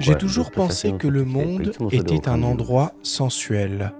[0.00, 3.92] J'ai toujours pensé que le monde était un endroit sensuel.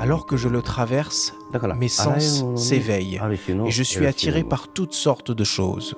[0.00, 1.34] Alors que je le traverse,
[1.78, 3.20] mes sens s'éveillent
[3.66, 5.96] et je suis attiré par toutes sortes de choses.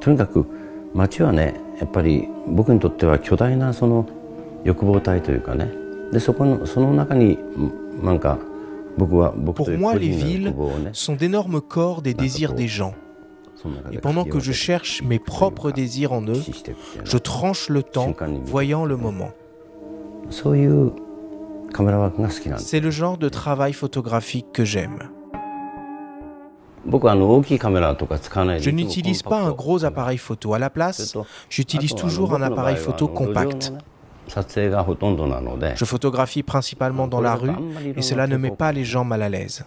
[0.00, 0.44] とにかく
[0.92, 4.06] 街はねやっぱり僕にとっては巨大なその
[4.64, 5.77] 欲望体というかね
[6.12, 7.38] でそこのその中に
[8.02, 8.38] なんか
[8.96, 10.54] 僕は僕 Pour moi, les villes
[10.92, 12.94] sont d'énormes corps des désirs des gens.
[13.90, 16.42] Et pendant que je cherche mes propres désirs en eux,
[17.04, 18.14] je tranche le temps,
[18.44, 19.30] voyant le moment.
[20.30, 20.92] そういう
[21.72, 25.10] カメラワークが好きなんです C'est le genre de travail photographique que j'aime.
[26.86, 30.54] 僕はあの大きいカメラとか使わないで Je n'utilise pas un gros appareil photo.
[30.54, 31.16] À la place,
[31.48, 33.72] j'utilise toujours un appareil photo compact.
[35.75, 37.51] Je photographie principalement dans la rue
[37.95, 39.65] et cela ne met pas les gens mal à l'aise.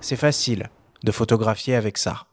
[0.00, 0.70] C'est facile
[1.04, 2.26] de photographier avec ça.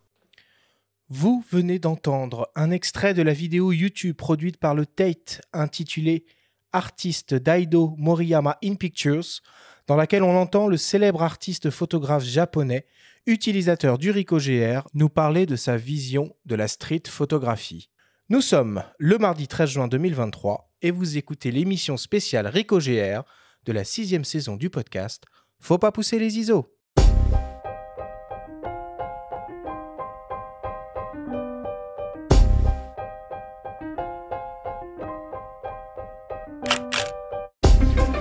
[1.10, 6.26] Vous venez d'entendre un extrait de la vidéo YouTube produite par le Tate intitulée
[6.72, 9.42] Artiste Daido Moriyama in Pictures,
[9.86, 12.88] dans laquelle on entend le célèbre artiste photographe japonais,
[13.28, 17.90] utilisateur du RicoGR, nous parler de sa vision de la street photographie.
[18.34, 23.22] Nous sommes le mardi 13 juin 2023 et vous écoutez l'émission spéciale Ricoh GR
[23.64, 25.26] de la sixième saison du podcast
[25.60, 26.66] Faut pas pousser les ISO.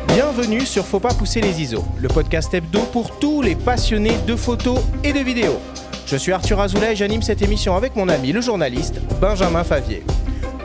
[0.08, 4.36] Bienvenue sur Faut pas pousser les ISO, le podcast hebdo pour tous les passionnés de
[4.36, 5.58] photos et de vidéos.
[6.12, 10.05] Je suis Arthur Azoulay et j'anime cette émission avec mon ami le journaliste Benjamin Favier.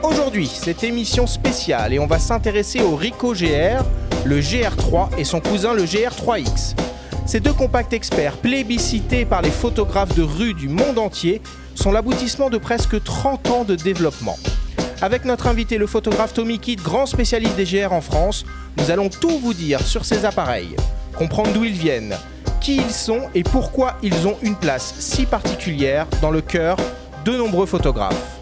[0.02, 3.82] Aujourd'hui, cette émission spéciale et on va s'intéresser au Ricoh GR,
[4.26, 6.74] le GR3 et son cousin le GR3X.
[7.24, 11.40] Ces deux compacts experts, plébiscités par les photographes de rue du monde entier,
[11.74, 14.36] sont l'aboutissement de presque 30 ans de développement.
[15.00, 18.44] Avec notre invité, le photographe Tommy Kidd, grand spécialiste des GR en France,
[18.76, 20.76] nous allons tout vous dire sur ces appareils,
[21.16, 22.18] comprendre d'où ils viennent,
[22.60, 26.76] qui ils sont et pourquoi ils ont une place si particulière dans le cœur
[27.24, 28.38] de nombreux photographes.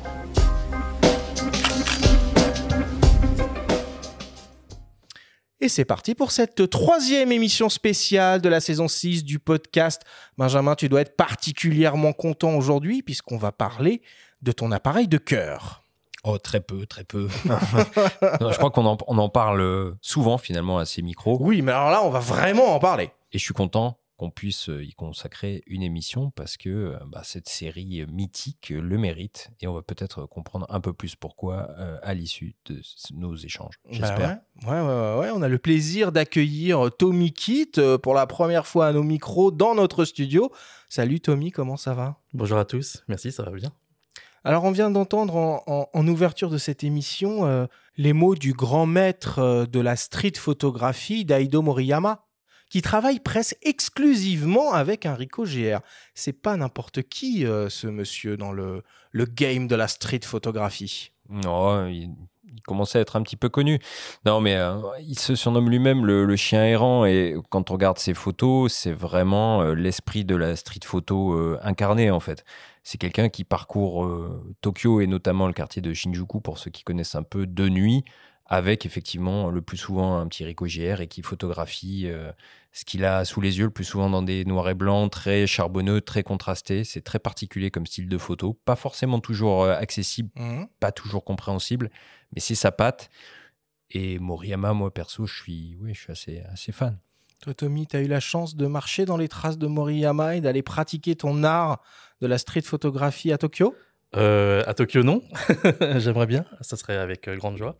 [5.60, 10.02] Et c'est parti pour cette troisième émission spéciale de la saison 6 du podcast.
[10.36, 14.02] Benjamin, tu dois être particulièrement content aujourd'hui puisqu'on va parler
[14.42, 15.82] de ton appareil de cœur.
[16.24, 17.28] Oh, très peu, très peu.
[18.40, 21.38] Non, je crois qu'on en, on en parle souvent finalement à ces micros.
[21.40, 23.10] Oui, mais alors là, on va vraiment en parler.
[23.32, 27.48] Et je suis content qu'on puisse y consacrer une émission parce que euh, bah, cette
[27.48, 32.14] série mythique le mérite et on va peut-être comprendre un peu plus pourquoi euh, à
[32.14, 32.80] l'issue de
[33.14, 33.74] nos échanges.
[33.90, 34.18] J'espère.
[34.18, 34.80] Bah ouais.
[34.80, 35.30] Ouais, ouais, ouais, ouais.
[35.34, 39.50] On a le plaisir d'accueillir Tommy Kitt euh, pour la première fois à nos micros
[39.50, 40.50] dans notre studio.
[40.88, 42.16] Salut Tommy, comment ça va?
[42.32, 43.70] Bonjour à tous, merci, ça va bien.
[44.44, 47.66] Alors, on vient d'entendre en, en- en ouverture de cette émission euh,
[47.96, 52.22] les mots du grand maître euh, de la street photographie, Daido Moriyama,
[52.70, 55.80] qui travaille presque exclusivement avec un Ricoh GR.
[56.14, 58.82] C'est pas n'importe qui, euh, ce monsieur, dans le,
[59.12, 61.12] le game de la street photographie.
[61.28, 62.10] Non, il,
[62.66, 63.78] commençait à être un petit peu connu.
[64.24, 68.14] Non, mais euh, il se surnomme lui-même le, chien errant et quand on regarde ses
[68.14, 72.44] photos, c'est vraiment euh, l'esprit de la street photo euh, incarné en fait.
[72.82, 74.08] C'est quelqu'un qui parcourt
[74.60, 78.04] Tokyo et notamment le quartier de Shinjuku pour ceux qui connaissent un peu de nuit,
[78.48, 82.30] avec effectivement le plus souvent un petit Ricoh GR et qui photographie euh,
[82.72, 85.46] ce qu'il a sous les yeux, le plus souvent dans des noirs et blancs, très
[85.46, 86.84] charbonneux, très contrastés.
[86.84, 90.68] C'est très particulier comme style de photo, pas forcément toujours euh, accessible Mhm.
[90.78, 91.90] pas toujours compréhensible,
[92.32, 93.10] mais c'est sa patte.
[93.90, 96.98] Et Moriyama, moi perso, je suis, oui, je suis assez, assez fan.
[97.42, 100.40] Toi, Tommy, tu as eu la chance de marcher dans les traces de Moriyama et
[100.40, 101.80] d'aller pratiquer ton art
[102.20, 103.74] de la street photographie à Tokyo?
[104.16, 105.22] Euh, à Tokyo, non.
[105.98, 107.76] J'aimerais bien, ça serait avec euh, grande joie.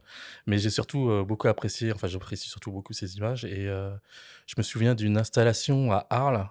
[0.47, 3.45] Mais j'ai surtout euh, beaucoup apprécié, enfin j'apprécie surtout beaucoup ces images.
[3.45, 3.91] Et euh,
[4.47, 6.49] je me souviens d'une installation à Arles,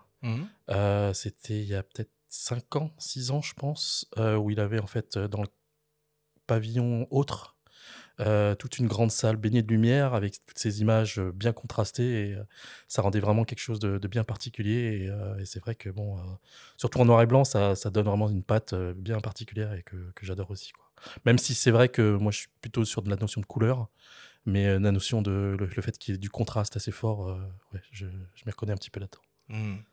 [0.71, 4.79] euh, c'était il y a peut-être 5 ans, 6 ans je pense, où il avait
[4.79, 5.47] en fait dans le
[6.47, 7.54] pavillon autre
[8.21, 12.29] euh, toute une grande salle baignée de lumière avec toutes ces images euh, bien contrastées
[12.29, 12.43] et euh,
[12.87, 15.09] ça rendait vraiment quelque chose de, bien particulier
[15.39, 16.17] et, c'est vrai que bon
[16.77, 20.51] surtout en noir et blanc ça, donne vraiment une patte bien particulière et que, j'adore
[20.51, 20.85] aussi quoi
[21.25, 23.89] même si c'est vrai que moi je suis plutôt sur de la notion de couleur
[24.45, 27.37] mais la notion de le, fait qu'il y ait du contraste assez fort
[27.73, 29.83] ouais, je, je m'y reconnais un petit peu là-dedans Mhm.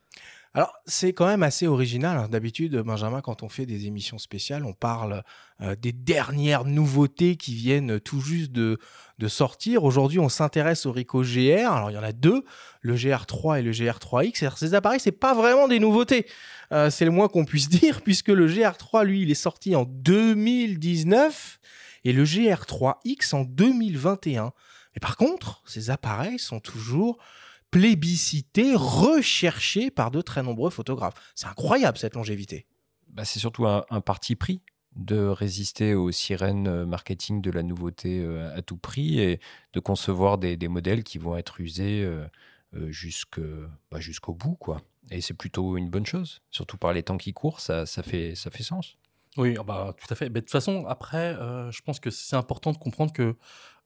[0.55, 2.19] Alors, c'est quand même assez original.
[2.19, 2.29] hein.
[2.29, 5.23] D'habitude, Benjamin, quand on fait des émissions spéciales, on parle
[5.63, 8.79] euh, des dernières nouveautés qui viennent tout juste de,
[9.29, 9.85] sortir.
[9.85, 11.73] Aujourd'hui, on s'intéresse au Ricoh GR.
[11.73, 12.45] Alors, il y en a deux,
[12.81, 14.35] le GR3 et le GR3X.
[14.35, 16.27] C'est-à-dire, Ces appareils, c'est pas vraiment des nouveautés.
[16.73, 19.85] Euh, c'est le moins qu'on puisse dire, puisque le GR3, lui, il est sorti en
[19.85, 21.61] 2019
[22.05, 24.53] et le GR3X en 2021.
[24.95, 27.17] Mais par contre, ces appareils sont toujours
[27.73, 31.15] plébiscités, recherchés par de très nombreux photographes.
[31.35, 32.67] C'est incroyable cette longévité.
[33.09, 34.63] Bah, c'est surtout un, un parti pris
[34.95, 39.41] de résister aux sirènes euh, marketing de la nouveauté euh, à tout prix et
[39.73, 42.29] de concevoir des, des modèles qui vont être usés euh,
[42.91, 43.41] jusque-
[43.91, 44.55] bah, jusqu'au bout.
[44.55, 44.83] quoi.
[45.11, 48.35] Et c'est plutôt une bonne chose, surtout par les temps qui courent, ça, ça, fait,
[48.35, 48.97] ça fait sens.
[49.39, 50.27] Oui, ah bah, tout à fait.
[50.27, 53.35] Mais de toute façon, après, euh, je pense que c'est important de comprendre que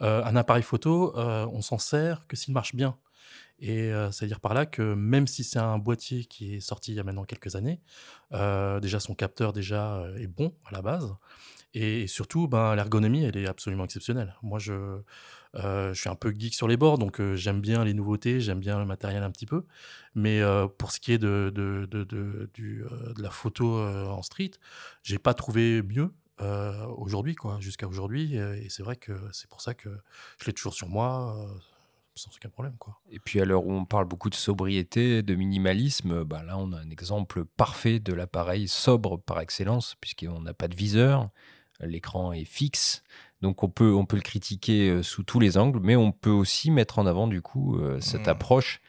[0.02, 2.98] euh, un appareil photo, euh, on s'en sert que s'il marche bien.
[3.58, 6.96] Et euh, c'est-à-dire par là que même si c'est un boîtier qui est sorti il
[6.96, 7.80] y a maintenant quelques années,
[8.32, 11.14] euh, déjà son capteur déjà euh, est bon à la base.
[11.74, 14.34] Et surtout, ben, l'ergonomie, elle est absolument exceptionnelle.
[14.42, 15.00] Moi, je,
[15.56, 18.60] euh, je suis un peu geek sur les bords, donc j'aime bien les nouveautés, j'aime
[18.60, 19.66] bien le matériel un petit peu.
[20.14, 20.40] Mais
[20.78, 22.88] pour ce qui est de, de, de, de-
[23.18, 24.52] la photo en street,
[25.02, 26.14] j'ai pas trouvé mieux
[26.96, 28.36] aujourd'hui, jusqu'à aujourd'hui.
[28.36, 29.90] Et c'est vrai que c'est pour ça que
[30.40, 31.46] je l'ai toujours sur moi,
[32.16, 33.00] sans aucun problème, quoi.
[33.10, 36.72] Et puis à l'heure où on parle beaucoup de sobriété, de minimalisme, bah là on
[36.72, 41.28] a un exemple parfait de l'appareil sobre par excellence, puisqu'on n'a pas de viseur,
[41.80, 43.02] l'écran est fixe,
[43.42, 46.30] donc on peut, on peut le critiquer euh, sous tous les angles, mais on peut
[46.30, 48.30] aussi mettre en avant du coup euh, cette Mm.
[48.30, 48.80] approche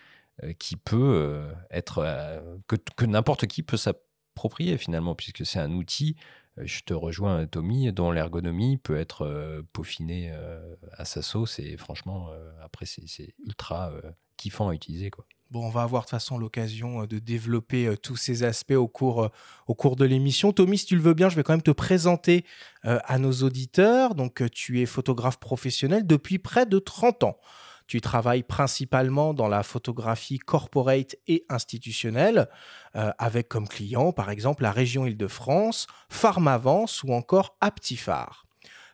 [0.44, 6.15] euh, qui peut être, que, que n'importe qui peut s'approprier finalement, puisque c'est un outil,
[6.63, 11.77] je te rejoins Tommy, dont l'ergonomie peut être euh, peaufinée euh, à sa sauce, et
[11.77, 14.01] franchement, euh, après c'est ultra euh,
[14.38, 15.09] kiffant à utiliser.
[15.09, 15.25] Quoi.
[15.50, 18.74] Bon, on va avoir de toute façon l'occasion euh, de développer euh, tous ces aspects
[18.74, 19.30] au cours, euh,
[19.68, 20.51] au cours de l'émission.
[20.51, 22.44] Tommy, si tu le veux bien, je vais quand même te présenter
[22.86, 24.13] euh, à nos auditeurs.
[24.13, 27.38] Donc, euh, tu es photographe professionnel depuis près de 30 ans.
[27.88, 32.50] Tu travailles principalement dans la photographie corporate et institutionnelle,
[32.95, 38.45] euh, avec comme client, par exemple, la région Île-de-France, Pharmavance ou encore Aptifar.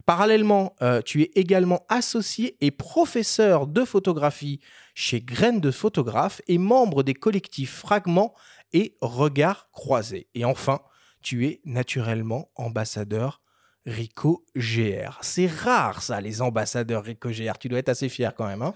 [0.05, 4.59] Parallèlement, euh, tu es également associé et professeur de photographie
[4.95, 8.33] chez Graines de photographe et membre des collectifs Fragments
[8.73, 10.27] et Regards croisés.
[10.35, 10.81] Et enfin,
[11.21, 13.42] tu es naturellement ambassadeur
[13.85, 15.19] Rico GR.
[15.21, 17.57] C'est rare ça, les ambassadeurs Rico GR.
[17.59, 18.61] Tu dois être assez fier quand même.
[18.61, 18.73] Hein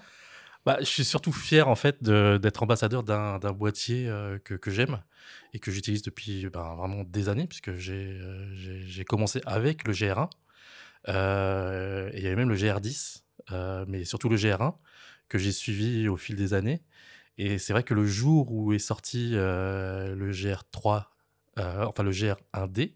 [0.66, 5.00] Bah, je suis surtout fier en fait d'être ambassadeur d'un boîtier euh, que, j'aime
[5.54, 10.28] et que j'utilise depuis ben, vraiment des années puisque j'ai euh, commencé avec le GR1
[11.08, 13.22] euh, il y avait même le GR10
[13.52, 14.74] euh, mais surtout le GR1
[15.28, 16.82] que j'ai suivi au fil des années
[17.38, 21.04] et c'est vrai que le jour où est sorti le GR3
[21.58, 22.94] euh, enfin le GR1D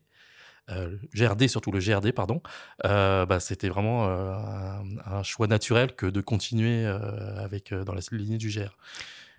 [0.71, 2.41] euh, GRD surtout le GRD pardon
[2.85, 4.83] euh, bah, c'était vraiment euh, un,
[5.19, 8.77] un choix naturel que de continuer euh, avec euh, dans la lignée du GR.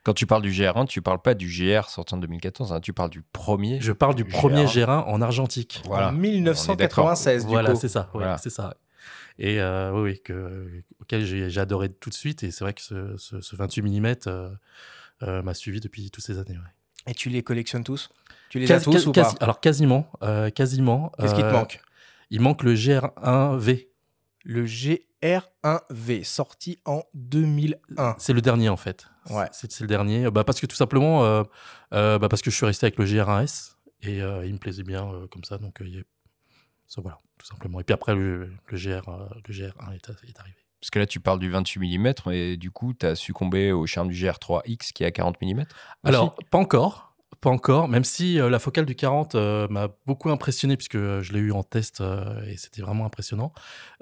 [0.03, 2.91] Quand tu parles du GR1, tu parles pas du GR sorti en 2014, hein, tu
[2.91, 3.79] parles du premier.
[3.79, 4.31] Je parle du GR1.
[4.31, 5.81] premier GR1 en argentique.
[5.85, 6.07] Voilà.
[6.09, 7.79] En On est 1996 du Voilà, coup.
[7.79, 8.01] c'est ça.
[8.01, 8.37] ouais, Voilà.
[8.37, 8.75] c'est ça.
[9.39, 12.43] Et euh, oui, oui, que, auquel j'ai j'ai adoré tout de suite.
[12.43, 14.49] Et c'est vrai que ce, ce- ce 28 mm euh,
[15.23, 16.57] euh, m'a suivi depuis toutes ces années.
[16.57, 16.73] ouais.
[17.07, 18.09] Et tu les collectionnes tous?
[18.50, 19.33] Tu les as tous ou pas?
[19.39, 21.11] Alors quasiment, euh, quasiment.
[21.19, 21.81] Qu'est-ce qui te euh, manque?
[22.29, 23.88] Il manque le GR1V.
[24.45, 28.15] Le GR1V, sorti en 2001.
[28.19, 29.07] C'est le dernier en fait.
[29.29, 29.48] Ouais.
[29.51, 30.29] C'est le dernier.
[30.29, 31.43] Bah, parce que tout simplement, euh,
[31.93, 34.83] euh, bah, parce que je suis resté avec le GR1S et euh, il me plaisait
[34.83, 35.57] bien euh, comme ça.
[35.57, 36.03] Donc euh,
[36.88, 37.79] ça voilà, tout simplement.
[37.79, 40.57] Et puis après le, le GR, euh, le GR1 est, est arrivé.
[40.83, 43.85] Parce que là, tu parles du 28 mm, et du coup, tu as succombé au
[43.85, 45.63] charme du GR3X qui est à 40 mm.
[46.03, 47.15] Alors pas encore.
[47.39, 51.21] Pas encore, même si euh, la focale du 40 euh, m'a beaucoup impressionné puisque euh,
[51.21, 53.53] je l'ai eu en test euh, et c'était vraiment impressionnant.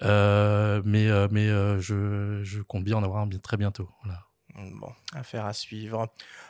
[0.01, 3.87] Euh, mais euh, mais euh, je, je compte bien en avoir un bien, très bientôt.
[4.03, 4.25] Voilà.
[4.55, 6.07] Bon, affaire à suivre.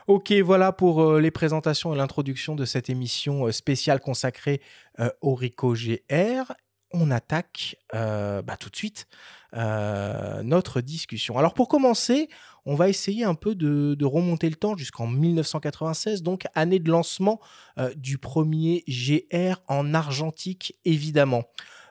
[0.07, 4.61] Ok, voilà pour euh, les présentations et l'introduction de cette émission euh, spéciale consacrée
[5.01, 6.53] euh, au Rico GR.
[6.93, 9.07] On attaque euh, bah, tout de suite
[9.53, 11.37] euh, notre discussion.
[11.37, 12.29] Alors pour commencer,
[12.65, 17.39] on va essayer un peu de, remonter le temps jusqu'en 1996, donc année de lancement
[17.77, 21.43] euh, du premier GR en argentique, évidemment.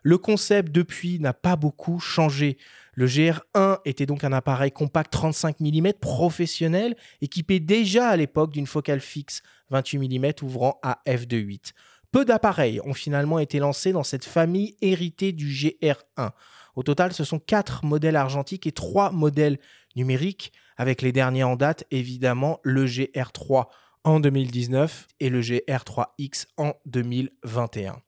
[0.02, 2.56] Le concept depuis n'a pas beaucoup changé.
[2.94, 8.66] Le GR1 était donc un appareil compact 35 mm professionnel, équipé déjà à l'époque d'une
[8.66, 11.72] focale fixe 28 mm ouvrant à f2.8.
[12.12, 16.30] Peu d'appareils ont finalement été lancés dans cette famille héritée du GR1.
[16.76, 19.58] Au total, ce sont quatre modèles argentiques et trois modèles
[19.96, 23.66] numériques, avec les derniers en date, évidemment, le GR3
[24.04, 28.00] en 2019 et le GR3X en 2021.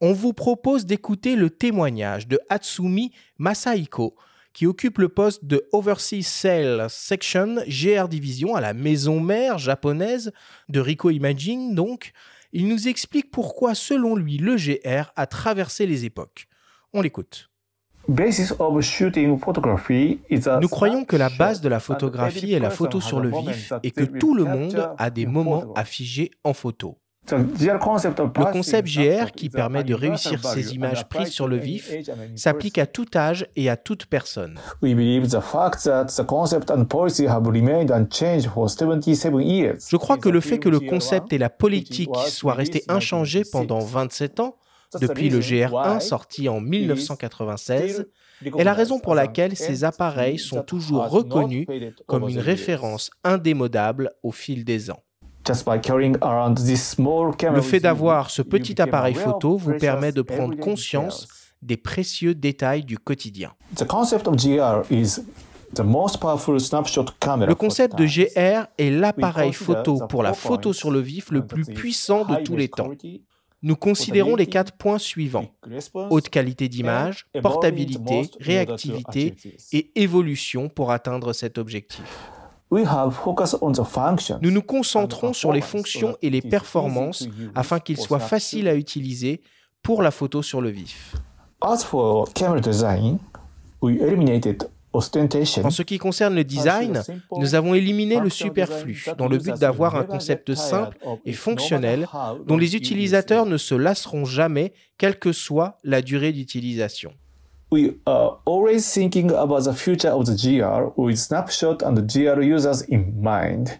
[0.00, 4.16] On vous propose d'écouter le témoignage de Hatsumi Masaiko,
[4.52, 10.32] qui occupe le poste de Overseas Sales Section GR Division à la maison mère japonaise
[10.68, 12.12] de Rico Imaging donc.
[12.54, 16.48] Il nous explique pourquoi, selon lui, le GR a traversé les époques.
[16.92, 17.51] On l'écoute.
[18.08, 18.16] Nous
[20.68, 24.04] croyons que la base de la photographie est la photo sur le vif et que
[24.04, 26.98] tout le monde a des moments à figer en photo.
[27.30, 31.92] Le concept GR, qui permet de réussir ces images prises sur le vif,
[32.34, 34.58] s'applique à tout âge et à toute personne.
[34.82, 35.46] Je
[39.96, 44.40] crois que le fait que le concept et la politique soient restés inchangés pendant 27
[44.40, 44.56] ans,
[45.00, 48.06] depuis le GR1 sorti en 1996,
[48.58, 51.66] est la raison pour laquelle ces appareils sont toujours reconnus
[52.06, 55.02] comme une référence indémodable au fil des ans.
[55.48, 55.54] Le
[57.60, 61.26] fait d'avoir ce petit appareil photo vous permet de prendre conscience
[61.62, 63.52] des précieux détails du quotidien.
[63.78, 63.84] Le
[67.54, 72.24] concept de GR est l'appareil photo pour la photo sur le vif le plus puissant
[72.24, 72.90] de tous les temps.
[73.62, 75.46] Nous considérons les quatre points suivants.
[76.10, 79.34] Haute qualité d'image, portabilité, réactivité
[79.72, 82.30] et évolution pour atteindre cet objectif.
[82.70, 89.42] Nous nous concentrons sur les fonctions et les performances afin qu'ils soient faciles à utiliser
[89.82, 91.14] pour la photo sur le vif.
[94.94, 97.02] En ce qui concerne le design,
[97.36, 102.06] nous avons éliminé le superflu dans le but d'avoir un concept simple et fonctionnel
[102.46, 107.12] dont les utilisateurs ne se lasseront jamais, quelle que soit la durée d'utilisation.
[107.72, 112.82] we are always thinking about the future of the GR with snapshot and GR users
[112.82, 113.78] in mind.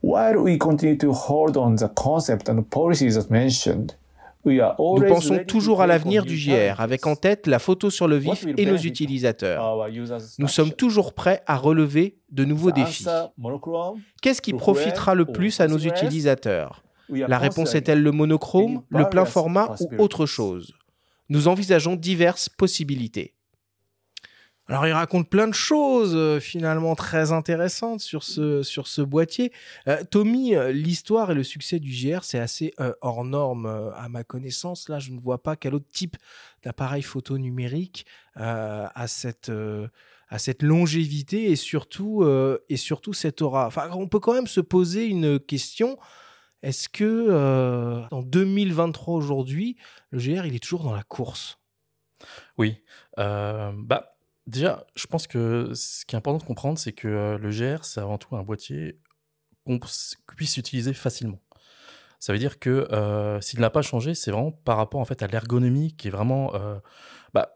[0.00, 3.96] While we continue to hold on the concept and policies as mentioned,
[4.44, 8.46] nous pensons toujours à l'avenir du GR, avec en tête la photo sur le vif
[8.56, 9.88] et nos utilisateurs.
[10.38, 13.06] Nous sommes toujours prêts à relever de nouveaux défis.
[14.22, 19.24] Qu'est-ce qui profitera le plus à nos utilisateurs La réponse est-elle le monochrome, le plein
[19.24, 20.74] format ou autre chose?
[21.30, 23.34] Nous envisageons diverses possibilités.
[24.66, 29.52] Alors il raconte plein de choses euh, finalement très intéressantes sur ce, sur ce boîtier.
[29.88, 34.24] Euh, Tommy, euh, l'histoire et le succès du GR, c'est assez hors norme à ma
[34.24, 34.88] connaissance.
[34.88, 36.16] Là, je ne vois pas quel autre type
[36.62, 38.06] d'appareil photo numérique
[38.36, 39.52] a cette
[40.28, 42.26] à cette longévité et surtout
[42.68, 43.66] et surtout cette aura.
[43.66, 45.98] Enfin, on peut quand même se poser une question.
[46.62, 49.76] Est-ce que en 2023 aujourd'hui,
[50.10, 51.58] le GR il est toujours dans la course?
[52.56, 52.82] Oui.
[53.16, 54.13] Bah
[54.46, 57.84] déjà, je pense que ce qui est important de comprendre, c'est que euh, le GR
[57.84, 58.98] c'est avant tout un boîtier
[59.66, 59.80] qu'on
[60.36, 61.40] puisse utiliser facilement.
[62.20, 62.88] Ça veut dire que
[63.42, 66.52] s'il n'a pas changé, c'est vraiment par rapport en fait à l'ergonomie qui est vraiment
[67.34, 67.54] bah,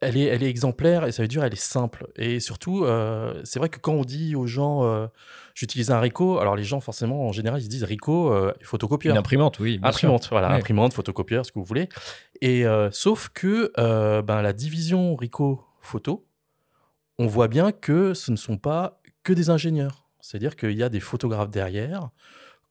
[0.00, 2.06] elle est, elle est exemplaire et ça veut dire elle est simple.
[2.16, 5.08] Et surtout, euh, c'est vrai que quand on dit aux gens
[5.58, 8.52] euh, j'utilise un Ricoh, alors les gens forcément en général ils se disent Ricoh, euh,
[8.62, 9.14] photocopieur.
[9.14, 9.80] Une imprimante, oui.
[9.82, 11.88] Imprimante, voilà, imprimante, photocopieur, ce que vous voulez.
[12.40, 13.72] Et sauf que
[14.22, 16.26] ben, la division Ricoh photo,
[17.18, 20.08] on voit bien que ce ne sont pas que des ingénieurs.
[20.20, 22.10] C'est-à-dire qu'il y a des photographes derrière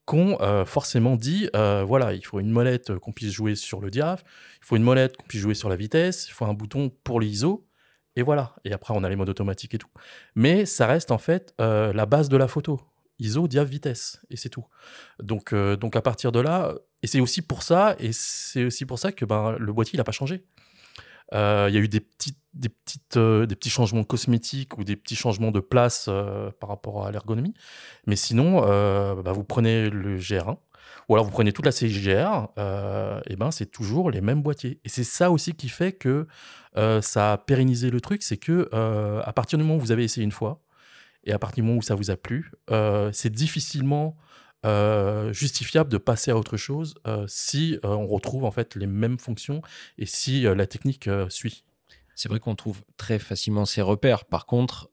[0.07, 3.91] qu'on euh, forcément dit, euh, voilà, il faut une molette qu'on puisse jouer sur le
[3.91, 4.23] diaph,
[4.61, 7.19] il faut une molette qu'on puisse jouer sur la vitesse, il faut un bouton pour
[7.19, 7.66] l'ISO,
[8.17, 8.55] et voilà.
[8.65, 9.89] Et après, on a les modes automatiques et tout.
[10.35, 12.81] Mais ça reste en fait euh, la base de la photo.
[13.19, 14.65] ISO, diaph, vitesse, et c'est tout.
[15.19, 18.99] Donc, donc à partir de là, et c'est aussi pour ça, et c'est aussi pour
[18.99, 20.43] ça que ben, le boîtier, n'a pas changé.
[21.33, 22.05] Euh, il y a eu des,
[23.17, 27.53] euh, petits changements cosmétiques ou des petits changements de place euh, par rapport à l'ergonomie.
[28.05, 30.57] Mais sinon, bah, vous prenez le GR1
[31.09, 32.47] ou alors vous prenez toute la série GR,
[33.27, 34.79] et ben c'est toujours les mêmes boîtiers.
[34.85, 36.27] Et c'est ça aussi qui fait que
[36.75, 38.69] ça a pérennisé le truc, c'est que
[39.23, 40.61] à partir du moment où vous avez essayé une fois
[41.23, 42.51] et à partir du moment où ça vous a plu,
[43.11, 44.17] c'est difficilement
[44.65, 48.87] euh, justifiable de passer à autre chose euh, si euh, on retrouve en fait les
[48.87, 49.61] mêmes fonctions
[49.99, 51.63] et si la technique suit.
[52.15, 54.25] C'est vrai qu'on trouve très facilement ces repères.
[54.25, 54.89] Par contre,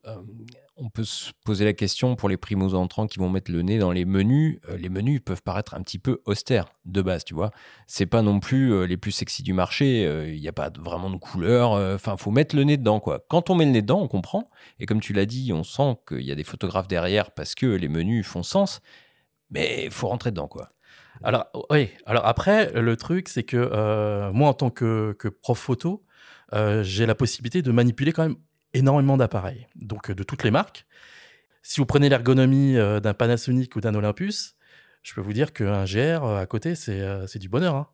[0.76, 3.78] on peut se poser la question pour les primos entrants qui vont mettre le nez
[3.78, 4.58] dans les menus.
[4.76, 7.50] les menus peuvent paraître un petit peu austères de base, tu vois.
[7.86, 10.02] C'est pas non plus les plus sexy du marché.
[10.28, 11.72] Il n'y a pas vraiment de couleur.
[11.94, 13.24] Enfin, faut mettre le nez dedans, quoi.
[13.28, 14.48] Quand on met le nez dedans, on comprend.
[14.80, 17.66] Et comme tu l'as dit, on sent qu'il y a des photographes derrière parce que
[17.66, 18.80] les menus font sens
[19.54, 20.68] mais faut rentrer dedans, quoi.
[21.22, 21.90] Alors, oui.
[22.06, 26.04] Alors après, le truc, c'est que euh, moi, en tant que, prof photo,
[26.52, 28.36] euh, j'ai la possibilité de manipuler quand même
[28.74, 30.86] énormément d'appareils, donc de toutes les marques.
[31.62, 34.56] Si vous prenez l'ergonomie euh, d'un Panasonic ou d'un Olympus,
[35.02, 37.74] je peux vous dire qu'un GR euh, à côté, c'est euh, du bonheur.
[37.74, 37.88] hein.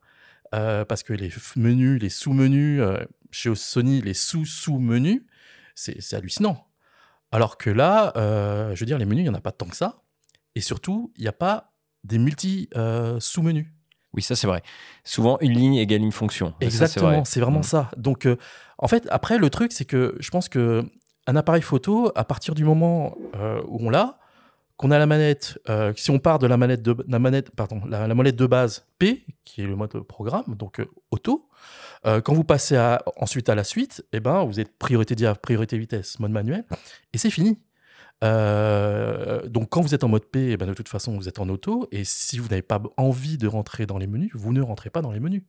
[0.52, 2.98] Euh, parce que les menus, les sous-menus, euh,
[3.30, 5.22] chez Sony, les sous-sous-menus,
[5.76, 6.66] c'est c'est hallucinant.
[7.30, 9.76] Alors que là, je veux dire, les menus, il n'y en a pas tant que
[9.76, 10.02] ça.
[10.56, 11.72] Et surtout, il n'y a pas
[12.02, 13.68] des multi-sous-menus.
[14.14, 14.62] Oui, ça c'est vrai.
[15.04, 16.54] Souvent, une ligne égale une fonction.
[16.60, 17.22] Exactement, vrai.
[17.24, 17.64] c'est vraiment Mm.
[17.64, 17.90] ça.
[17.96, 18.36] Donc, euh,
[18.78, 20.84] en fait, après, le truc, c'est que je pense que
[21.26, 24.18] un appareil photo, à partir du moment euh, où on l'a,
[24.76, 27.82] qu'on a la manette, euh, si on part de la manette de, la manette, pardon,
[27.86, 31.46] la, la molette de base P, qui est le mode programme, donc auto,
[32.02, 35.76] quand vous passez à- ensuite à la suite, eh ben, vous êtes priorité dia, priorité
[35.76, 36.64] vitesse, mode manuel,
[37.12, 37.58] et c'est fini.
[38.22, 41.38] Euh, donc quand vous êtes en mode P, eh ben, de toute façon vous êtes
[41.38, 44.60] en auto, et si vous n'avez pas envie de rentrer dans les menus, vous ne
[44.60, 45.42] rentrez pas dans les menus.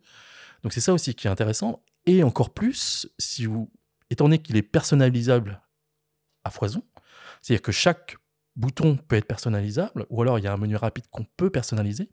[0.63, 3.69] Donc c'est ça aussi qui est intéressant, et encore plus si vous,
[4.09, 5.61] étant donné qu'il est personnalisable
[6.43, 6.83] à foison,
[7.41, 8.17] c'est-à-dire que chaque
[8.55, 12.09] bouton peut être personnalisable, ou alors il y a un menu rapide qu'on peut personnaliser,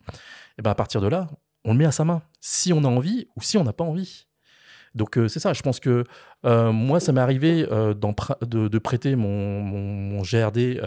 [0.59, 1.29] et ben à partir de là,
[1.65, 3.85] on le met à sa main, si on a envie ou si on n'a pas
[3.85, 4.28] envie.
[4.99, 6.05] Donc euh, c'est ça, je pense que
[6.45, 10.81] euh, moi ça m'est arrivé euh, de, prêter mon, GRD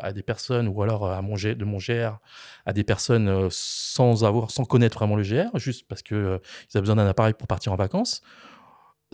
[0.00, 2.18] à des personnes ou alors à mon de mon GR
[2.66, 6.38] à des personnes sans avoir sans connaître vraiment le GR, juste parce que euh,
[6.70, 8.22] ils avaient besoin d'un appareil pour partir en vacances.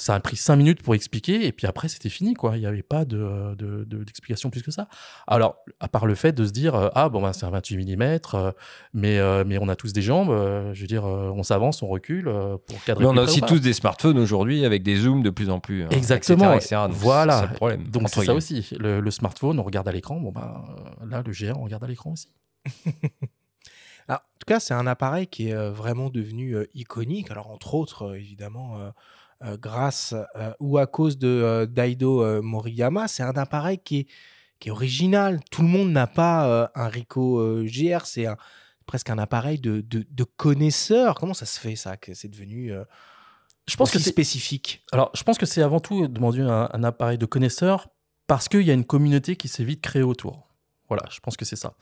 [0.01, 2.57] Ça a pris cinq minutes pour expliquer et puis après c'était fini quoi.
[2.57, 4.89] Il n'y avait pas de, de- de- d'explication plus que ça.
[5.27, 7.97] Alors à part le fait de se dire euh, ah bon bah, c'est un 28
[7.97, 8.19] mm
[8.95, 10.31] mais euh, mais on a tous des jambes.
[10.31, 13.05] euh, je veux dire euh, on s'avance, on recule euh, pour cadrer.
[13.05, 15.85] Mais on a aussi tous des smartphones aujourd'hui avec des zooms de plus en plus.
[15.85, 16.53] hein, Exactement.
[16.55, 16.83] etc., etc.
[16.89, 17.49] Donc, Voilà.
[17.51, 17.85] Le problème.
[17.89, 18.67] Donc c'est ça aussi.
[18.79, 20.19] Le, le smartphone, on regarde à l'écran.
[20.21, 20.65] Bon bah
[21.03, 22.29] euh, là, le GR, on regarde à l'écran aussi.
[24.09, 27.31] Alors, en tout cas, c'est un appareil qui est euh, vraiment devenu euh, iconique.
[27.31, 28.79] Alors, entre autres, euh, évidemment,
[29.43, 34.07] euh, grâce euh, ou à cause de euh, Daido Moriyama, c'est un appareil qui est,
[34.59, 35.41] qui est original.
[35.51, 38.05] Tout le monde n'a pas un Ricoh GR.
[38.05, 38.27] C'est
[38.87, 41.15] presque un appareil de, de, de connaisseur.
[41.15, 42.73] Comment ça se fait, ça, que c'est devenu
[43.67, 44.83] Je pense que c'est spécifique?
[44.93, 47.89] Alors je pense que c'est avant tout demander un, un appareil de connaisseur
[48.27, 50.51] parce qu'il y a une communauté qui s'est vite créée autour.
[50.89, 51.75] Voilà, je pense que c'est ça.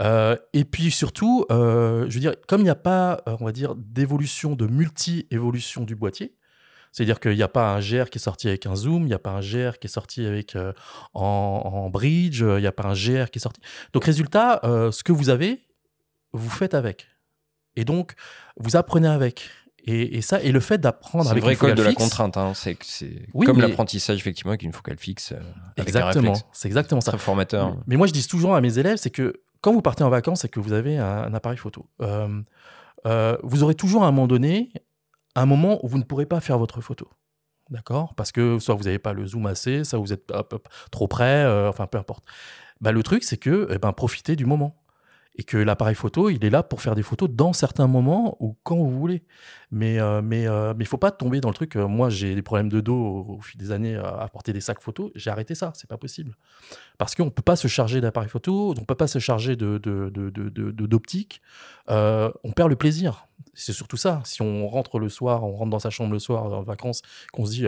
[0.00, 3.52] Euh, et puis surtout, euh, je veux dire, comme il n'y a pas, on va
[3.52, 6.34] dire, d'évolution, de multi-évolution du boîtier,
[6.92, 9.14] c'est-à-dire qu'il n'y a pas un GR qui est sorti avec un zoom, il n'y
[9.14, 10.72] a pas un GR qui est sorti avec euh,
[11.14, 11.22] en,
[11.64, 13.60] en bridge, il n'y a pas un GR qui est sorti.
[13.92, 15.60] Donc résultat, euh, ce que vous avez,
[16.32, 17.06] vous faites avec.
[17.76, 18.14] Et donc,
[18.58, 19.48] vous apprenez avec.
[19.84, 22.02] Et, et ça, et le fait d'apprendre C'est avec vrai une focale de la fixe-
[22.02, 22.36] contrainte.
[22.36, 22.52] hein.
[22.54, 25.32] C'est c'est Oui, comme mais- l'apprentissage effectivement avec une focale fixe.
[25.32, 25.38] euh,
[25.76, 27.12] Exactement, c'est exactement ça.
[27.12, 27.76] Très formateur.
[27.86, 30.44] Mais moi, je dis toujours à mes élèves, c'est que quand vous partez en vacances
[30.44, 31.86] et que vous avez un, un appareil photo,
[33.42, 34.70] vous aurez toujours à un moment donné
[35.40, 37.08] un moment où vous ne pourrez pas faire votre photo.
[37.70, 38.14] D'accord?
[38.14, 40.32] Parce que soit vous n'avez pas le zoom assez, soit vous êtes
[40.90, 42.24] trop près, euh, enfin peu importe.
[42.80, 44.76] Bah, le truc, c'est que eh ben, profitez du moment.
[45.40, 48.56] Et que l'appareil photo, il est là pour faire des photos dans certains moments ou
[48.64, 49.22] quand vous voulez.
[49.70, 51.76] Mais euh, mais euh, mais il faut pas tomber dans le truc.
[51.76, 54.82] euh, moi, j'ai des problèmes de dos au, fil des années à, porter des sacs
[54.82, 55.12] photos.
[55.14, 55.72] J'ai arrêté ça.
[55.76, 56.34] C'est pas possible
[56.98, 60.10] parce qu'on peut pas se charger d'appareil photo, on peut pas se charger de de-
[60.12, 61.40] de- de- de- d'optique.
[61.88, 63.28] Euh, on perd le plaisir.
[63.54, 64.20] C'est surtout ça.
[64.24, 67.44] Si on rentre le soir, on rentre dans sa chambre le soir en vacances, qu'on
[67.46, 67.66] se dit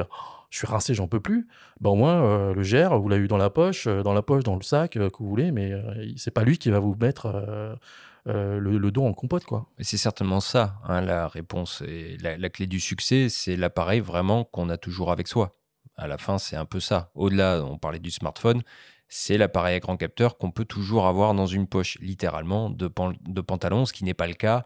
[0.50, 1.48] je suis rincé, j'en peux plus.
[1.80, 4.22] Ben au moins euh, le GR, vous l'avez eu dans la poche, euh, dans la
[4.22, 5.72] poche, dans le sac euh, que vous voulez, mais
[6.16, 7.78] c'est pas lui qui va vous mettre
[8.26, 9.66] le, le dos en compote quoi.
[9.78, 11.82] C'est certainement ça, hein, la réponse.
[11.86, 15.56] Et la, clé du succès, c'est l'appareil vraiment qu'on a toujours avec soi.
[15.96, 17.10] À la fin, c'est un peu ça.
[17.14, 18.62] Au-delà, on parlait du smartphone,
[19.08, 22.90] c'est l'appareil à grand capteur qu'on peut toujours avoir dans une poche, littéralement, de,
[23.28, 24.64] de pantalon, ce qui n'est pas le cas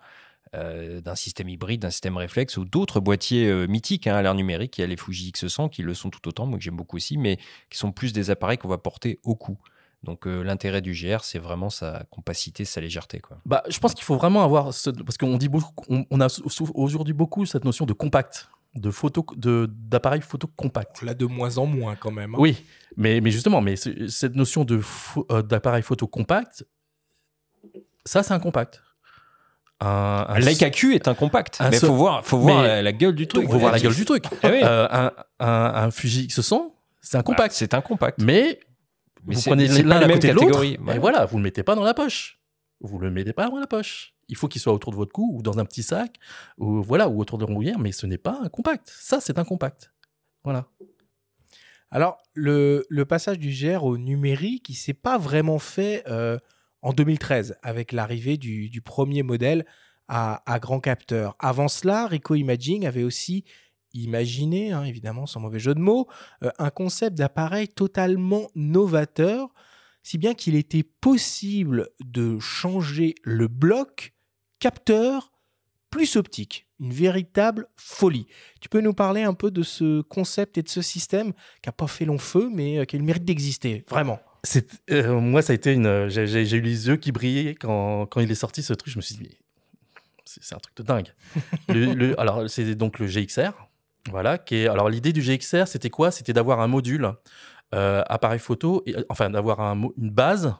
[0.54, 4.34] euh, d'un système hybride, d'un système réflexe ou d'autres boîtiers euh, mythiques hein, à l'ère
[4.34, 4.78] numérique.
[4.78, 6.96] Il y a les Fuji X100 qui le sont tout autant, moi que j'aime beaucoup
[6.96, 7.38] aussi, mais
[7.70, 9.58] qui sont plus des appareils qu'on va porter au cou.
[10.02, 13.20] Donc euh, l'intérêt du GR, c'est vraiment sa compacité, sa légèreté.
[13.20, 13.38] Quoi.
[13.46, 16.28] Bah, je pense qu'il faut vraiment avoir ce- parce qu'on dit beaucoup, on, on a
[16.74, 21.00] aujourd'hui beaucoup cette notion de compact, de photo, de d'appareil photo compact.
[21.00, 22.34] Là, de moins en moins, quand même.
[22.34, 22.38] hein.
[22.38, 22.62] Oui,
[22.98, 24.78] mais, mais justement, mais ce- cette notion de
[25.30, 26.66] euh, d'appareil photo compact,
[28.04, 28.82] ça c'est un compact.
[29.80, 31.56] Un, Un Leica Q est un compact.
[31.60, 33.44] un mais faut voir, faut voir Mais- la, la gueule du truc.
[33.44, 34.24] Il faut voir la gueule du truc.
[34.42, 34.60] Ah oui.
[34.62, 35.46] Euh, un, un,
[35.86, 37.54] un Fuji X100, c'est un compact.
[37.54, 38.20] c'est un compact.
[38.22, 38.60] mais,
[39.26, 40.78] Mais vous prenez l'un la à même côté de l'autre, catégorie.
[40.94, 41.24] et Voilà.
[41.26, 42.40] vous le mettez pas dans la poche.
[42.80, 44.14] Vous le mettez pas dans la poche.
[44.28, 46.16] Il faut qu'il soit autour de votre cou ou dans un petit sac
[46.56, 48.90] ou voilà ou autour de l'ombrière, mais ce n'est pas un compact.
[48.98, 49.92] Ça, c'est un compact.
[50.44, 50.66] Voilà.
[51.90, 56.38] Alors, le, le passage du GR au numérique, il s'est pas vraiment fait euh,
[56.84, 59.64] en 2013 avec l'arrivée du, premier modèle
[60.06, 61.34] à, à grand capteur.
[61.40, 63.44] Avant cela, Ricoh Imaging avait aussi
[63.94, 66.08] imaginé, hein, évidemment sans mauvais jeu de mots,
[66.42, 69.48] euh, un concept d'appareil totalement novateur.
[70.02, 74.12] si bien qu'il était possible de changer le bloc
[74.58, 75.32] capteur
[75.88, 76.66] plus optique.
[76.80, 78.26] Une véritable folie.
[78.60, 81.72] Tu peux nous parler un peu de ce concept et de ce système qui n'a
[81.72, 84.18] pas fait long feu, mais euh, qui a le mérite d'exister, vraiment?
[84.90, 86.08] Euh, moi, ça a été une.
[86.08, 88.92] J'ai eu les yeux qui brillaient quand, quand il est sorti ce truc.
[88.92, 89.36] Je me suis dit,
[90.24, 91.12] c'est un truc de dingue.
[91.68, 93.52] le, alors, c'est donc le GXR.
[94.10, 94.38] Voilà.
[94.38, 96.10] Qui est, alors, l'idée du GXR, c'était quoi?
[96.10, 97.12] C'était d'avoir un module
[97.74, 100.54] euh, appareil photo, et, enfin, d'avoir un, une base.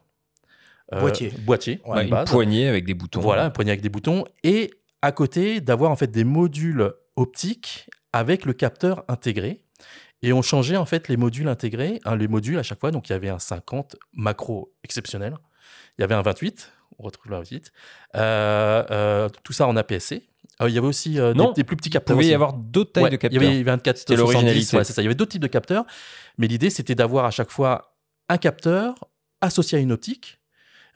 [0.91, 1.33] boîtier.
[1.41, 1.81] Boîtier.
[1.87, 3.21] une, une poignée avec des boutons.
[3.21, 4.25] Voilà, une poignée avec des boutons.
[4.43, 4.71] Et
[5.03, 9.64] à côté d'avoir en fait des modules optiques avec le capteur intégré.
[10.25, 12.91] Et on changeait en fait les modules intégrés, hein, les modules à chaque fois.
[12.91, 15.37] Donc il y avait un 50 macro exceptionnel,
[15.99, 17.73] il y avait un 28, on retrouve le 28,
[18.17, 20.27] euh, euh, tout ça en APS-C.
[20.63, 21.19] Euh, il y avait aussi
[21.55, 22.17] des, plus petits capteurs.
[22.17, 23.43] Il pouvait y avoir d'autres tailles de capteurs.
[23.43, 24.79] Il y avait 24, c'était l'originalité.
[24.79, 25.03] Ouais, ça.
[25.03, 25.85] Il y avait d'autres types de capteurs,
[26.39, 27.95] mais l'idée c'était d'avoir à chaque fois
[28.31, 28.95] un capteur
[29.43, 30.41] associé à une optique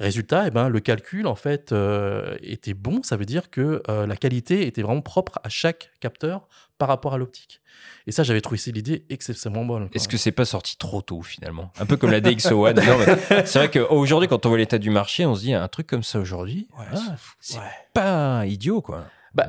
[0.00, 3.02] Résultat, eh ben, le calcul en fait euh, était bon.
[3.02, 7.14] Ça veut dire que euh, la qualité était vraiment propre à chaque capteur par rapport
[7.14, 7.60] à l'optique.
[8.06, 9.88] Et ça, j'avais trouvé l'idée exceptionnellement bonne.
[9.92, 11.72] Est-ce que c'est pas sorti trop tôt finalement?
[11.80, 12.80] Un peu comme la DxO One.
[13.44, 16.04] c'est vrai qu'aujourd'hui, quand on voit l'état du marché, on se dit un truc comme
[16.04, 17.58] ça aujourd'hui, ah, c'est
[17.92, 19.04] pas idiot quoi.
[19.34, 19.48] Bah,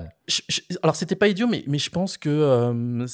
[0.84, 3.06] alors c'était pas idiot, mais, mais je pense que euh,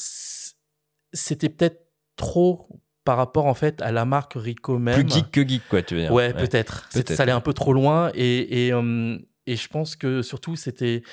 [1.14, 2.68] c'était peut-être trop
[3.06, 4.96] par rapport en fait à la marque Rico même.
[5.06, 6.12] Plus geek que geek, quoi, tu veux dire.
[6.12, 6.90] Ouais, peut-être.
[6.92, 11.04] ça allait un peu trop loin et, et, euh, et je pense que surtout c'était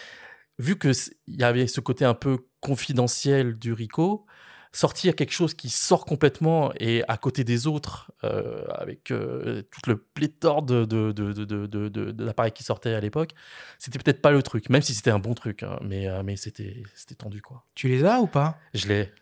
[0.58, 0.90] vu que
[1.28, 4.24] il y avait ce côté un peu confidentiel du Rico,
[4.72, 9.90] sortir quelque chose qui sort complètement et à côté des autres, euh, avec euh, tout
[9.90, 13.32] le pléthore de, de, de, d'appareils qui sortaient à l'époque,
[13.78, 16.82] c'était peut-être pas le truc, même si c'était un bon truc, hein, mais, mais c'était,
[16.94, 17.42] c'était tendu.
[17.42, 17.64] quoi.
[17.74, 18.58] Tu les as ou pas?
[18.72, 19.12] Je l'ai.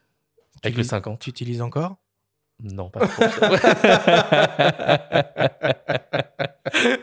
[0.63, 1.19] Avec le 50.
[1.21, 1.97] Tu utilises encore?
[2.63, 3.25] Non, pas trop.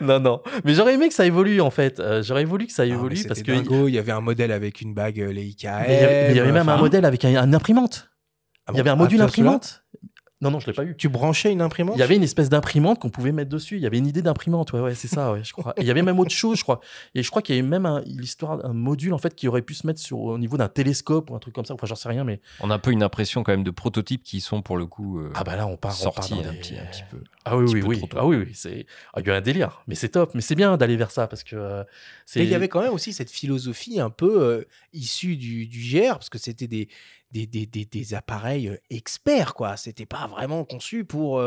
[0.00, 0.40] non, non.
[0.64, 2.00] Mais j'aurais aimé que ça évolue, en fait.
[2.00, 3.52] Euh, j'aurais voulu que ça évolue parce que.
[3.88, 6.68] Il y avait un modèle avec une bague euh, les Mais il y avait, même
[6.68, 8.10] un modèle avec un, imprimante.
[8.66, 9.84] Ah il y avait un module imprimante.
[10.40, 10.94] Non, non, je l'ai pas eu.
[10.96, 11.96] Tu branchais une imprimante?
[11.96, 13.76] Il y avait une espèce d'imprimante qu'on pouvait mettre dessus.
[13.76, 15.74] Il y avait une idée d'imprimante, ouais, ouais, c'est ça, ouais, je crois.
[15.78, 16.80] il y avait même autre chose, je crois.
[17.16, 19.74] Et je crois qu'il y avait même l'histoire d'un module en fait qui aurait pu
[19.74, 21.74] se mettre sur au niveau d'un télescope ou un truc comme ça.
[21.74, 24.22] Enfin, j'en sais rien, mais on a un peu une impression quand même de prototypes
[24.22, 25.18] qui sont pour le coup.
[25.18, 27.18] Euh, ah bah là, on part sortis un, petit, un, petit, peu.
[27.44, 28.02] Ah oui, oui, oui.
[28.14, 28.52] Ah oui, oui.
[28.54, 30.34] C'est ah, il y a un délire, mais c'est top.
[30.34, 31.84] Mais c'est bien d'aller vers ça parce que euh,
[32.26, 32.44] c'est.
[32.44, 36.12] Il y avait quand même aussi cette philosophie un peu euh, issue du, du GR
[36.12, 36.88] parce que c'était des
[37.30, 39.76] des, des, des, appareils experts, quoi.
[39.76, 41.42] C'était pas vraiment conçu pour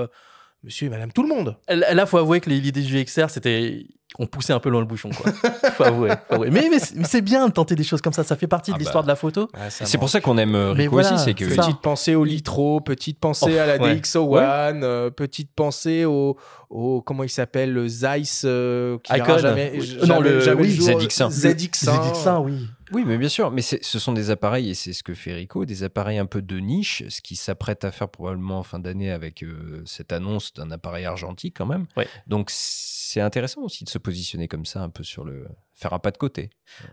[0.63, 1.57] monsieur et madame tout le monde.
[1.69, 3.85] Là, faut avouer que l'idée du XR, c'était.
[4.19, 5.31] On poussait un peu loin le bouchon, quoi.
[5.71, 6.09] faut avouer.
[6.51, 8.25] Mais, mais, c'est bien de tenter des choses comme ça.
[8.25, 9.05] Ça fait partie de ah l'histoire bah.
[9.05, 9.47] de la photo.
[9.69, 11.17] c'est pour ça qu'on aime Rico aussi.
[11.17, 11.45] C'est que...
[11.45, 16.37] Petite pensée au Litro, petite pensée à la DxO1, petite pensée au,
[16.69, 17.01] au.
[17.01, 18.41] Comment il s'appelle Le Zeiss.
[18.41, 19.37] qui Icon.
[19.37, 21.29] Jamais, non, le jamais ZX1.
[21.29, 21.85] ZX1.
[21.85, 22.67] ZX1, oui.
[22.91, 25.63] Oui, mais bien sûr, mais ce sont des appareils, et c'est ce que fait Rico,
[25.65, 29.11] des appareils un peu de niche, ce qui s'apprête à faire probablement en fin d'année
[29.11, 31.87] avec euh, cette annonce d'un appareil argentique quand même.
[32.27, 35.47] Donc c'est intéressant aussi de se positionner comme ça, un peu sur le...
[35.73, 36.49] faire un pas de côté.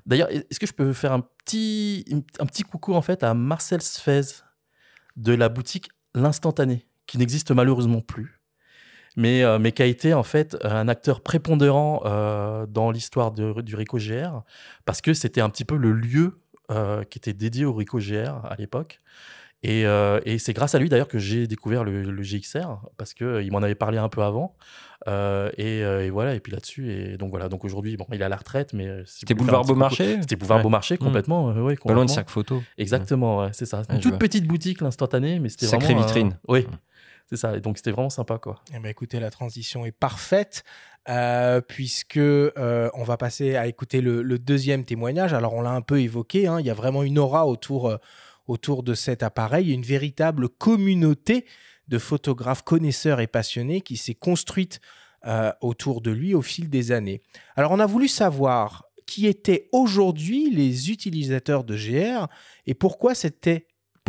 [0.07, 2.05] D'ailleurs, est-ce que je peux faire un petit,
[2.39, 4.43] un petit coucou en fait à Marcel Sfez
[5.17, 8.38] de la boutique L'Instantané, qui n'existe malheureusement plus
[9.17, 13.75] mais, euh, mais qui a été en fait un acteur prépondérant euh, dans l'histoire du
[13.75, 14.43] Rico GR,
[14.85, 16.41] parce que c'était un petit peu le lieu
[16.71, 19.01] euh, qui était dédié au Rico GR à l'époque.
[19.65, 19.83] Et,
[20.25, 23.59] et c'est grâce à lui d'ailleurs que j'ai découvert le, le, GXR, parce qu'il m'en
[23.59, 24.55] avait parlé un peu avant.
[25.09, 28.29] Et, et, voilà, et puis là-dessus, et donc voilà, donc aujourd'hui, bon, il est à
[28.29, 28.89] la retraite, mais.
[29.07, 30.99] C'était Boulevard Beaumarchais C'était Boulevard Beaumarchais, mmh.
[30.99, 31.53] complètement.
[31.53, 31.75] Mmh.
[31.85, 32.63] Pas loin de sac photo.
[32.77, 33.83] Exactement, c'est ça.
[33.91, 35.81] Une toute petite boutique, l'instantané, mais c'était vraiment.
[35.81, 36.39] Sacrée vitrine.
[36.47, 36.61] Oui.
[36.61, 36.77] Mmh.
[37.29, 37.57] C'est ça.
[37.57, 38.63] Et donc, c'était vraiment sympa, quoi.
[38.75, 40.65] Eh ben, écoutez, la transition est parfaite.
[41.09, 45.33] Euh, puisque euh, on va passer à écouter le, deuxième témoignage.
[45.33, 46.61] Alors on l'a un peu évoqué, hein.
[46.61, 47.97] il y a vraiment une aura autour, euh,
[48.47, 51.47] autour de cet appareil, une véritable communauté
[51.89, 54.81] de photographes connaisseurs et passionnés qui s'est construite
[55.61, 57.21] autour de lui au fil des années.
[57.57, 62.29] Alors on a voulu savoir qui étaient aujourd'hui les utilisateurs de GR
[62.67, 63.15] et pourquoi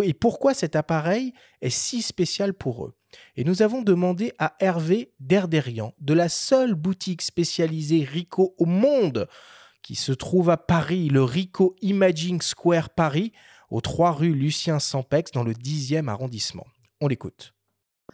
[0.04, 2.99] et pourquoi cet appareil est si spécial pour eux.
[3.36, 9.28] Et nous avons demandé à Hervé Derderian, de la seule boutique spécialisée Rico au monde,
[9.82, 13.32] qui se trouve à Paris, le Rico Imaging Square Paris,
[13.70, 16.68] aux 3 rue Lucien Sampex, dans le 10e arrondissement.
[17.02, 17.54] On l'écoute.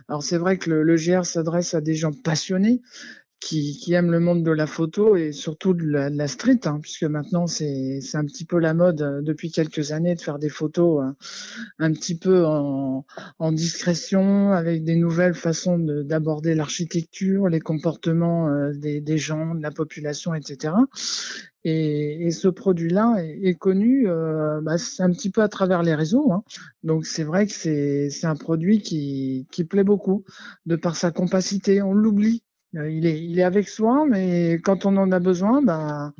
[0.07, 2.81] Alors c'est vrai que le, GR s'adresse à des gens passionnés
[3.45, 7.03] qui, qui aiment le monde de la photo et surtout de la, street, hein, puisque
[7.03, 11.03] maintenant c'est un petit peu la mode euh, depuis quelques années de faire des photos
[11.03, 11.11] euh,
[11.77, 13.05] un petit peu en,
[13.37, 19.53] en discrétion, avec des nouvelles façons de- d'aborder l'architecture, les comportements euh, des, des gens,
[19.53, 20.73] de la population, etc.
[21.63, 26.31] Et, et ce produit-là est, connu bah, un petit peu à travers les réseaux.
[26.31, 26.43] hein.
[26.83, 30.23] Donc c'est vrai que c'est un produit qui, qui plaît beaucoup
[30.67, 31.81] de par sa compacité.
[31.81, 32.43] On l'oublie.
[32.77, 36.13] Euh, Il est, avec soi, mais quand on en a besoin, bah,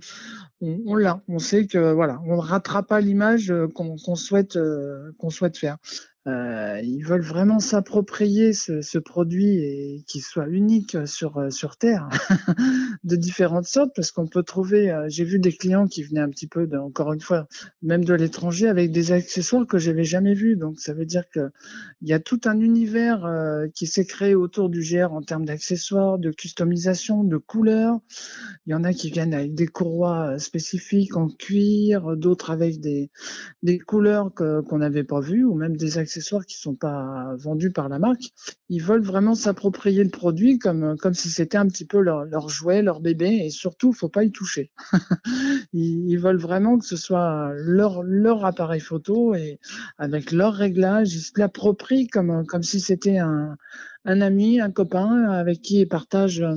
[0.62, 1.22] on, l'a.
[1.28, 5.30] On sait que voilà, on ne ratera pas l'image euh, qu'on qu'on souhaite, euh, qu'on
[5.30, 5.78] souhaite faire.
[6.28, 12.10] Euh, ils veulent vraiment s'approprier ce, produit et qu'il soit unique sur, euh, sur Terre,
[13.04, 16.30] de différentes sortes, parce qu'on peut trouver, euh, j'ai vu des clients qui venaient un
[16.30, 17.48] petit peu, encore une fois,
[17.84, 20.56] même de l'étranger, avec des accessoires que j'avais jamais vus.
[20.56, 21.52] Donc ça veut dire que
[22.02, 25.46] il y a tout un univers euh, qui s'est créé autour du GR en termes
[25.46, 28.00] d'accessoires, de customisation, de couleurs.
[28.66, 32.80] Il y en a qui viennent avec des courroies euh, spécifiques en cuir, d'autres avec
[32.80, 33.12] des,
[33.86, 36.15] couleurs qu'on n'avait pas vues, ou même des accessoires
[36.46, 38.34] qui sont pas vendus par la marque.
[38.70, 42.50] Ils veulent vraiment s'approprier le produit comme, comme si c'était un petit peu leur, leur
[42.50, 44.72] jouet, leur bébé, et surtout, faut pas y toucher.
[45.74, 49.60] ils, veulent vraiment que ce soit leur, leur appareil photo et
[49.98, 53.58] avec leurs réglages, ils se l'approprient comme, comme si c'était un,
[54.06, 56.56] un ami, un copain avec qui ils partagent euh,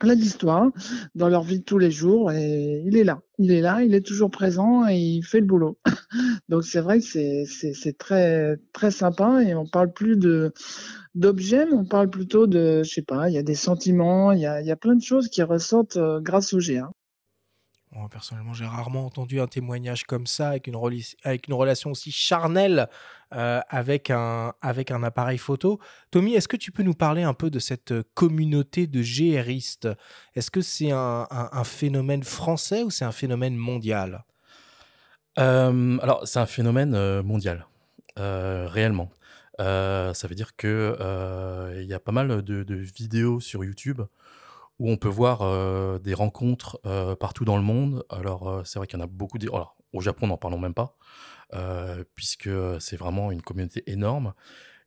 [0.00, 0.70] plein d'histoires
[1.14, 3.20] dans leur vie de tous les jours et il est là.
[3.38, 5.78] Il est là, il est toujours présent et il fait le boulot.
[6.48, 10.52] Donc c'est vrai que c'est très très sympa et on parle plus de
[11.14, 14.40] d'objets, mais on parle plutôt de je sais pas, il y a des sentiments, il
[14.40, 16.90] y a il y a plein de choses qui ressortent euh, grâce au GA.
[17.92, 22.88] Moi, personnellement, j'ai rarement entendu un témoignage comme ça, avec une, relation aussi charnelle
[23.34, 25.80] euh, avec, un, appareil photo.
[26.12, 29.88] Tommy, est-ce que tu peux nous parler un peu de cette communauté de GRistes
[30.36, 31.26] Est-ce que c'est un,
[31.64, 34.24] phénomène français ou c'est un phénomène mondial?
[35.40, 37.66] Euh, alors, c'est un phénomène euh, mondial,
[38.16, 39.10] réellement.
[39.58, 44.02] Ça veut dire euh, il y a pas mal de vidéos sur YouTube
[44.80, 48.02] où on peut voir euh, des rencontres euh, partout dans le monde.
[48.08, 49.38] Alors, euh, c'est vrai qu'il y en a beaucoup.
[49.92, 50.96] au Japon, n'en parlons même pas,
[52.14, 52.48] puisque
[52.80, 54.32] c'est vraiment une communauté énorme.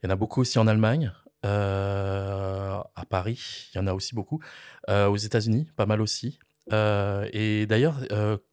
[0.01, 4.15] Il y en a beaucoup aussi en Allemagne, à Paris, il y en a aussi
[4.15, 4.41] beaucoup.
[4.87, 6.39] Aux États-Unis, pas mal aussi.
[6.71, 7.99] Et d'ailleurs,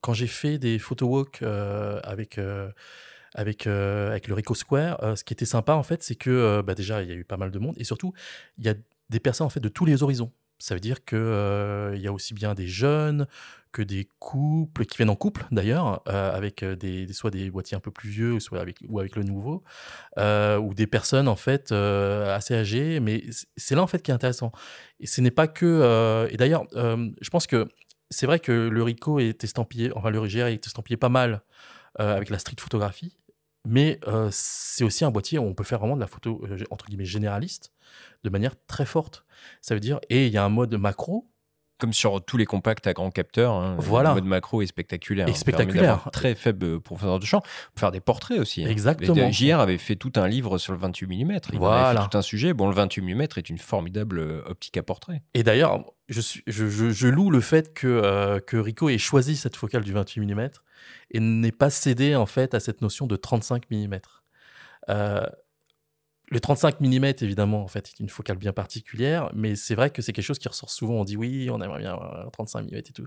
[0.01, 2.39] quand j'ai fait des photo walks avec,
[3.35, 7.03] avec, avec le Rico Square, ce qui était sympa en fait, c'est que bah, déjà
[7.03, 8.13] il y a eu pas mal de monde et surtout
[8.59, 8.75] il y a
[9.09, 10.33] des personnes en fait de tous les horizons.
[10.61, 13.27] Ça veut dire que euh, y a aussi bien des jeunes
[13.73, 17.93] que des couples qui viennent en couple d'ailleurs, avec des, soit des boîtiers un peu
[17.93, 19.63] plus vieux, soit avec ou avec le nouveau,
[20.17, 22.99] ou des personnes en fait assez âgées.
[22.99, 23.23] Mais
[23.57, 24.51] c'est là en fait qui est intéressant.
[24.99, 26.27] Et ce n'est pas que.
[26.33, 27.69] et d'ailleurs, je pense que
[28.11, 31.43] c'est vrai que le Rico est estampillé, enfin le RGR est estampillé pas mal
[31.97, 33.20] avec la street photographie,
[33.67, 36.59] mais euh, c'est aussi un boîtier où on peut faire vraiment de la photo euh,
[36.71, 37.73] entre guillemets généraliste
[38.25, 39.25] de manière très forte.
[39.61, 41.29] Ça veut dire et il y a un mode macro
[41.81, 44.11] Comme sur tous les compacts à grand capteur, hein, Voilà.
[44.11, 45.27] le mode macro est spectaculaire.
[45.27, 46.09] Et hein, permet spectaculaire.
[46.13, 47.43] Très faible profondeur de champ.
[47.77, 48.65] Faire des portraits aussi.
[48.65, 48.69] hein.
[48.69, 49.15] Exactement.
[49.17, 51.19] Et, euh, JR avait fait tout un livre sur le 28 mm.
[51.21, 52.03] Il en avait Voilà.
[52.03, 52.53] fait tout un sujet.
[52.55, 55.23] Bon, le 28 mm est une formidable euh, optique à portrait.
[55.35, 58.99] Et d'ailleurs, je, suis, je, je- je loue le fait que, euh, que Ricoh ait
[58.99, 60.49] choisi cette focale du 28 mm
[61.13, 63.99] et n'ait pas cédé en fait à cette notion de 35 mm.
[64.89, 65.25] Euh,
[66.31, 70.01] le 35 mm, évidemment, en fait, est une focale bien particulière, mais c'est vrai que
[70.01, 70.95] c'est quelque chose qui ressort souvent.
[70.95, 73.05] On dit oui, on aimerait bien avoir un 35 mm et tout,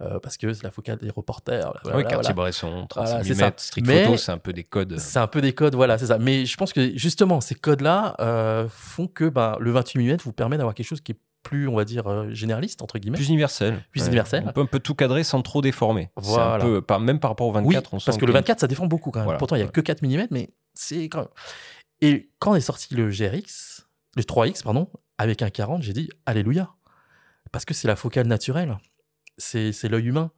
[0.00, 1.72] euh, parce que c'est la focale des reporters.
[1.84, 2.32] oui, voilà.
[2.32, 3.52] Bresson, 36 Voilà, c'est mm, ça.
[3.56, 4.98] street Mais- photo, c'est un peu des codes.
[4.98, 6.18] C'est un peu des codes, voilà, c'est ça.
[6.18, 10.32] Mais je pense que justement, ces codes-là euh, font que bah, le 28 mm vous
[10.32, 13.18] permet d'avoir quelque chose qui est plus, on va dire, euh, généraliste, entre guillemets.
[13.18, 13.84] Plus universel.
[13.92, 14.42] Plus universel.
[14.48, 16.10] On peut un peu tout cadrer sans trop déformer.
[16.16, 16.54] Voilà.
[16.54, 18.36] Un peu, par, même par rapport au 24, Oui, on parce que le qu'il y
[18.36, 19.26] a 24, ça défend beaucoup quand même.
[19.26, 19.72] Voilà, Pourtant, il n'y a ouais.
[19.72, 21.28] que 4 mm, mais c'est quand même.
[22.00, 26.74] Et quand est sorti le GRX, le 3X, pardon, avec un 40, j'ai dit Alléluia.
[27.52, 28.78] Parce que c'est la focale naturelle.
[29.38, 30.30] C'est l'œil humain.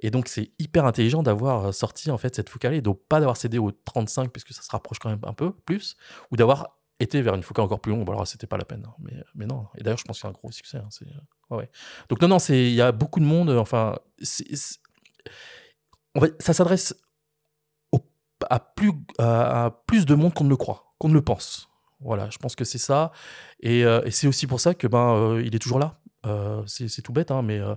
[0.00, 3.36] Et donc, c'est hyper intelligent d'avoir sorti en fait cette focale et donc pas d'avoir
[3.36, 5.96] cédé au 35, puisque ça se rapproche quand même un peu plus,
[6.30, 8.04] ou d'avoir été vers une focale encore plus longue.
[8.04, 8.84] Bon, alors, c'était pas la peine.
[8.86, 8.94] hein.
[8.98, 9.66] Mais, mais non.
[9.78, 10.78] Et d'ailleurs, je pense que c'est un gros succès.
[10.78, 10.88] hein.
[12.08, 13.50] Donc, non, non, il y a beaucoup de monde.
[13.50, 16.94] Enfin, ça s'adresse
[18.50, 21.68] à plus, à plus de monde qu'on ne le croit, qu'on ne le pense.
[22.00, 23.10] Voilà, je pense que c'est ça.
[23.60, 25.98] Et, euh, et c'est aussi pour ça que ben, euh, il est toujours là.
[26.26, 27.74] Euh, c'est tout bête, hein, mais euh,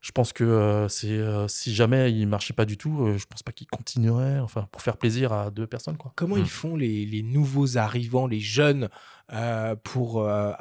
[0.00, 3.26] je pense que euh, c'est euh, si jamais il marchait pas du tout, euh, je
[3.26, 4.38] pense pas qu'il continuerait.
[4.38, 6.12] Enfin, pour faire plaisir à deux personnes, quoi.
[6.16, 6.40] Comment Hmm.
[6.40, 8.88] ils font les, les nouveaux arrivants, les jeunes,
[9.32, 10.52] euh, pour euh,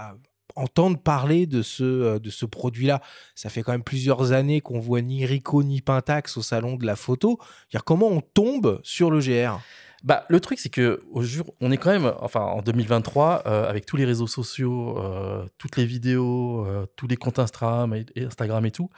[0.55, 3.01] entendre parler de ce, de ce produit-là?
[3.35, 6.85] Ça fait quand même plusieurs années qu'on voit ni Rico ni Pentax au salon de
[6.85, 7.39] la photo.
[7.85, 9.59] comment on tombe sur le GR
[10.03, 13.69] bah, le truc, c'est que au jour, on est quand même, enfin, en 2023, euh,
[13.69, 18.65] avec tous les réseaux sociaux, euh, toutes les vidéos, tous les comptes Instagram et, Instagram
[18.65, 18.89] et tout,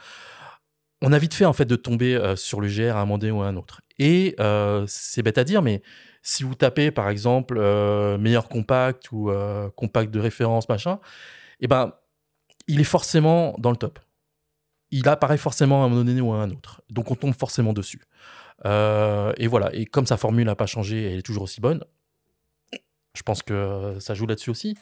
[1.00, 3.32] on a vite fait en fait de tomber sur le GR à un moment donné
[3.32, 3.80] ou à un autre.
[3.98, 4.36] Et
[4.86, 5.82] c'est bête à dire, mais
[6.22, 7.58] si vous tapez par exemple
[8.18, 9.32] meilleur compact ou
[9.74, 11.00] compact de référence machin,
[11.60, 11.92] eh ben,
[12.68, 13.98] il est forcément dans le top.
[14.92, 16.82] Il apparaît forcément à un moment donné ou à un autre.
[16.90, 18.00] Donc on tombe forcément dessus.
[18.64, 19.74] Euh, et voilà.
[19.74, 21.84] Et comme sa formule n'a pas changé, elle est toujours aussi bonne.
[23.14, 24.76] Je pense que ça joue là-dessus aussi.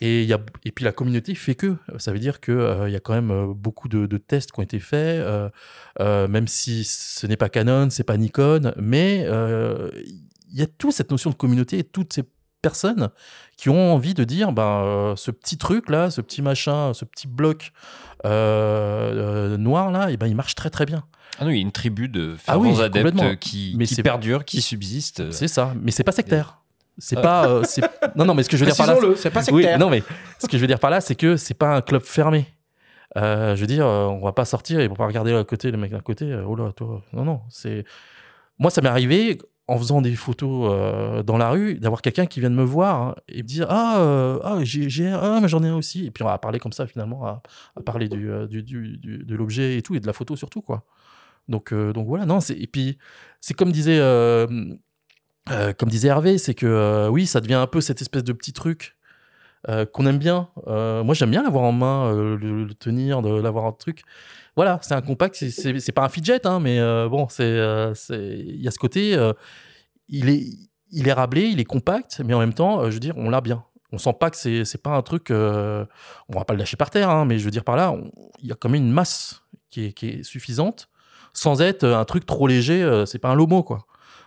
[0.00, 0.28] Et,
[0.74, 1.76] puis la communauté fait que.
[1.98, 4.60] Ça veut dire qu'il euh, il y a quand même euh, beaucoup de, tests qui
[4.60, 5.26] ont été faits,
[5.98, 9.26] même si ce n'est pas Canon, c'est pas Nikon, mais
[10.48, 12.22] il y a toute cette notion de communauté et toutes ces
[12.62, 13.10] personnes
[13.56, 17.04] qui ont envie de dire ben, euh, ce petit truc là, ce petit machin, ce
[17.04, 17.72] petit bloc
[18.24, 21.04] euh, euh, noir là, et eh ben, il marche très très bien.
[21.38, 24.62] Ah non, il y a une tribu de ah fervents adeptes qui, qui perdure, qui
[24.62, 25.30] subsiste.
[25.32, 26.60] C'est ça, mais c'est pas sectaire.
[26.98, 27.60] C'est pas.
[28.16, 28.96] non, non, mais ce que je veux dire par là.
[29.16, 29.78] C'est pas sectaire.
[29.78, 30.02] non, mais
[30.38, 32.46] ce que je veux dire par là, c'est que c'est pas un club fermé.
[33.14, 35.78] je veux dire, on va pas sortir et on va pas regarder à côté, le
[35.78, 36.34] mec à côté.
[36.46, 37.02] Oh là, toi.
[37.12, 37.40] Non, non.
[37.50, 37.84] C'est.
[38.58, 42.40] Moi, ça m'est arrivé en faisant des photos euh, dans la rue, d'avoir quelqu'un qui
[42.40, 45.68] vient de me voir et me dire ah, euh, ah j'ai ah, mais j'en ai
[45.68, 46.06] un aussi.
[46.06, 47.42] Et puis on va parler comme ça finalement à,
[47.84, 50.84] parler euh, du, du, du, de l'objet et tout et de la photo surtout quoi.
[51.48, 52.98] Donc donc voilà non et puis
[53.40, 53.98] c'est comme disait
[55.78, 58.96] comme disait Hervé c'est que oui ça devient un peu cette espèce de petit truc
[59.92, 60.48] qu'on aime bien.
[60.66, 64.02] Moi j'aime bien l'avoir en main le, tenir de l'avoir un truc
[64.56, 68.62] voilà, c'est un compact, c'est pas un fidget, hein, mais euh, bon, euh, c'est il
[68.62, 69.34] y a ce côté, euh,
[70.08, 70.46] il est
[70.90, 73.40] il est rablé, il est compact, mais en même temps, je veux dire, on l'a
[73.42, 73.64] bien.
[73.92, 75.86] On sent pas que c'est pas un truc, on
[76.30, 77.94] va pas le lâcher par terre, hein, mais je veux dire par là,
[78.40, 80.88] il y a quand même une masse qui est, qui est suffisante,
[81.32, 83.04] sans être un truc trop léger.
[83.06, 83.86] c'est pas un lomo quoi.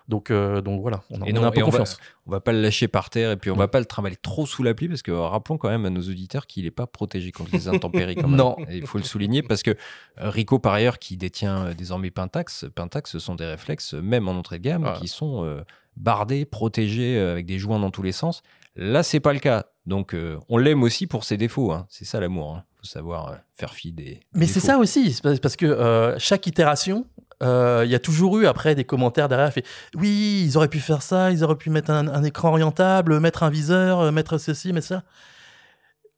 [0.09, 1.99] Donc, euh, donc voilà, on, a un peu confiance.
[2.25, 4.15] On va, va, pas le lâcher par terre et puis on va pas le travailler
[4.19, 6.87] trop sous la pluie parce que rappelons quand même à nos auditeurs qu'il n'est pas
[6.87, 8.15] protégé contre les intempéries.
[8.27, 8.57] non.
[8.71, 12.65] il faut le souligner parce que euh, Rico, par ailleurs, qui détient euh, désormais Pentax,
[12.73, 15.63] Pentax, ce sont des réflexes, même en entrée de gamme, qui sont
[15.95, 18.41] bardés, protégés avec des joints dans tous les sens.
[18.75, 19.67] Là, c'est pas le cas.
[19.85, 20.15] Donc,
[20.49, 21.71] on l'aime aussi pour ses défauts.
[21.71, 21.85] Hein.
[21.87, 22.55] C'est ça l'amour.
[22.55, 22.63] Il hein.
[22.77, 24.21] faut savoir faire fi des.
[24.33, 27.05] Mais c'est ça aussi, parce que chaque itération,
[27.41, 30.79] euh, il y a toujours eu après des commentaires derrière fait oui ils auraient pu
[30.79, 34.73] faire ça ils auraient pu mettre un, écran orientable mettre un viseur euh, mettre ceci
[34.73, 35.03] mettre ça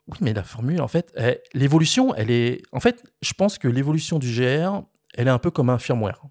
[0.08, 1.14] oui mais la formule en fait
[1.54, 4.82] l'évolution elle est en fait je pense que l'évolution du GR
[5.14, 6.22] elle est un peu comme un firmware.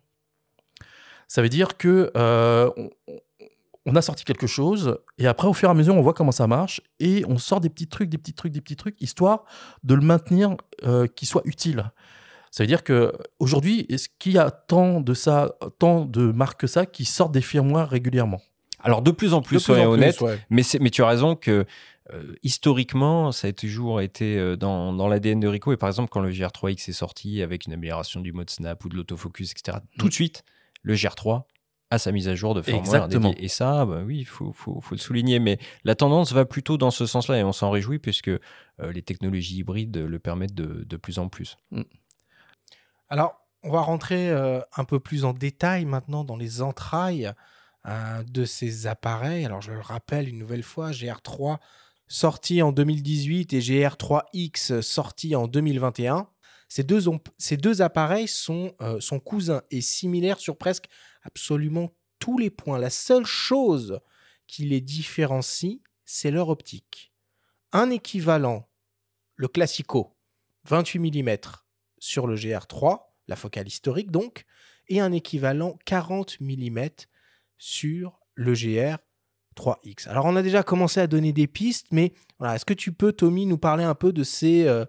[1.29, 2.71] Ça veut dire que euh,
[3.87, 6.33] on, a sorti quelque chose et après au fur et à mesure on voit comment
[6.33, 9.45] ça marche et on sort des petits trucs des petits trucs des petits trucs histoire
[9.85, 10.57] de le maintenir
[11.15, 11.93] qu'il soit utile
[12.51, 16.61] ça veut dire que aujourd'hui, est-ce qu'il y a tant de ça, tant de marques
[16.61, 18.41] que ça qui sortent des firmware régulièrement?
[18.83, 20.23] Alors de plus en plus, soyons honnêtes.
[20.49, 21.67] Mais, mais tu as raison que
[22.13, 25.73] euh, historiquement, ça a toujours été euh, dans, dans l'ADN de Ricoh.
[25.73, 28.89] Et par exemple, quand le GR3X est sorti avec une amélioration du mode snap ou
[28.89, 30.45] de l'autofocus, etc., tout de suite,
[30.83, 31.45] le GR3
[31.91, 33.35] a sa mise à jour de firmware Exactement.
[33.37, 35.39] Et ça, bah oui, il faut, faut, faut, le souligner.
[35.39, 38.41] Mais la tendance va plutôt dans ce sens-là et on s'en réjouit puisque euh,
[38.93, 41.57] les technologies hybrides le permettent de, de plus en plus.
[41.71, 41.83] Mm.
[43.11, 47.33] Alors, on va rentrer euh, un peu plus en détail maintenant dans les entrailles
[47.87, 49.45] euh, de ces appareils.
[49.45, 51.59] Alors, je le rappelle une nouvelle fois, GR3
[52.07, 56.29] sorti en 2018 et GR3X sorti en 2021.
[56.69, 60.87] Ces deux, appareils sont, euh, sont cousins et similaires sur presque
[61.23, 62.79] absolument tous les points.
[62.79, 64.01] La seule chose
[64.47, 67.13] qui les différencie, c'est leur optique.
[67.73, 68.69] Un équivalent,
[69.35, 70.17] le Classico,
[70.65, 71.37] 28 mm,
[72.01, 74.45] sur le GR3, la focale historique donc,
[74.89, 76.81] et un équivalent 40 mm
[77.59, 78.97] sur le GR
[79.57, 80.09] 3X.
[80.09, 83.13] Alors on a déjà commencé à donner des pistes, mais voilà, est-ce que tu peux,
[83.13, 84.85] Tommy, nous parler un peu de ces, euh,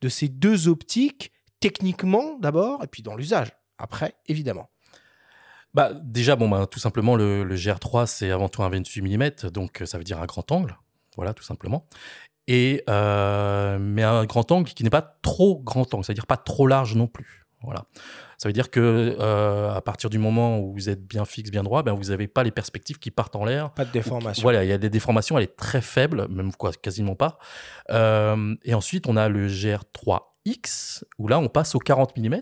[0.00, 4.70] de ces deux optiques, techniquement d'abord, et puis dans l'usage, après, évidemment?
[5.74, 9.50] Bah, déjà, bon, bah, tout simplement, le, le GR3, c'est avant tout un 28 mm,
[9.50, 10.78] donc ça veut dire un grand angle.
[11.16, 11.86] Voilà, tout simplement
[12.48, 16.66] et euh, mais un grand angle qui n'est pas trop grand angle, c'est-à-dire pas trop
[16.66, 17.42] large non plus.
[17.62, 17.84] Voilà.
[18.38, 21.62] Ça veut dire que euh, à partir du moment où vous êtes bien fixe, bien
[21.62, 23.70] droit, ben vous n'avez pas les perspectives qui partent en l'air.
[23.70, 24.42] Pas de déformation.
[24.42, 27.38] voilà, il y a des déformations, elle est très faible, même quoi, quasiment pas.
[27.90, 32.40] Euh, et ensuite, on a le GR3X où là, on passe au 40 mm,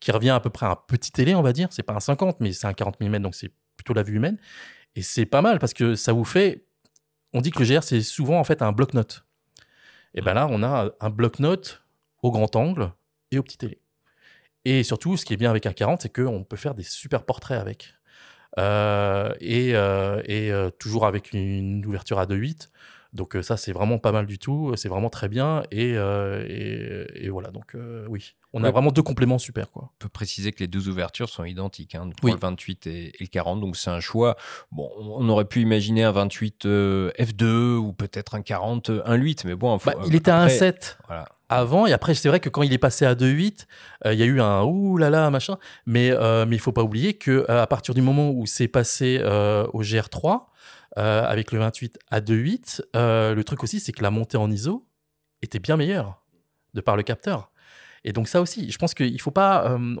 [0.00, 1.68] qui revient à peu près à un petit télé, on va dire.
[1.70, 4.38] C'est pas un 50, mais c'est un 40 mm, donc c'est plutôt la vue humaine.
[4.94, 6.64] Et c'est pas mal parce que ça vous fait.
[7.34, 9.25] On dit que le GR c'est souvent en fait un bloc-notes.
[10.16, 11.82] Et ben là, on a un bloc-notes
[12.22, 12.90] au grand angle
[13.30, 13.80] et au petit télé.
[14.64, 17.24] Et surtout, ce qui est bien avec un 40, c'est qu'on peut faire des super
[17.24, 17.94] portraits avec.
[18.58, 22.70] Euh, et, euh, euh, toujours avec une ouverture à 2.8.
[23.12, 24.72] Donc ça, c'est vraiment pas mal du tout.
[24.76, 25.62] C'est vraiment très bien.
[25.70, 25.92] Et
[27.28, 27.76] voilà, donc
[28.08, 28.34] oui.
[28.58, 29.84] On a vraiment deux compléments super, quoi.
[29.92, 32.32] On peut préciser que les deux ouvertures sont identiques, hein, Oui.
[32.32, 34.36] le 28 et, et le 40, donc c'est un choix.
[34.72, 39.42] Bon, on aurait pu imaginer un 28 euh, F2 ou peut-être un 40 euh, 1.8,
[39.46, 41.26] mais bon, faut- Bah, il était à 1.7 Voilà.
[41.48, 43.66] avant, et après, c'est vrai que quand il est passé à 2.8,
[44.06, 45.58] euh, il y a eu un ouh là là, machin.
[45.84, 48.68] Mais euh, mais il faut pas oublier que euh, à partir du moment où c'est
[48.68, 50.46] passé euh, au GR3,
[50.98, 54.50] euh, avec le 28 à 2.8, euh, le truc aussi, c'est que la montée en
[54.50, 54.86] ISO
[55.42, 56.22] était bien meilleure
[56.74, 57.50] de par le capteur.
[58.06, 59.96] Et donc ça aussi, je pense qu'il faut pas, euh,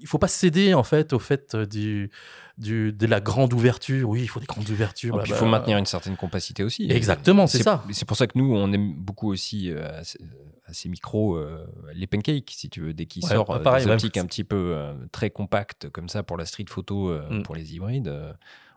[0.00, 2.10] il faut pas céder en fait au fait euh, du,
[2.58, 4.08] du de la grande ouverture.
[4.08, 5.16] Oui, il faut des grandes ouvertures.
[5.16, 6.86] Et puis, il bah, faut bah, maintenir une certaine compacité aussi.
[6.90, 7.82] Exactement, c'est ça.
[7.90, 12.06] C'est pour ça que nous, on aime beaucoup aussi euh, à, ces- micros euh, les
[12.06, 14.76] pancakes, si tu veux, dès qu'ils Ouais, sortent bah, euh, des optiques un petit peu
[15.10, 17.42] très compactes comme ça pour la street photo, Mm.
[17.42, 18.14] pour les hybrides,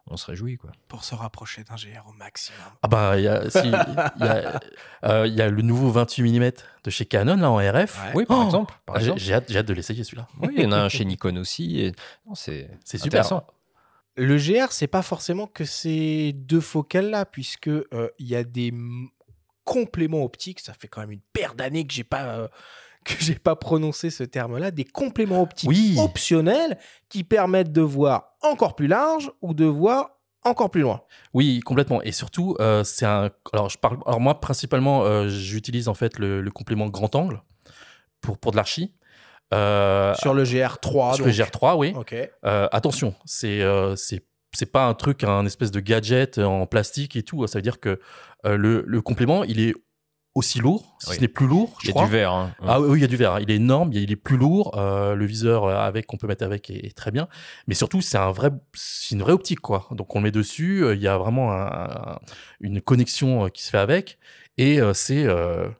[0.09, 0.57] on se réjouit.
[0.57, 0.71] Quoi.
[0.87, 2.59] Pour se rapprocher d'un GR au maximum.
[2.81, 4.59] Ah bah, il y a, si, il y, a,
[5.05, 6.51] euh, y a le nouveau 28 mm
[6.83, 8.03] de chez Canon là en RF.
[8.05, 8.11] Ouais.
[8.15, 8.75] Oui, par Oh exemple.
[8.85, 9.21] par Ah, j'ai- exemple.
[9.21, 10.27] J'ai hâte, j'ai hâte de l'essayer celui-là.
[10.41, 11.79] Oui, il y en a un chez Nikon aussi.
[11.81, 11.91] Et...
[12.27, 13.23] non, C'est C'est super.
[14.15, 18.67] Le GR, c'est pas forcément que ces deux focales-là, puisque euh, il y a des
[18.67, 19.07] m-
[19.63, 20.59] compléments optiques.
[20.59, 22.47] Ça fait quand même une paire d'années que j'ai pas euh,
[23.03, 24.71] que j'ai pas prononcé ce terme-là.
[24.71, 25.95] Des compléments optiques Oui.
[25.99, 26.77] optionnels
[27.09, 30.09] qui permettent de voir encore plus large ou de voir
[30.45, 31.01] encore plus loin.
[31.33, 32.01] Oui, complètement.
[32.01, 33.29] Et surtout, euh, c'est un.
[33.53, 33.97] Alors, je parle.
[34.05, 37.41] Alors moi, principalement, euh, j'utilise en fait le, le complément grand angle
[38.21, 38.93] pour pour de l'archi.
[39.53, 41.15] Euh, Sur le GR3.
[41.15, 41.39] sur le donc.
[41.47, 41.93] GR3, oui.
[41.95, 42.15] Ok.
[42.43, 43.61] Attention, c'est
[44.55, 47.45] c'est pas un truc, un espèce de gadget en plastique et tout.
[47.47, 47.99] Ça veut dire que
[48.43, 49.73] le, le complément, il est
[50.35, 51.15] aussi lourd, si Oui.
[51.17, 52.05] ce n'est plus lourd, je Il y a crois.
[52.05, 52.31] du verre.
[52.33, 52.55] hein.
[52.65, 53.39] Ah oui, oui, il y a du verre.
[53.39, 54.75] Il est énorme, il est- plus lourd.
[54.77, 57.27] euh, le viseur avec qu'on peut mettre avec est, est très bien.
[57.67, 59.87] Mais surtout, c'est un vrai, c'est une vraie optique quoi.
[59.91, 60.83] Donc on le met dessus.
[60.83, 61.67] euh, Il y a vraiment un-
[62.13, 62.19] un-
[62.61, 64.17] une connexion euh, qui se fait avec
[64.57, 65.71] et euh, c'est euh, Et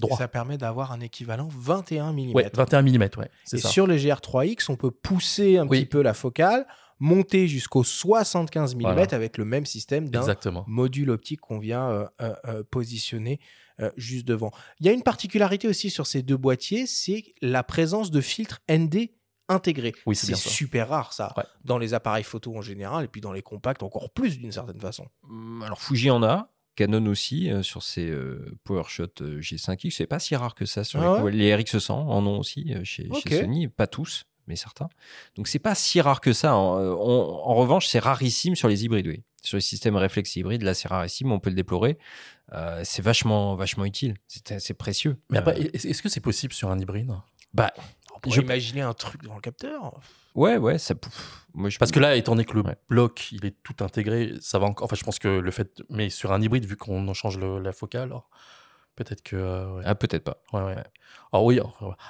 [0.00, 0.18] droit.
[0.18, 2.32] ça permet d'avoir un équivalent 21 mm.
[2.34, 3.68] Ouais, 21 mm, ouais, c'est Et ça.
[3.68, 5.80] sur les GR3X, on peut pousser un Oui.
[5.80, 6.66] petit peu la focale,
[7.00, 9.06] monter jusqu'au 75 mm Voilà.
[9.12, 10.64] avec le même système d'un Exactement.
[10.66, 13.40] module optique qu'on vient euh, euh, euh, positionner
[13.80, 14.50] euh, juste devant.
[14.80, 18.60] Il y a une particularité aussi sur ces deux boîtiers, c'est la présence de filtres
[18.70, 19.10] ND
[19.48, 19.94] intégrés.
[20.06, 21.44] Oui, c'est super rare ça, Ouais.
[21.64, 24.80] dans les appareils photo en général, et puis dans les compacts encore plus d'une certaine
[24.80, 25.06] façon.
[25.28, 29.92] Hum, Alors Fuji en a, Canon aussi euh, sur ses euh, PowerShot euh, G5X.
[29.92, 31.32] C'est pas si rare que ça sur Ah les, ouais?
[31.32, 34.88] Les RX100 en ont aussi chez, Sony, pas tous, mais certains.
[35.36, 36.56] Donc c'est pas si rare que ça.
[36.56, 39.22] En, en revanche, c'est rarissime sur les hybrides, oui.
[39.44, 41.98] Sur les systèmes réflexes hybrides, là c'est rarissime, on peut le déplorer.
[42.52, 44.16] Euh, c'est vachement, vachement utile.
[44.28, 45.16] C'est c'est précieux.
[45.30, 47.12] Mais après, Euh, est- est-ce que c'est possible sur un hybride?
[47.54, 47.72] Bah,
[48.16, 50.00] On pourrait Je- imaginer un truc dans le capteur.
[50.34, 50.94] ouais, ouais, ça.
[51.52, 52.76] Moi, je Parce que là, étant donné que le Ouais.
[52.88, 54.84] bloc, il est tout intégré, ça va encore.
[54.86, 55.82] Enfin, je pense que le fait.
[55.90, 58.30] Mais sur un hybride, vu qu'on en change le- la focale, alors,
[58.94, 59.36] peut-être que.
[59.36, 59.82] euh, ouais.
[59.84, 60.38] Ah, peut-être pas.
[60.52, 60.76] Ouais, ouais.
[61.32, 61.58] Alors oui,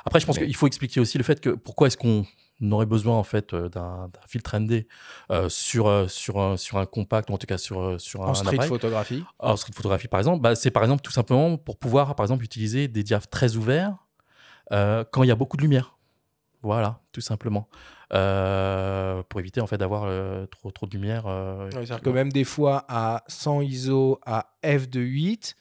[0.05, 2.26] après je pense Mais- qu'il faut expliquer aussi le fait que pourquoi est-ce qu'on
[2.73, 4.87] aurait besoin en fait euh, d'un filtre ND
[5.31, 8.29] euh, sur euh, sur un, sur un compact ou en tout cas sur sur un,
[8.29, 8.69] En street appareil.
[8.69, 9.25] photographie.
[9.39, 12.45] En street photographie par exemple, bah, c'est par exemple tout simplement pour pouvoir par exemple
[12.45, 13.97] utiliser des diaphes très ouverts
[14.73, 15.97] euh, quand il y a beaucoup de lumière.
[16.62, 17.69] Voilà, tout simplement.
[18.12, 20.09] Euh, pour éviter en fait d'avoir
[20.49, 21.27] trop trop de lumière.
[21.27, 25.55] Ouais, C'est-à-dire que même des fois à 100 ISO à f2.8,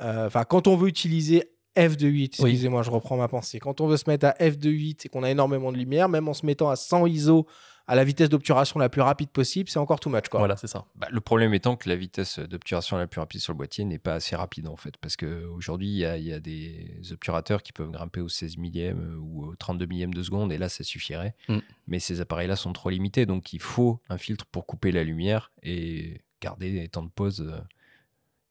[0.00, 2.50] euh, enfin quand on veut utiliser f2.8, Oui.
[2.50, 5.30] excusez-moi, je reprends ma pensée, quand on veut se mettre à f2.8 et qu'on a
[5.30, 7.46] énormément de lumière, même en se mettant à 100 ISO
[7.90, 10.28] à la vitesse d'obturation la plus rapide possible, c'est encore too much.
[10.28, 10.40] Quoi.
[10.40, 10.84] Voilà, c'est ça.
[10.94, 13.98] Bah, le problème étant que la vitesse d'obturation la plus rapide sur le boîtier n'est
[13.98, 17.62] pas assez rapide en fait, parce qu'aujourd'hui il y, a- il y a des obturateurs
[17.62, 20.84] qui peuvent grimper au 16 millième ou au 32 millième de seconde, et là ça
[20.84, 21.34] suffirait.
[21.48, 21.58] Mm.
[21.86, 25.50] Mais ces appareils-là sont trop limités, donc il faut un filtre pour couper la lumière
[25.62, 27.58] et garder des temps de pause euh,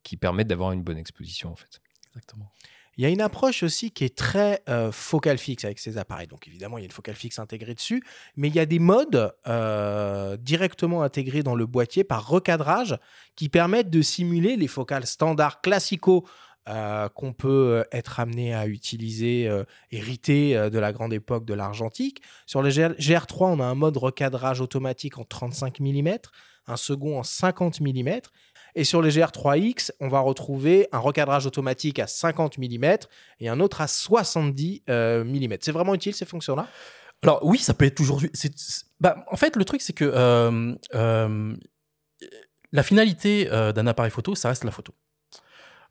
[0.02, 1.80] qui permettent d'avoir une bonne exposition en fait.
[2.08, 2.50] Exactement.
[2.98, 6.26] Il y a une approche aussi qui est très euh, focale fixe avec ces appareils.
[6.26, 8.02] Donc évidemment, il y a une focale fixe intégrée dessus,
[8.36, 12.98] mais il y a des modes euh, directement intégrés dans le boîtier par recadrage
[13.36, 16.26] qui permettent de simuler les focales standards classicaux
[16.68, 21.44] euh, qu'on peut euh, être amené à utiliser, euh, héritées euh, de la grande époque
[21.44, 22.20] de l'argentique.
[22.46, 26.18] Sur le GR- GR3, on a un mode recadrage automatique en 35 mm,
[26.66, 28.20] un second en 50 mm.
[28.78, 32.84] Et sur les GR3X, on va retrouver un recadrage automatique à 50 mm
[33.40, 35.54] et un autre à 70 mm.
[35.60, 36.68] C'est vraiment utile ces fonctions-là?
[37.22, 38.22] Alors oui, ça peut être toujours.
[38.32, 38.52] c'est-
[39.00, 41.56] bah, en fait, le truc, c'est que euh, euh,
[42.70, 44.94] la finalité euh, d'un appareil photo, ça reste la photo.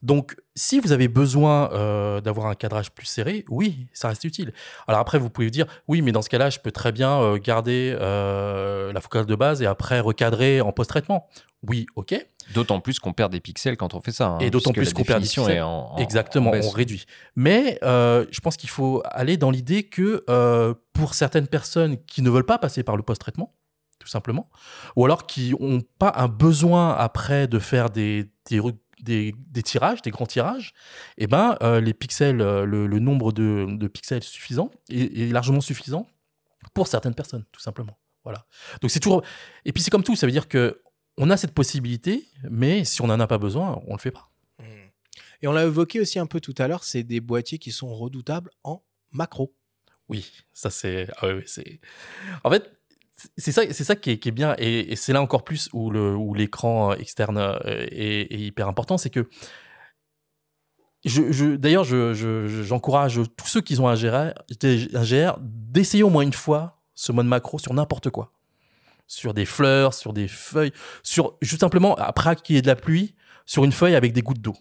[0.01, 4.53] Donc, si vous avez besoin euh, d'avoir un cadrage plus serré, oui, ça reste utile.
[4.87, 7.37] Alors après, vous pouvez dire, oui, mais dans ce cas-là, je peux très bien euh,
[7.37, 11.27] garder euh, la focale de base et après recadrer en post-traitement.
[11.67, 12.15] Oui, ok.
[12.53, 14.27] D'autant plus qu'on perd des pixels quand on fait ça.
[14.27, 15.61] hein, Et d'autant plus qu'on perd des pixels.
[15.61, 17.05] en- en- Exactement, en on réduit.
[17.35, 22.21] Mais euh, je pense qu'il faut aller dans l'idée que euh, pour certaines personnes qui
[22.21, 23.53] ne veulent pas passer par le post-traitement,
[23.99, 24.49] tout simplement,
[24.95, 28.61] ou alors qui n'ont pas un besoin après de faire des, des,
[29.01, 30.73] des- des tirages, des grands tirages,
[31.17, 35.61] eh ben, euh, les pixels, le, le nombre de, de pixels suffisant est, est largement
[35.61, 36.07] suffisant
[36.73, 37.97] pour certaines personnes, tout simplement.
[38.23, 38.45] Voilà.
[38.81, 39.21] Donc c'est toujours.
[39.65, 40.81] Et puis c'est comme tout, ça veut dire que
[41.17, 44.29] on a cette possibilité, mais si on n'en a pas besoin, on le fait pas.
[45.41, 47.93] Et on l'a évoqué aussi un peu tout à l'heure, c'est des boîtiers qui sont
[47.93, 49.53] redoutables en macro.
[50.09, 51.07] Oui, ça c'est.
[51.17, 51.79] ah oui, c'est.
[52.43, 52.71] En fait,
[53.35, 55.69] c'est ça, c'est ça qui est, qui est bien, et, et c'est là encore plus
[55.73, 59.27] où le où l'écran externe euh, est, est hyper important, c'est que.
[61.05, 65.37] Je, je- D'ailleurs, je- je- je- j'encourage tous ceux qui ont un GR, un GR
[65.39, 68.33] d'essayer au moins une fois ce mode macro sur n'importe quoi.
[69.07, 72.75] Sur des fleurs, sur des feuilles, sur juste simplement, après qu'il y ait de la
[72.75, 74.55] pluie, sur une feuille avec des gouttes d'eau.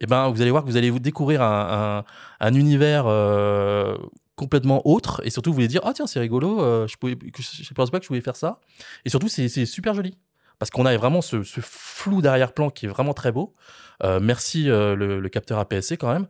[0.00, 2.04] Et ben, vous allez voir que vous allez vous découvrir un,
[2.40, 3.96] un- un univers euh,
[4.36, 7.74] complètement autre et surtout vous allez dire ah tiens c'est rigolo euh, je pouvais je,
[7.74, 8.60] pensais pas que je pouvais faire ça
[9.04, 10.16] et surtout c'est super joli
[10.60, 13.54] parce qu'on a vraiment ce, flou d'arrière-plan qui est vraiment très beau.
[14.02, 16.26] Euh, merci le, capteur APS-C quand même.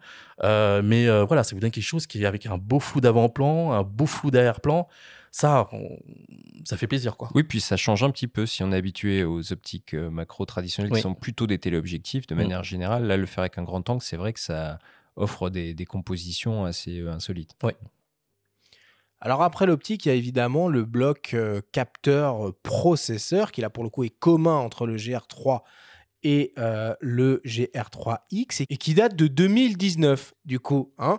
[0.85, 3.83] Mais voilà ça vous donne quelque chose qui est avec un beau flou d'avant-plan un
[3.83, 4.87] beau flou d'arrière-plan
[5.31, 5.99] ça on-
[6.64, 9.24] ça fait plaisir quoi Oui, puis ça change un petit peu si on est habitué
[9.24, 10.99] aux optiques euh, macro traditionnelles Oui.
[10.99, 12.39] qui sont plutôt des téléobjectifs de Mm.
[12.39, 13.05] manière générale.
[13.07, 14.79] Là, le faire avec un grand angle, c'est vrai que ça
[15.16, 17.53] offre des, des compositions assez euh, insolites.
[19.20, 23.68] Alors après l'optique, il y a évidemment le bloc euh, capteur euh, processeur qui là
[23.70, 25.64] pour le coup est commun entre le GR3
[26.22, 30.93] et euh, le GR3X et qui date de 2019 du coup.
[30.99, 31.18] hein.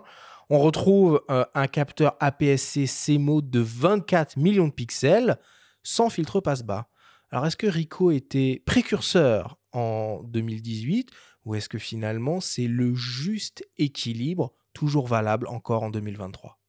[0.52, 5.38] On retrouve euh, un capteur APS-C C-Mode de 24 millions de pixels
[5.84, 6.88] sans filtre passe-bas.
[7.30, 11.10] Alors est-ce que Ricoh était précurseur en 2018
[11.44, 16.59] ou est-ce que finalement c'est le juste équilibre toujours valable encore en 2023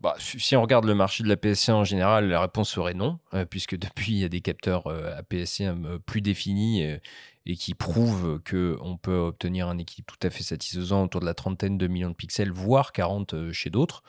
[0.00, 3.18] Bah, si on regarde le marché de la PSC en général, la réponse serait non,
[3.34, 6.96] euh, puisque depuis, il y a des capteurs euh, APS-C euh, plus définis euh,
[7.44, 11.34] et qui prouvent qu'on peut obtenir un équilibre tout à fait satisfaisant autour de la
[11.34, 14.02] trentaine de millions de pixels, voire 40 euh, chez d'autres.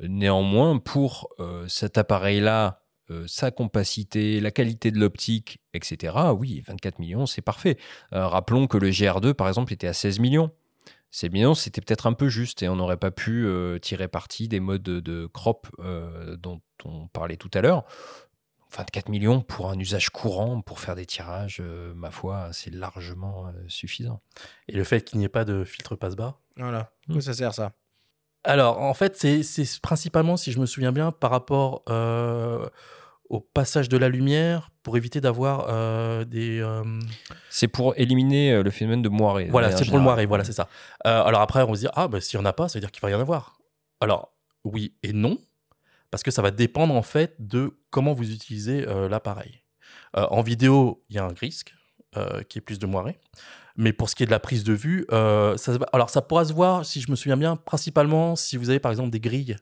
[0.00, 1.28] Néanmoins, pour
[1.68, 2.82] cet appareil-là,
[3.26, 7.78] sa compacité, la qualité de l'optique, etc., oui, 24 millions, c'est parfait.
[8.10, 10.50] Rappelons que le GR2, par exemple, était à 16 millions.
[11.14, 14.48] 16 millions, c'était peut-être un peu juste et on n'aurait pas pu euh, tirer parti
[14.48, 17.84] des modes de, de crop euh, dont on parlait tout à l'heure.
[18.76, 23.46] 24 millions pour un usage courant, pour faire des tirages, euh, ma foi, c'est largement
[23.46, 24.22] euh, suffisant.
[24.66, 26.40] et le fait qu'il n'y ait pas de filtre passe-bas?
[26.56, 27.74] Voilà, quoi ça sert ça?
[28.42, 32.68] Alors, en fait, c'est c'est principalement, si je me souviens bien, par rapport euh,
[33.30, 36.60] au passage de la lumière pour éviter d'avoir euh, des.
[36.60, 36.84] euh,
[37.50, 39.48] C'est pour éliminer euh, le phénomène de moiré.
[39.50, 40.68] Voilà, c'est pour le moiré, voilà, c'est ça.
[41.06, 42.80] Euh, alors après, on se dire, ah, bah, s'il n'y en a pas, ça veut
[42.80, 43.58] dire qu'il va y en avoir.
[44.00, 44.32] Alors,
[44.62, 45.38] oui et non,
[46.12, 49.62] parce que ça va dépendre en fait de comment vous utilisez l'appareil.
[50.14, 51.74] En vidéo, il y a un risque
[52.48, 53.18] qui est plus de moiré.
[53.76, 56.52] Mais pour ce qui est de la prise de vue, ça, alors ça pourra se
[56.52, 59.56] voir, si je me souviens bien, principalement si vous avez par exemple des grilles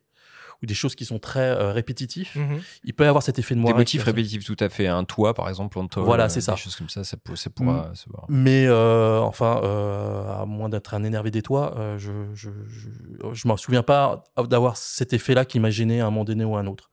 [0.63, 2.37] ou des choses qui sont très euh, répétitifs.
[2.85, 3.79] Il peut y avoir cet effet de Des moiré.
[3.79, 4.87] motifs répétitifs, tout à fait.
[4.87, 6.53] Un toit, par exemple, en tôle, Voilà, euh, c'est ça.
[6.53, 7.95] Des choses comme ça, ça, pour- ça pourra Mm.
[7.95, 8.27] se voir.
[8.29, 12.89] Mais euh, enfin, euh, à moins d'être un énervé des toits, euh, je je, je,
[13.33, 16.57] je m'en souviens pas d'avoir cet effet-là qui m'a gêné à un moment donné ou
[16.57, 16.91] à un autre.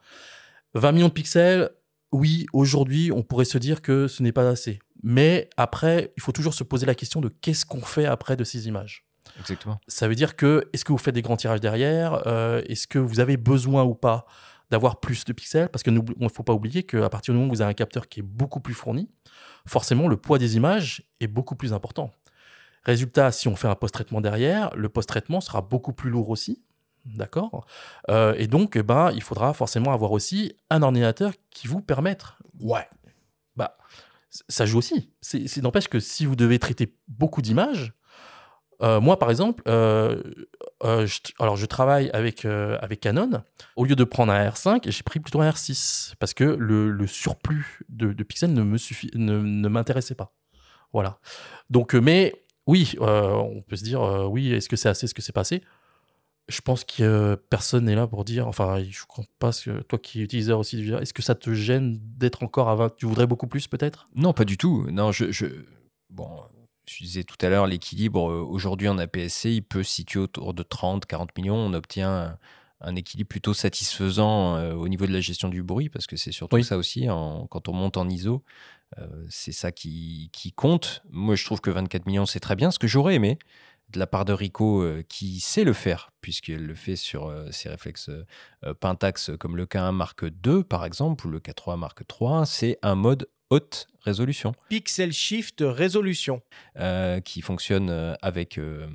[0.74, 1.70] 20 millions de pixels,
[2.12, 4.80] oui, aujourd'hui, on pourrait se dire que ce n'est pas assez.
[5.04, 8.44] Mais après, il faut toujours se poser la question de qu'est-ce qu'on fait après de
[8.44, 9.06] ces images.
[9.40, 9.80] Exactement.
[9.88, 13.00] Ça veut dire que est-ce que vous faites des grands tirages derrière Euh, Est-ce que
[13.00, 14.26] vous avez besoin ou pas
[14.70, 15.70] d'avoir plus de pixels?
[15.70, 18.08] Parce qu'il ne faut pas oublier qu'à partir du moment où vous avez un capteur
[18.08, 19.10] qui est beaucoup plus fourni,
[19.66, 22.12] forcément le poids des images est beaucoup plus important.
[22.84, 26.62] Résultat, si on fait un post-traitement derrière, le post-traitement sera beaucoup plus lourd aussi.
[27.06, 27.66] D'accord?
[28.10, 32.24] Euh, Et donc, eh ben, il faudra forcément avoir aussi un ordinateur qui vous permette.
[32.60, 32.86] Ouais.
[33.56, 33.78] Bah,
[34.48, 35.10] ça joue aussi.
[35.22, 37.94] C'est- n'empêche que si vous devez traiter beaucoup d'images,
[38.82, 40.22] euh, moi, par exemple, euh,
[40.84, 43.44] euh, je, alors je travaille avec, avec Canon.
[43.76, 47.08] Au lieu de prendre un R5, j'ai pris plutôt un R6 parce que le, le
[47.08, 50.34] surplus de, pixels ne me suffit, ne, ne m'intéressait pas.
[50.94, 51.20] Voilà.
[51.70, 52.34] Donc, mais
[52.68, 54.02] oui, on peut se dire,
[54.32, 55.62] oui, est-ce que c'est assez, est-ce que c'est pas assez?
[56.48, 60.22] Je pense que personne n'est là pour dire, enfin, je comprends pas que toi qui
[60.22, 63.46] es utilisateur aussi, est-ce que ça te gêne d'être encore à 20 Tu voudrais beaucoup
[63.46, 64.08] plus peut-être?
[64.16, 64.88] Non, pas du tout.
[64.90, 65.46] Non, je, je-
[66.10, 66.28] bon,
[66.90, 70.54] je disais tout à l'heure, l'équilibre euh, aujourd'hui en APS-C, il peut se situer autour
[70.54, 71.56] de 30-40 millions.
[71.56, 72.38] On obtient
[72.82, 76.32] un équilibre plutôt satisfaisant euh, au niveau de la gestion du bruit, parce que c'est
[76.32, 76.64] surtout Oui.
[76.64, 78.44] ça aussi, en- quand on monte en ISO,
[78.98, 81.04] euh, c'est ça qui, qui compte.
[81.10, 82.72] Moi, je trouve que 24 millions, c'est très bien.
[82.72, 83.38] Ce que j'aurais aimé
[83.92, 87.70] de la part de Ricoh, euh, qui sait le faire, puisqu'elle le fait sur ses
[87.70, 88.10] réflexes
[88.80, 92.96] Pentax, comme le K1 Mark II, par exemple, ou le K3 Mark III, c'est un
[92.96, 96.42] mode haute résolution Pixel Shift Résolution.
[96.78, 98.88] euh, qui fonctionne euh, avec euh,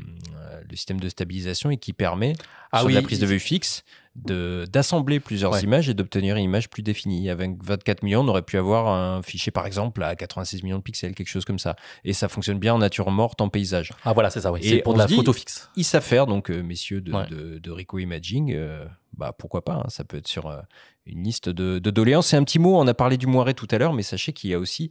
[0.68, 2.34] le système de stabilisation et qui permet,
[2.72, 3.84] Ah sur oui, la prise de vue fixe,
[4.16, 5.62] d'assembler plusieurs Ouais.
[5.62, 7.28] images et d'obtenir une image plus définie.
[7.30, 10.82] Avec 24 millions, on aurait pu avoir un fichier, par exemple, à 86 millions de
[10.82, 11.76] pixels, quelque chose comme ça.
[12.04, 13.90] Et ça fonctionne bien en nature morte, en paysage.
[14.04, 14.60] Ah voilà, c'est ça, oui.
[14.62, 15.68] C'est pour de la dit- photo fixe.
[15.76, 17.26] Ils savent faire, donc, euh, messieurs de, Ouais.
[17.28, 18.84] de, de Ricoh Imaging, euh,
[19.16, 20.60] bah, pourquoi pas, hein, ça peut être sur euh,
[21.06, 22.32] une liste de, de doléances.
[22.32, 24.50] Et un petit mot, on a parlé du moiré tout à l'heure, mais sachez qu'il
[24.50, 24.90] y a aussi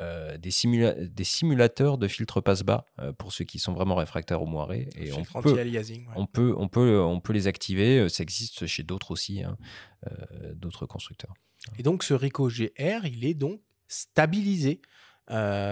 [0.00, 4.42] euh, des, simula- des simulateurs de filtres passe-bas euh, pour ceux qui sont vraiment réfractaires
[4.42, 4.88] au moiré.
[4.96, 5.52] Et on peut,
[6.08, 6.12] ouais.
[6.16, 9.56] on, peut, on, peut, on peut les activer, euh, ça existe chez d'autres aussi, hein,
[10.06, 11.34] euh, d'autres constructeurs.
[11.78, 14.80] Et donc ce Ricoh GR, il est donc stabilisé.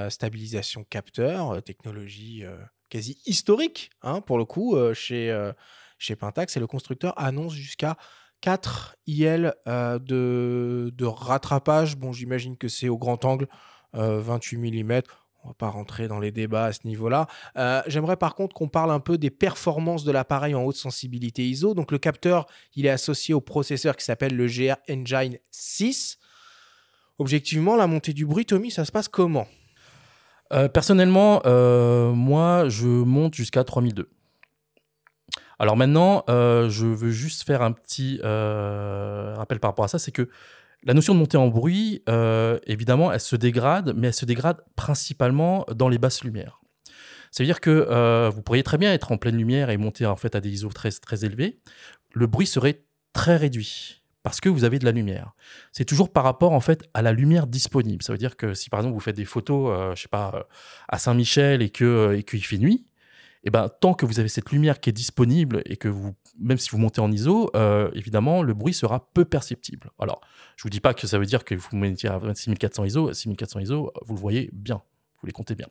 [0.08, 2.42] Stabilisation capteur, technologie
[2.88, 5.50] quasi historique, hein, pour le coup, chez,
[5.98, 6.56] chez Pentax.
[6.56, 7.98] Et le constructeur annonce jusqu'à
[8.40, 11.96] 4 IL de, de rattrapage.
[11.98, 13.46] Bon, j'imagine que c'est au grand angle,
[13.94, 15.02] 28 mm.
[15.44, 17.26] On va pas rentrer dans les débats à ce niveau-là.
[17.56, 21.44] Euh, J'aimerais par contre qu'on parle un peu des performances de l'appareil en haute sensibilité
[21.48, 21.74] ISO.
[21.74, 26.18] Donc le capteur, il est associé au processeur qui s'appelle le GR Engine 6.
[27.18, 29.48] Objectivement, la montée du bruit, Tommy, ça se passe comment?
[30.52, 34.08] Euh, personnellement, euh, moi, je monte jusqu'à 3002.
[35.58, 39.98] Alors maintenant, euh, je veux juste faire un petit euh, rappel par rapport à ça,
[39.98, 40.28] c'est que
[40.84, 44.62] la notion de montée en bruit, euh, évidemment, elle se dégrade, mais elle se dégrade
[44.76, 46.60] principalement dans les basses lumières.
[47.30, 50.04] Ça veut dire que euh, vous pourriez très bien être en pleine lumière et monter
[50.04, 51.60] en fait à des ISO très, très élevés.
[52.12, 55.32] Le bruit serait très réduit parce que vous avez de la lumière.
[55.72, 58.02] C'est toujours par rapport en fait à la lumière disponible.
[58.02, 60.42] Ça veut dire que si par exemple vous faites des photos, euh, sais pas, euh,
[60.88, 62.86] à Saint-Michel et et qu'il fait nuit,
[63.44, 66.58] et ben tant que vous avez cette lumière qui est disponible et que vous, même
[66.58, 69.90] si vous montez en ISO, euh, évidemment le bruit sera peu perceptible.
[69.98, 70.20] Alors
[70.56, 73.60] je vous dis pas que ça veut dire que vous mettez à 6400 ISO, 6400
[73.60, 74.82] ISO, vous le voyez bien,
[75.20, 75.66] vous les comptez bien.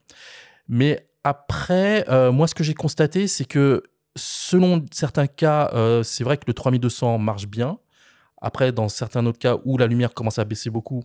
[0.67, 3.83] Mais après, euh, moi ce que j'ai constaté, c'est que
[4.15, 7.79] selon certains cas, euh, c'est vrai que le 3200 marche bien.
[8.41, 11.03] Après, dans certains autres cas où la lumière commence à baisser beaucoup,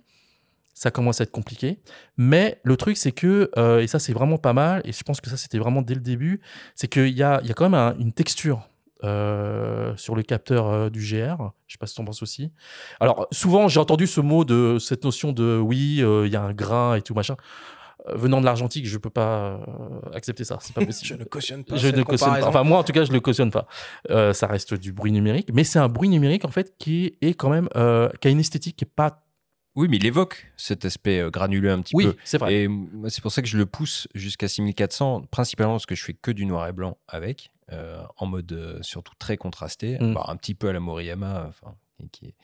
[0.78, 1.78] ça commence à être compliqué.
[2.18, 5.22] Mais le truc, c'est que, euh, et ça c'est vraiment pas mal, et je pense
[5.22, 6.40] que ça c'était vraiment dès le début,
[6.74, 8.68] c'est qu'il y a, y a quand même un- une texture
[9.04, 11.50] euh, sur le capteur euh, du GR.
[11.66, 12.50] Je sais pas si tu en penses aussi.
[13.00, 16.42] Alors souvent j'ai entendu ce mot de cette notion de oui, euh, il y a
[16.42, 17.36] un grain et tout machin.
[18.14, 19.58] Venant de l'argentique, je peux pas
[20.14, 20.58] accepter ça.
[20.60, 21.08] C'est pas possible.
[21.08, 22.34] Je ne cautionne pas Je cette ne cautionne pas.
[22.36, 22.48] comparaison.
[22.60, 23.66] Enfin, moi, en tout cas, je le cautionne pas.
[24.32, 27.48] Ça reste du bruit numérique, mais c'est un bruit numérique en fait qui est quand
[27.50, 27.68] même
[28.20, 29.22] qui a une esthétique qui est pas.
[29.76, 32.16] Oui, mais il évoque cet aspect euh, granuleux un petit Oui, peu.
[32.24, 32.54] c'est vrai.
[32.54, 36.02] Et moi, c'est pour ça que je le pousse jusqu'à 6400, principalement parce que je
[36.02, 40.14] fais que du noir et blanc avec, euh, en mode euh, surtout très contrasté, Mm.
[40.14, 42.34] Bah, un petit peu à la Moriyama, enfin, qui- qui est une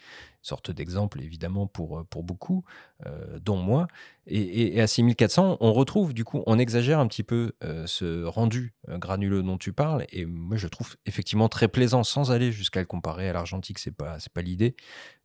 [0.42, 2.64] sorte d'exemple évidemment pour, euh, pour beaucoup,
[3.06, 3.86] euh, dont moi.
[4.26, 7.86] Et, et- et à 6400, on retrouve du coup, on exagère un petit peu euh,
[7.86, 12.52] ce rendu granuleux dont tu parles, et moi je trouve effectivement très plaisant sans aller
[12.52, 14.74] jusqu'à le comparer à l'argentique, c'est pas, pas l'idée.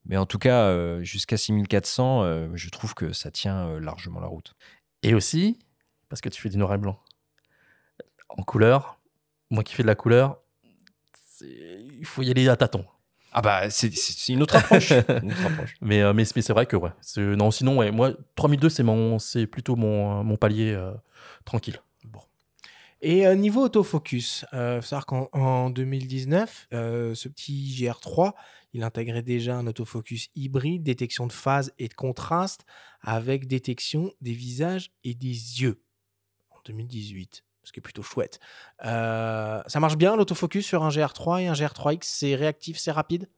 [0.06, 4.28] Mais en tout cas, euh, jusqu'à 6400, euh, je trouve que ça tient largement la
[4.28, 4.54] route.
[5.04, 5.60] Et aussi
[6.10, 7.00] parce que tu fais du noir et blanc
[8.30, 9.00] en couleur.
[9.50, 10.40] Moi qui fais de la couleur,
[11.42, 12.86] il faut y aller à tâtons.
[13.38, 14.92] Ah bah, c'est- une autre approche.
[15.24, 15.76] Une autre approche.
[15.82, 16.90] Mais, euh, mais, mais c'est vrai que ouais.
[17.18, 20.92] Non, sinon, ouais, moi, 3002, c'est mon, c'est plutôt mon, mon palier euh,
[21.46, 21.80] tranquille.
[23.02, 28.34] Et euh, niveau autofocus, euh, faut savoir qu'en en 2019, euh, ce petit GR3,
[28.74, 32.66] il intégrait déjà un autofocus hybride, détection de phase et de contraste,
[33.02, 35.80] avec détection des visages et des yeux.
[36.50, 38.40] En 2018, ce qui est plutôt chouette.
[38.86, 43.30] Euh, ça marche bien l'autofocus sur un GR3 et un GR3X, c'est réactif, c'est rapide?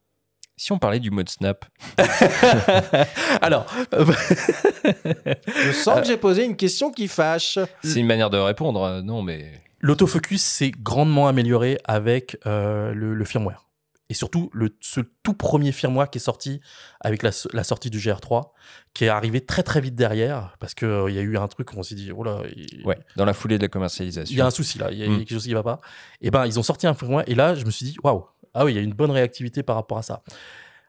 [0.55, 1.65] Si on parlait du mode snap,
[3.41, 7.57] Alors, Je sens que j'ai posé une question qui fâche.
[7.83, 8.83] c'est une manière de répondre.
[8.83, 13.65] euh, Non, mais l'autofocus s'est grandement amélioré avec euh, le, le firmware.
[14.09, 16.61] Et surtout, le, ce tout premier firmware qui est sorti
[16.99, 18.49] avec la, la sortie du GR3,
[18.95, 21.71] qui est arrivé très très vite derrière, parce qu'il il y a eu un truc
[21.73, 24.33] où on s'est dit, oh là, il, ouais, dans la foulée de la commercialisation.
[24.33, 25.19] il y a un souci là, il y a, il y a Mm.
[25.19, 25.79] quelque chose qui va pas.
[26.21, 28.65] Et ben, ils ont sorti un firmware, et là, je me suis dit, waouh, ah
[28.65, 30.23] oui, il y a une bonne réactivité par rapport à ça.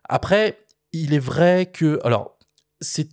[0.08, 0.58] Après,
[0.92, 2.38] il est vrai que, alors,
[2.80, 3.08] c'est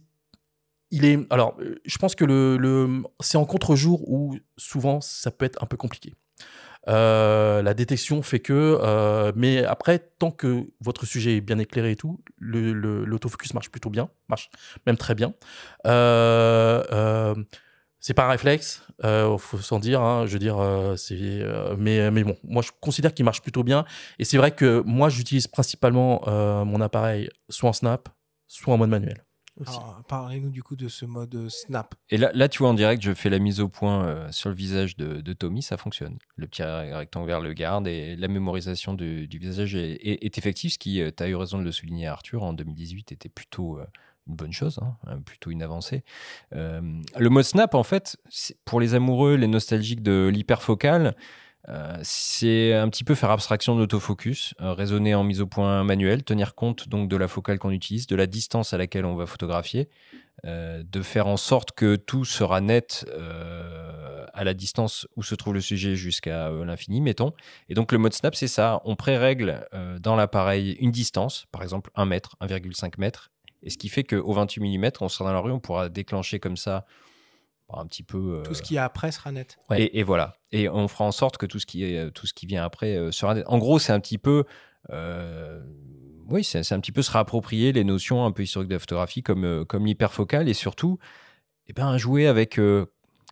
[0.89, 1.19] il est.
[1.33, 5.61] Alors, euh, je pense que le, le c'est en contre-jour où souvent ça peut être
[5.61, 6.13] un peu compliqué.
[6.89, 11.91] Euh, la détection fait que, euh, mais après, tant que votre sujet est bien éclairé
[11.91, 14.49] et tout, le- le- l'autofocus marche plutôt bien, marche
[14.85, 15.33] même très bien.
[15.85, 17.35] Euh, euh,
[17.99, 20.01] c'est pas un réflexe, euh, faut s'en dire.
[20.01, 20.57] hein, je veux dire,
[20.97, 21.41] c'est,
[21.77, 23.85] mais mais bon, moi je considère qu'il marche plutôt bien.
[24.19, 26.21] Et c'est vrai que moi j'utilise principalement
[26.65, 28.09] mon appareil soit en snap,
[28.47, 29.26] soit en mode manuel.
[29.65, 31.95] Alors, Parlez-nous du coup de ce mode euh, snap.
[32.09, 34.49] Et là, là, tu vois, en direct, je fais la mise au point euh, sur
[34.49, 36.17] le visage de, de Tommy, ça fonctionne.
[36.35, 40.71] Le petit rectangulaire le garde et la mémorisation du, du visage est, est- est effective,
[40.71, 43.85] ce qui, tu as eu raison de le souligner, Arthur, en 2018 était plutôt euh,
[44.27, 46.03] une bonne chose, hein, euh, plutôt une avancée.
[46.53, 46.81] Euh,
[47.17, 48.17] le mode snap, en fait,
[48.65, 51.15] pour les amoureux, les nostalgiques de l'hyperfocal,
[51.69, 55.83] euh, c'est un petit peu faire abstraction de l'autofocus, euh, raisonner en mise au point
[55.83, 59.15] manuelle, tenir compte donc de la focale qu'on utilise, de la distance à laquelle on
[59.15, 59.89] va photographier,
[60.45, 63.05] euh, de faire en sorte que tout sera net
[64.33, 67.33] à la distance où se trouve le sujet jusqu'à l'infini, mettons.
[67.69, 68.81] Et donc le mode snap, c'est ça.
[68.85, 69.65] On pré-règle
[69.99, 73.31] dans l'appareil une distance, par exemple 1 mètre, 1,5 mètre.
[73.63, 76.39] Et ce qui fait qu'au 28 mm, on sera dans la rue, on pourra déclencher
[76.39, 76.85] comme ça
[77.69, 78.37] un petit peu.
[78.39, 79.57] euh, Tout ce qu'il y a après sera net.
[79.69, 79.83] Ouais.
[79.83, 80.37] et, et voilà.
[80.51, 82.95] Et on fera en sorte que tout ce qui, est, tout ce qui vient après
[82.95, 83.35] euh, sera.
[83.47, 84.45] En gros, c'est un petit peu.
[84.91, 85.61] euh,
[86.29, 89.23] oui, c'est un petit peu se réapproprier les notions un peu historiques de la photographie
[89.23, 90.97] comme, euh, comme l'hyperfocale et surtout
[91.67, 92.59] eh ben, jouer avec.
[92.59, 92.85] euh,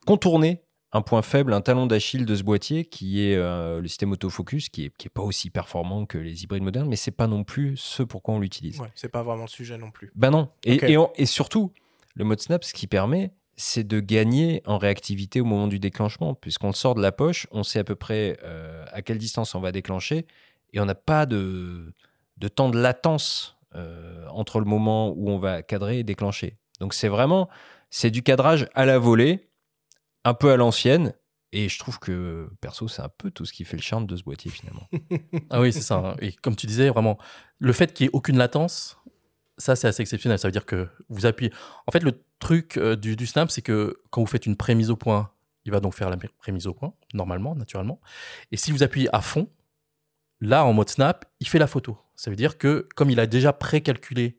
[0.06, 0.62] contourner
[0.92, 4.70] un point faible, un talon d'Achille de ce boîtier qui est euh, le système autofocus,
[4.70, 7.44] qui est, qui est pas aussi performant que les hybrides modernes, mais c'est pas non
[7.44, 8.80] plus ce pourquoi on l'utilise.
[8.80, 10.12] Ouais, c'est pas vraiment le sujet non plus.
[10.16, 10.48] Ben non.
[10.64, 11.74] Et, et, on- et surtout,
[12.14, 16.34] le mode snap, ce qui permet, c'est de gagner en réactivité au moment du déclenchement,
[16.34, 19.62] puisqu'on sort de la poche, on sait à peu près euh, à quelle distance on
[19.62, 20.26] va déclencher,
[20.74, 21.94] et on n'a pas de,
[22.38, 26.58] de temps de latence euh, entre le moment où on va cadrer et déclencher.
[26.80, 27.50] Donc c'est vraiment,
[27.90, 29.50] c'est du cadrage à la volée,
[30.26, 31.14] un peu à l'ancienne,
[31.54, 34.18] et je trouve que, perso, c'est un peu tout ce qui fait le charme de
[34.18, 34.90] ce boîtier finalement.
[35.50, 35.96] Ah oui, c'est ça.
[35.96, 36.16] hein.
[36.20, 37.18] Et comme tu disais, vraiment,
[37.60, 38.98] le fait qu'il n'y ait aucune latence,
[39.58, 40.38] ça, c'est assez exceptionnel.
[40.40, 41.52] Ça veut dire que vous appuyez.
[41.88, 44.90] En fait, le truc euh, du, du snap, c'est que quand vous faites une prémise
[44.90, 45.32] au point,
[45.66, 48.00] il va donc faire la prémise au point, normalement, naturellement.
[48.52, 49.50] Et si vous appuyez à fond,
[50.42, 51.98] là, en mode snap, il fait la photo.
[52.16, 54.38] Ça veut dire que, comme il a déjà précalculé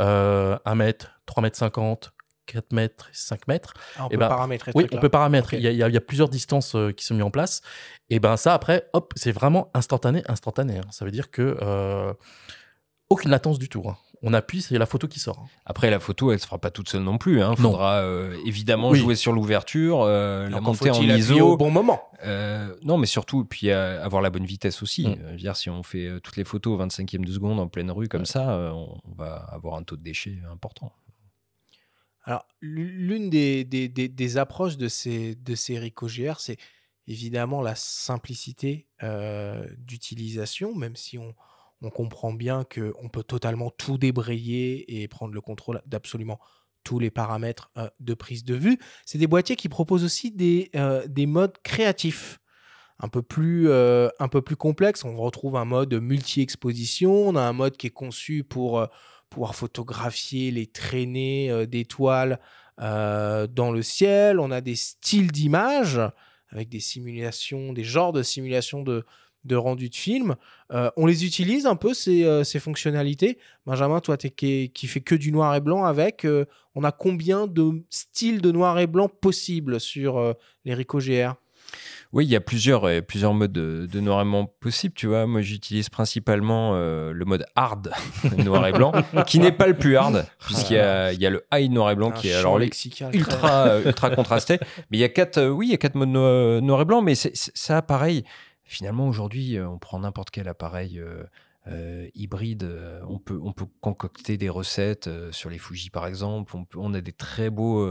[0.00, 2.12] euh, 1 mètre, 3 mètres 50,
[2.46, 4.72] 4 mètres, 5 mètres, Ah, on Eh peut ben, paramétrer.
[4.74, 5.58] oui, on peut paramétrer.
[5.58, 7.62] Y a- il y a plusieurs distances euh, qui sont mises en place.
[8.08, 10.78] Et ben ça, après, hop, c'est vraiment instantané, instantané.
[10.78, 10.86] hein.
[10.90, 12.12] Ça veut dire que euh,
[13.08, 13.82] aucune latence du tout.
[13.88, 13.96] hein.
[14.22, 15.38] On appuie, c'est la photo qui sort.
[15.38, 15.48] hein.
[15.64, 17.36] Après, la photo, elle se fera pas toute seule non plus.
[17.36, 17.56] Il Non.
[17.56, 18.98] faudra euh, évidemment Oui.
[18.98, 21.40] jouer sur l'ouverture, euh, la monter en ISO.
[21.40, 22.02] au bon moment.
[22.24, 25.06] Euh, non, mais surtout, puis euh, avoir la bonne vitesse aussi.
[25.08, 25.16] Mm.
[25.26, 27.90] Je veux dire, si on fait toutes les photos au 25e de seconde en pleine
[27.90, 28.26] rue comme Ouais.
[28.26, 30.92] ça, euh, on, va avoir un taux de déchets important.
[32.24, 36.58] Alors, l'une des, des, des- des approches de ces, de ces Ricoh GR, c'est
[37.06, 41.34] évidemment la simplicité euh, d'utilisation, même si on,
[41.82, 46.38] on comprend bien qu'on peut totalement tout débrayer et prendre le contrôle d'absolument
[46.84, 48.78] tous les paramètres euh, de prise de vue.
[49.04, 52.38] C'est des boîtiers qui proposent aussi des, euh, des modes créatifs.
[53.02, 55.04] Un peu, plus, euh, un peu plus complexes.
[55.04, 57.28] On retrouve un mode multi-exposition.
[57.28, 58.86] On a un mode qui est conçu pour
[59.30, 62.38] pouvoir photographier les traînées d'étoiles
[62.76, 64.38] dans le ciel.
[64.38, 65.98] On a des styles d'images
[66.50, 69.06] avec des simulations, des genres de simulations de,
[69.44, 70.36] de rendu de film.
[70.72, 73.38] Euh, on les utilise un peu, ces, euh, ces fonctionnalités.
[73.66, 76.92] Benjamin, toi t'es qui, qui fait que du noir et blanc avec, euh, on a
[76.92, 80.34] combien de styles de noir et blanc possibles sur
[80.64, 81.32] les Ricoh GR
[82.12, 84.94] Oui, il y a plusieurs, plusieurs modes de, de noir et blanc possibles.
[84.94, 87.90] Tu vois, moi, j'utilise principalement euh, le mode hard
[88.38, 88.92] noir et blanc,
[89.26, 91.90] qui n'est pas le plus hard, puisqu'il y a, il y a le high noir
[91.90, 94.58] et blanc qui est alors lexical ultra, ultra contrasté.
[94.90, 96.84] Mais il y a quatre, euh, oui, il y a quatre modes no- noir et
[96.84, 98.22] blanc, mais c'est, c'est- ça, pareil.
[98.70, 101.24] Finalement, aujourd'hui, euh, on prend n'importe quel appareil euh,
[101.66, 102.70] euh, hybride.
[103.08, 106.54] on, peut, on peut concocter des recettes sur les Fuji, par exemple.
[106.76, 107.84] On, a des très beaux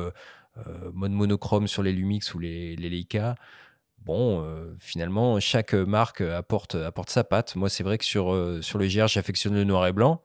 [0.94, 3.36] modes monochrome sur les Lumix ou les, les Leica.
[3.98, 4.42] Bon,
[4.78, 7.58] finalement, chaque marque apporte, apporte sa patte.
[7.58, 10.24] Moi, c'est vrai que sur, sur le GR, j'affectionne le noir et blanc.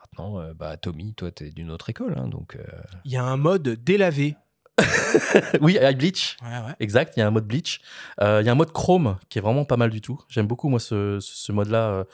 [0.00, 2.14] Maintenant, bah, Tommy, toi, tu es d'une autre école.
[2.16, 2.56] hein, donc,
[3.04, 4.34] Il y a un mode délavé.
[5.60, 6.36] oui, Bleach.
[6.42, 6.74] Ouais, ouais.
[6.80, 7.80] Exact, il y a un mode bleach.
[8.20, 10.18] Euh, il y a un mode chrome qui est vraiment pas mal du tout.
[10.28, 11.88] J'aime beaucoup, moi, ce, ce- mode-là.
[11.88, 12.04] euh,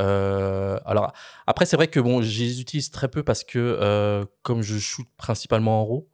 [0.00, 1.12] euh, alors,
[1.46, 4.78] après, c'est vrai que bon, je les utilise très peu parce que, euh, comme je
[4.78, 6.08] shoot principalement en RAW,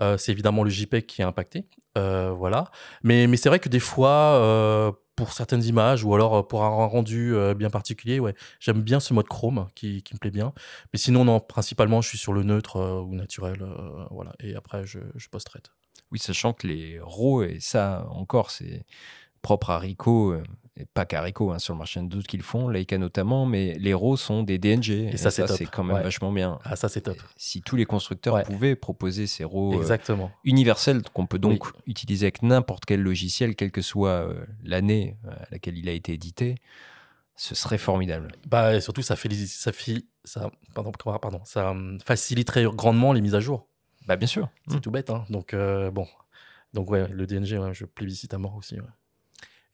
[0.00, 1.66] Euh, c'est évidemment le JPEG qui est impacté.
[1.98, 2.70] Euh, voilà.
[3.02, 6.86] Mais, mais c'est vrai que des fois, euh, pour certaines images ou alors pour un
[6.86, 10.52] rendu bien particulier, ouais, j'aime bien ce mode chrome qui, qui, me plaît bien.
[10.92, 13.64] Mais sinon, non, principalement, je suis sur le neutre ou naturel.
[14.10, 14.32] voilà.
[14.40, 15.70] Et après, je, je post-traite.
[16.10, 18.84] Oui, sachant que les RAW, et ça encore, c'est
[19.42, 20.34] propre à Ricoh,
[20.76, 23.92] et pas qu'à Ricoh, hein, sur le marché d'autres qu'ils font, Leica notamment, mais les
[23.92, 24.90] RAW sont des DNG.
[25.12, 26.58] Et, ça, c'est quand même vachement bien.
[26.64, 27.18] Ah, ça, c'est top.
[27.36, 30.30] si tous les constructeurs pouvaient proposer ces RAW euh, Exactement.
[30.44, 35.32] universels qu'on peut donc utiliser avec n'importe quel logiciel, quelle que soit euh, l'année euh,
[35.32, 36.54] à laquelle il a été édité,
[37.36, 38.32] ce serait formidable.
[38.46, 43.34] Bah, et surtout, ça, fait, ça, fait, ça, pardon, pardon, ça faciliterait grandement les mises
[43.34, 43.68] à jour.
[44.06, 44.48] Bah, bien sûr.
[44.68, 44.80] C'est mmh.
[44.80, 45.10] tout bête.
[45.10, 45.24] Hein.
[45.28, 46.06] Donc, bon.
[46.72, 48.78] Donc, ouais, le DNG, je plébiscite à mort aussi.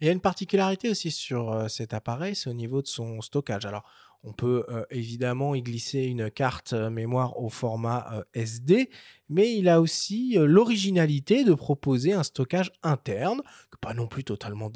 [0.01, 3.67] Il y a une particularité aussi sur cet appareil, c'est au niveau de son stockage.
[3.67, 3.83] Alors,
[4.25, 8.91] on peut évidemment y glisser une carte mémoire au format SD,
[9.29, 13.43] mais il a aussi l'originalité de proposer un stockage interne,
[13.81, 14.73] pas non plus totalement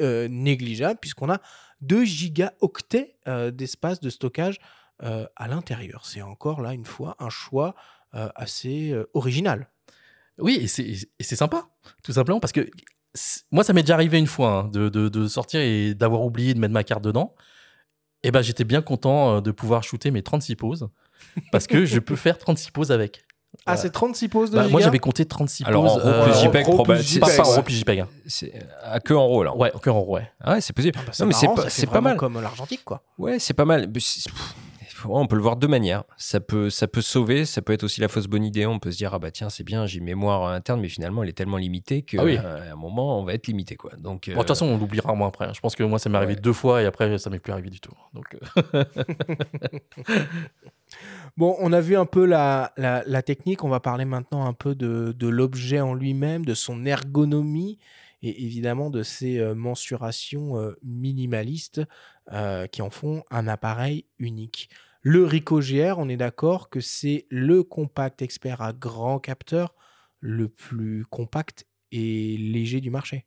[0.00, 1.40] négligeable, puisqu'on a
[1.80, 3.16] 2 gigaoctets
[3.52, 4.58] d'espace de stockage
[4.98, 6.04] à l'intérieur.
[6.06, 7.76] C'est encore là, une fois, un choix
[8.12, 9.70] assez original.
[10.38, 11.68] Oui, et c'est sympa,
[12.02, 12.68] tout simplement, parce que
[13.50, 16.58] moi, ça m'est déjà arrivé une fois hein, de, de, sortir et d'avoir oublié de
[16.58, 17.34] mettre ma carte dedans.
[18.22, 20.88] Et ben, j'étais bien content euh, de pouvoir shooter mes 36 poses
[21.50, 23.24] parce que je peux faire 36 poses avec.
[23.66, 26.04] Ah, c'est 36 poses de bah, Moi, j'avais compté 36 Alors, poses.
[26.04, 27.20] En RAW plus JPEG, probablement.
[27.20, 28.00] Pas, en RAW plus JPEG.
[28.00, 28.08] Hein.
[28.82, 29.58] À que en RAW, alors.
[29.58, 30.30] Ouais, que en RAW, ouais.
[30.40, 30.98] Ah ouais, c'est possible.
[30.98, 32.16] Ah bah, non, mais c'est pas, c'est pas mal.
[32.16, 33.02] comme l'argentique, quoi.
[33.18, 33.86] Ouais, c'est pas mal
[35.08, 36.04] on peut le voir de deux manières.
[36.16, 38.66] Ça peut, ça peut sauver, ça peut être aussi la fausse bonne idée.
[38.66, 41.22] On peut se dire, ah bah tiens, c'est bien, j'ai une mémoire interne, mais finalement,
[41.22, 43.76] elle est tellement limitée qu'à ah euh, un moment, on va être limité.
[43.76, 43.92] Quoi.
[43.96, 45.46] Donc, de toute façon, on l'oubliera moins après.
[45.46, 45.52] Hein.
[45.54, 47.70] Je pense que moi, ça m'est arrivé deux fois et après, ça m'est plus arrivé
[47.70, 47.94] du tout.
[48.12, 48.36] Donc,
[48.74, 48.84] euh.
[51.36, 53.64] bon, on a vu un peu la, la, technique.
[53.64, 57.78] On va parler maintenant un peu de, de l'objet en lui-même, de son ergonomie
[58.22, 61.82] et évidemment de ces euh, mensurations minimalistes
[62.70, 64.70] qui en font un appareil unique.
[65.02, 69.74] Le Ricoh GR, on est d'accord que c'est le compact expert à grand capteur
[70.20, 73.26] le plus compact et léger du marché.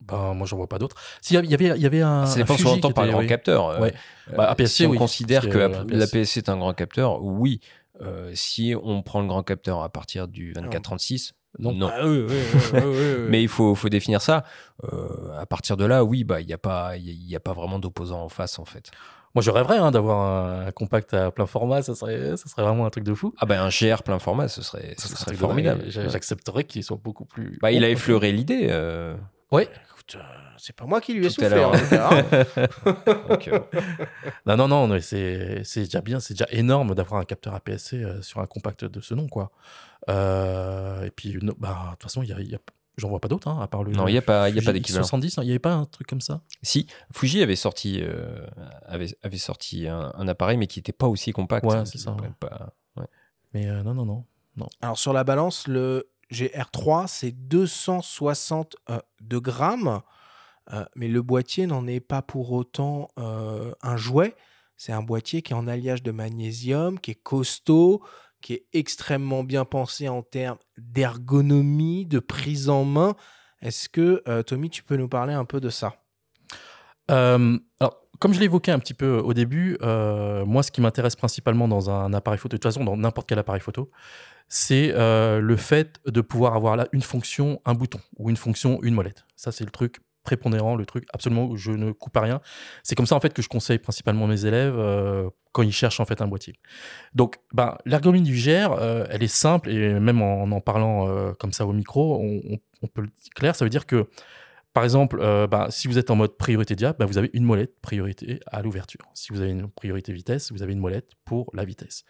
[0.00, 0.94] Ben, moi, j'en vois pas d'autre.
[1.20, 2.26] S'il y avait, il y avait un.
[2.26, 3.68] Ça dépend ce qu'on entend par grand capteur.
[3.70, 3.94] Euh, ouais.
[4.36, 5.58] Bah, si on considère que,
[5.92, 7.60] l'APS-C est un grand capteur, oui.
[8.00, 11.72] Euh, si on prend le grand capteur à partir du 24-36, non.
[11.72, 11.90] non.
[11.92, 12.04] Ah
[13.28, 14.44] Mais il faut, faut définir ça.
[14.84, 17.80] Euh, à partir de là, oui, bah il n'y a pas, il a pas vraiment
[17.80, 18.92] d'opposant en face en fait.
[19.38, 22.86] Moi, je rêverais hein, d'avoir un compact à plein format, ça serait, ça serait vraiment
[22.86, 23.32] un truc de fou.
[23.38, 25.84] Ah ben un GR plein format, ce serait, ce serait, formidable.
[25.86, 27.56] J'accepterais qu'il soit beaucoup plus.
[27.62, 28.66] Bah, il a effleuré l'idée.
[28.68, 29.14] Euh...
[29.52, 29.68] Ouais.
[29.92, 30.22] Écoute, euh,
[30.56, 31.62] c'est pas moi qui lui ai soufflé.
[31.62, 33.56] Hein, euh,
[34.46, 38.40] non, non, non, c'est déjà bien, c'est déjà énorme d'avoir un capteur APS-C euh, sur
[38.40, 39.52] un compact de ce nom, quoi.
[40.08, 42.60] et puis, bah, de toute façon, il y a, y a
[42.98, 43.92] J'en vois pas d'autres, hein, à part le.
[43.92, 45.04] Non, il n'y a pas, y a pas d'équivalent.
[45.04, 48.44] 70, il n'y avait pas un truc comme ça Si, Fuji avait sorti, euh,
[48.86, 51.64] avait, avait, sorti un, appareil, mais qui n'était pas aussi compact.
[51.64, 52.16] Ouais, c'est ça.
[53.54, 54.24] Mais euh, non, non, non,
[54.56, 54.66] non.
[54.82, 60.02] Alors, sur la balance, le GR3, c'est 262 euh, grammes,
[60.96, 64.34] mais le boîtier n'en est pas pour autant un jouet.
[64.76, 68.02] C'est un boîtier qui est en alliage de magnésium, qui est costaud,
[68.40, 73.16] qui est extrêmement bien pensé en termes d'ergonomie, de prise en main.
[73.60, 75.94] Est-ce que, euh, Tommy, tu peux nous parler un peu de ça?
[77.10, 81.16] Euh, alors, comme je évoqué un petit peu au début, euh, moi, ce qui m'intéresse
[81.16, 83.90] principalement dans un appareil photo, de toute façon, dans n'importe quel appareil photo,
[84.48, 88.94] c'est le fait de pouvoir avoir là une fonction, un bouton, ou une fonction, une
[88.94, 89.24] molette.
[89.36, 92.40] Ça, c'est le truc prépondérant, le truc absolument où je ne coupe à rien.
[92.82, 94.74] C'est comme ça en fait que je conseille principalement mes élèves
[95.58, 96.54] quand ils cherchent en fait un boîtier.
[97.14, 101.32] Donc, ben, l'ergonomie du GR, euh, elle est simple et même en en parlant euh,
[101.32, 103.56] comme ça au micro, on, peut le dire clair.
[103.56, 104.08] Ça veut dire que
[104.72, 105.18] par exemple,
[105.50, 108.62] ben, si vous êtes en mode priorité diap, ben, vous avez une molette priorité à
[108.62, 109.00] l'ouverture.
[109.14, 112.04] Si vous avez une priorité vitesse, vous avez une molette pour la vitesse.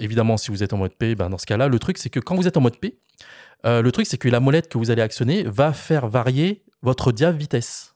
[0.00, 2.20] évidemment, si vous êtes en mode P, ben, dans ce cas-là, le truc c'est que
[2.20, 2.98] quand vous êtes en mode P,
[3.64, 7.36] le truc c'est que la molette que vous allez actionner va faire varier votre diave
[7.36, 7.95] vitesse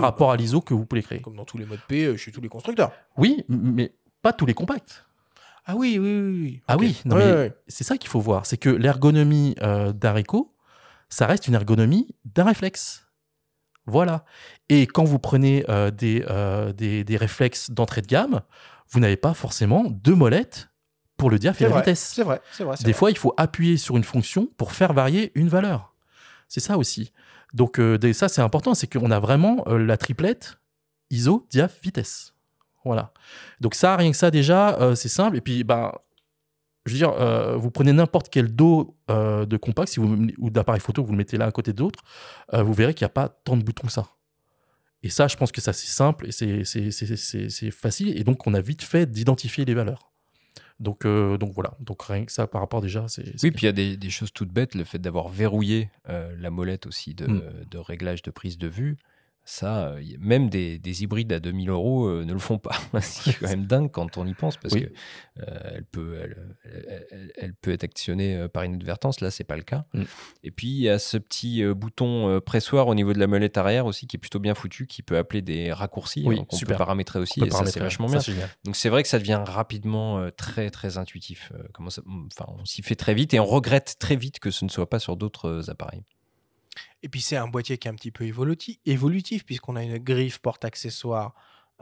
[0.00, 1.20] par rapport à l'ISO que vous pouvez créer.
[1.20, 2.92] Comme dans tous les modes P euh, chez tous les constructeurs.
[3.16, 3.92] Oui, mais
[4.22, 5.04] pas tous les compacts.
[5.66, 6.62] Ah oui, oui, oui.
[6.66, 6.96] Ah oui,
[7.66, 8.46] c'est ça qu'il faut voir.
[8.46, 10.54] C'est que l'ergonomie euh, d'un Ricoh,
[11.10, 13.06] ça reste une ergonomie d'un réflexe.
[13.86, 14.24] Voilà.
[14.68, 16.24] Et quand vous prenez euh, des,
[16.76, 18.40] des, des, réflexes d'entrée de gamme,
[18.90, 20.68] vous n'avez pas forcément deux molettes
[21.16, 22.12] pour le diaph et la vitesse.
[22.14, 22.76] C'est vrai, c'est vrai.
[22.82, 25.94] Des fois, il faut appuyer sur une fonction pour faire varier une valeur.
[26.48, 27.12] C'est ça aussi.
[27.54, 30.58] Donc euh, ça, c'est important, c'est qu'on a vraiment euh, la triplette
[31.10, 32.34] ISO, diaph, vitesse.
[32.84, 33.12] Voilà.
[33.60, 35.36] Donc ça, rien que ça déjà, euh, c'est simple.
[35.36, 36.02] Et puis, bah,
[36.86, 41.18] je veux dire, vous prenez n'importe quel dos de compact ou d'appareil photo, vous le
[41.18, 42.02] mettez l'un à côté de l'autre,
[42.50, 44.06] vous verrez qu'il n'y a pas tant de boutons que ça.
[45.02, 48.18] Et ça, je pense que ça, c'est simple et c'est facile.
[48.18, 50.10] Et donc, on a vite fait d'identifier les valeurs.
[50.80, 51.74] Donc, euh, donc voilà.
[51.80, 53.24] Donc, rien que ça, par rapport déjà, c'est.
[53.42, 56.34] Oui, puis il y a des, des choses toutes bêtes, le fait d'avoir verrouillé euh,
[56.38, 57.42] la molette aussi de, Mm.
[57.70, 58.96] de réglage de prise de vue.
[59.50, 62.76] Ça, euh, même des, des hybrides à 2000 euros euh, ne le font pas.
[63.00, 64.82] C'est quand même dingue quand on y pense parce Oui.
[64.82, 64.88] que
[65.40, 69.22] euh, elle peut, elle, elle- elle- elle peut être actionnée par inadvertance.
[69.22, 69.86] Là, c'est pas le cas.
[69.94, 70.02] Mm.
[70.44, 73.86] Et puis il y a ce petit bouton pressoir au niveau de la molette arrière
[73.86, 76.74] aussi qui est plutôt bien foutu, qui peut appeler des raccourcis Oui, hein, super.
[76.76, 77.40] peut paramétrer aussi.
[77.40, 78.20] Peut et ça, c'est vachement bien.
[78.64, 81.52] Donc c'est vrai que ça devient rapidement euh, très très intuitif.
[81.54, 84.50] Euh, comment ça, enfin, on s'y fait très vite et on regrette très vite que
[84.50, 86.02] ce ne soit pas sur d'autres appareils.
[87.02, 89.98] Et puis c'est un boîtier qui est un petit peu évoluti- évolutif, puisqu'on a une
[89.98, 91.34] griffe porte-accessoire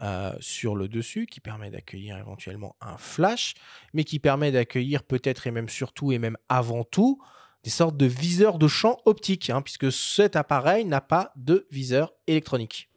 [0.03, 3.55] euh, sur le dessus qui permet d'accueillir éventuellement un flash,
[3.95, 7.19] mais qui permet d'accueillir peut-être et même surtout et même avant tout
[7.65, 12.13] des sortes de viseurs de champ optique, hein, puisque cet appareil n'a pas de viseur
[12.27, 12.91] électronique.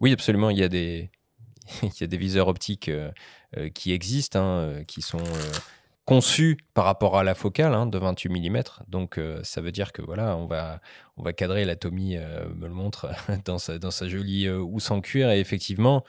[0.00, 0.50] Oui, absolument.
[0.50, 1.10] Il y a des,
[1.82, 3.10] il y a des viseurs optiques euh,
[3.56, 5.24] euh, qui existent, hein, qui sont
[6.08, 8.62] conçus par rapport à la focale hein, de 28 mm.
[8.88, 10.80] Donc euh, ça veut dire que voilà, on va,
[11.18, 13.10] on va cadrer la Tommy euh, me le montre
[13.44, 16.04] dans sa, dans sa jolie euh, housse en cuir et effectivement.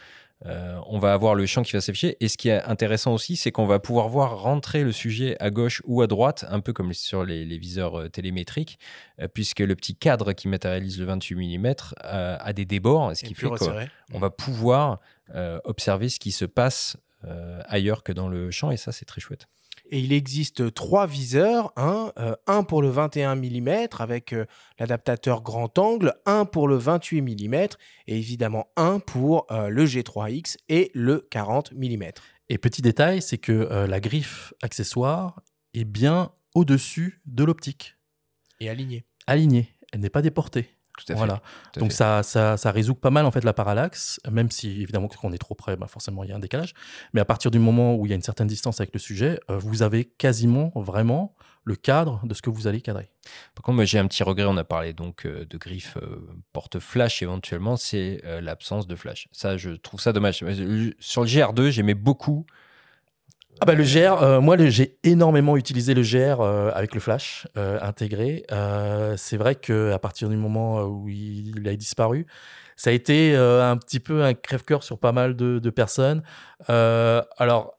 [0.45, 2.15] on va avoir le champ qui va s'afficher.
[2.21, 5.49] Et ce qui est intéressant aussi, c'est qu'on va pouvoir voir rentrer le sujet à
[5.49, 8.79] gauche ou à droite, un peu comme sur les, les viseurs télémétriques,
[9.33, 13.47] puisque le petit cadre qui matérialise le 28 mm a des débords, ce qui fait
[13.47, 13.89] que resserré.
[14.13, 15.01] on va pouvoir
[15.65, 16.95] observer ce qui se passe
[17.67, 19.45] ailleurs que dans le champ, et ça, c'est très chouette.
[19.91, 24.45] Et il existe trois viseurs, un, euh, un pour le 21 mm avec euh,
[24.77, 27.55] l'adaptateur grand angle, un pour le 28 mm
[28.07, 32.03] et évidemment un pour euh, le G3X et le 40 mm.
[32.49, 35.43] Et petit détail, c'est que la griffe accessoire
[35.75, 37.95] est bien au-dessus de l'optique,
[38.59, 39.05] Et aligné.
[39.27, 39.69] alignée.
[39.91, 40.67] Elle n'est pas déportée.
[40.99, 41.17] Tout à fait.
[41.17, 41.41] Voilà.
[41.73, 41.97] tout à Donc fait.
[41.97, 45.31] ça, ça, ça résout pas mal en fait la parallaxe, même si évidemment quand on
[45.33, 46.73] est trop près, bah, forcément il y a un décalage.
[47.13, 49.39] Mais à partir du moment où il y a une certaine distance avec le sujet,
[49.49, 53.09] euh, vous avez quasiment vraiment le cadre de ce que vous allez cadrer.
[53.53, 54.45] Par contre, moi, j'ai un petit regret.
[54.47, 59.27] On a parlé donc euh, de griffes euh, porte-flash éventuellement, c'est euh, l'absence de flash.
[59.31, 60.39] Ça, je trouve ça dommage.
[60.99, 62.45] Sur le GR2, j'aimais beaucoup.
[63.61, 67.45] Ah bah le GR, euh, moi j'ai énormément utilisé le GR euh, avec le flash
[67.57, 68.45] euh, intégré.
[69.17, 72.25] C'est vrai que à partir du moment où il, a disparu,
[72.77, 76.23] ça a été un petit peu un crève-cœur sur pas mal de, de personnes.
[76.67, 77.78] Alors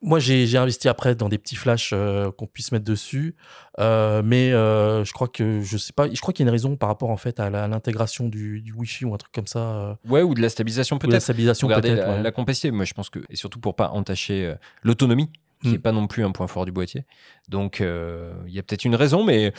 [0.00, 3.34] moi j'ai investi après dans des petits flashs euh, qu'on puisse mettre dessus,
[3.80, 6.52] Euh, mais euh, je crois que je sais pas, je crois qu'il y a une
[6.52, 9.96] raison par rapport en fait à l'intégration du, du Wi-Fi ou un truc comme ça,
[10.08, 11.22] Ouais, ou de la stabilisation ou la peut-être.
[11.22, 12.06] stabilisation Regardez peut-être.
[12.08, 12.22] la, ouais.
[12.22, 12.70] la compacité.
[12.72, 15.30] Moi, je pense que, et surtout pour pas entacher l'autonomie,
[15.62, 15.72] qui Mm.
[15.72, 17.04] n'est pas non plus un point fort du boîtier.
[17.48, 19.52] Donc, euh, il y a peut-être une raison, mais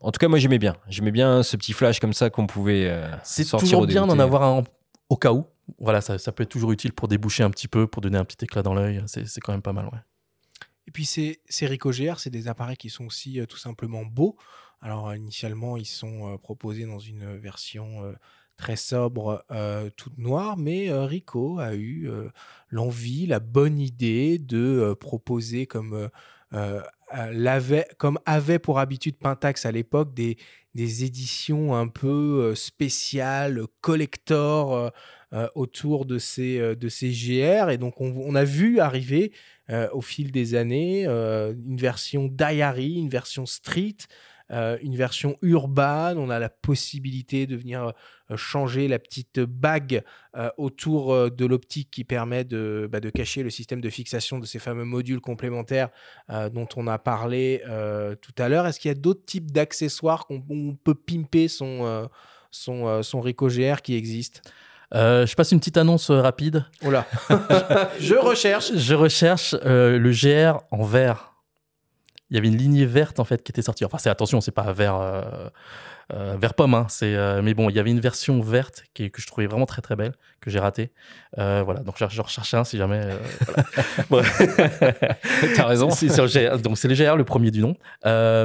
[0.00, 0.76] en tout cas, moi, j'aimais bien.
[0.88, 4.18] J'aimais bien ce petit flash comme ça qu'on pouvait euh, C'est toujours au bien d'en
[4.18, 4.64] avoir un
[5.08, 5.46] au cas où.
[5.78, 8.24] Voilà, ça, ça peut être toujours utile pour déboucher un petit peu, pour donner un
[8.24, 9.02] petit éclat dans l'œil.
[9.06, 10.00] C'est quand même pas mal, ouais.
[10.90, 14.04] Et puis ces, ces Ricoh GR, c'est des appareils qui sont aussi euh, tout simplement
[14.04, 14.36] beaux.
[14.80, 18.12] Alors euh, initialement, ils sont euh, proposés dans une version
[18.56, 19.42] très sobre,
[19.96, 22.10] toute noire, mais Ricoh a eu
[22.68, 26.10] l'envie, la bonne idée de proposer comme
[27.30, 30.36] l'avait, comme avait pour habitude Pentax à l'époque des,
[30.74, 34.92] des éditions un peu spéciales, collector
[35.32, 37.70] euh, autour de ces, euh, de ces GR.
[37.70, 39.30] Et donc on, on a vu arriver
[39.70, 43.98] euh, au fil des années, une version diary, une version street,
[44.50, 46.18] une version urbaine.
[46.18, 47.92] On a la possibilité de venir
[48.34, 50.02] changer la petite bague
[50.56, 54.58] autour de l'optique qui permet de, bah, de cacher le système de fixation de ces
[54.58, 55.90] fameux modules complémentaires
[56.28, 57.62] dont on a parlé
[58.20, 58.66] tout à l'heure.
[58.66, 62.08] Est-ce qu'il y a d'autres types d'accessoires qu'on on peut pimper son,
[62.50, 64.40] son, son Ricoh GR qui existent?
[64.94, 66.64] Euh, je passe une petite annonce euh, rapide.
[66.84, 67.06] Oh là
[68.00, 71.34] Je recherche Je recherche euh, le GR en vert.
[72.30, 73.84] Il y avait une lignée verte en fait qui était sortie.
[73.84, 76.74] Enfin, c'est attention, c'est pas vert, euh, vert pomme.
[76.74, 79.66] Hein, c'est, mais bon, il y avait une version verte qui, que je trouvais vraiment
[79.66, 80.92] très très belle que j'ai ratée.
[81.36, 83.08] Voilà, donc je, je recherche un si jamais.
[84.10, 84.28] voilà.
[85.56, 85.90] T'as raison.
[85.90, 87.74] C'est, c'est le GR, donc c'est le GR le premier du nom.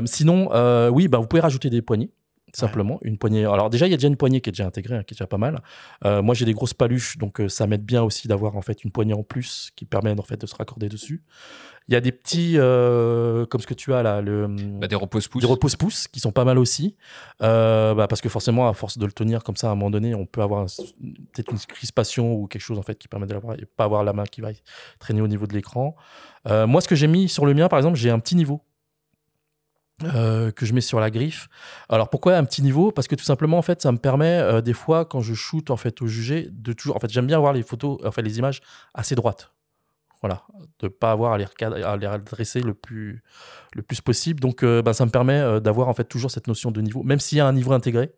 [0.06, 0.50] Sinon,
[0.92, 2.10] oui, bah, vous pouvez rajouter des poignées.
[2.58, 3.00] Simplement.
[3.02, 3.46] Une poignée.
[3.46, 5.18] Alors déjà, il y a déjà une poignée qui est déjà intégrée, hein, qui est
[5.18, 5.62] déjà pas mal.
[6.06, 8.84] Euh, moi, j'ai des grosses paluches, donc euh, ça m'aide bien aussi d'avoir en fait
[8.84, 11.24] une poignée en plus qui permet en fait de se raccorder dessus.
[11.88, 14.48] Il y a des petits, euh, comme ce que tu as là, le,
[14.80, 15.42] Bah, des repose-pouces.
[15.44, 16.96] des repose-pouces qui sont pas mal aussi,
[17.40, 20.16] bah, parce que forcément, à force de le tenir comme ça, à un moment donné,
[20.16, 20.66] on peut avoir un-
[21.34, 24.04] peut-être une crispation ou quelque chose en fait qui permet de l'avoir et pas avoir
[24.04, 24.50] la main qui va
[25.00, 25.96] traîner au niveau de l'écran.
[26.50, 28.62] Moi, ce que j'ai mis sur le mien, par exemple, j'ai un petit niveau.
[30.04, 31.48] Euh, que je mets sur la griffe.
[31.88, 32.92] Alors pourquoi un petit niveau?
[32.92, 35.72] Parce que tout simplement en fait ça me permet euh, des fois quand je shoot
[35.72, 38.22] en fait au jugé de toujours en fait j'aime bien avoir les photos en fait
[38.22, 38.62] les images
[38.94, 39.54] assez droites.
[40.22, 40.44] Voilà,
[40.80, 41.46] de pas avoir à les,
[41.84, 43.24] à redresser le plus
[43.74, 44.42] le plus possible.
[44.42, 47.04] Donc euh, bah, ça me permet euh, d'avoir en fait toujours cette notion de niveau,
[47.04, 48.12] même s'il y a un niveau intégré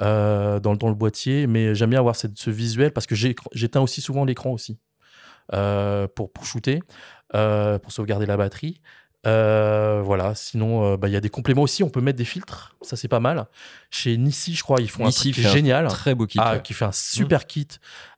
[0.00, 1.46] dans, le boîtier.
[1.46, 4.80] Mais j'aime bien avoir ce visuel parce que j'éteins aussi souvent l'écran aussi
[5.48, 6.80] pour, pour shooter,
[7.30, 8.80] pour sauvegarder la batterie.
[9.26, 12.24] Euh, voilà, sinon euh, bah, il y a des compléments aussi, on peut mettre des
[12.24, 13.46] filtres, ça c'est pas mal.
[13.90, 15.88] Chez Nissi, je crois, ils font Nissi un truc fait un génial.
[15.88, 16.38] Très beau kit.
[16.40, 16.62] Ah, ouais.
[16.62, 17.66] qui fait un super kit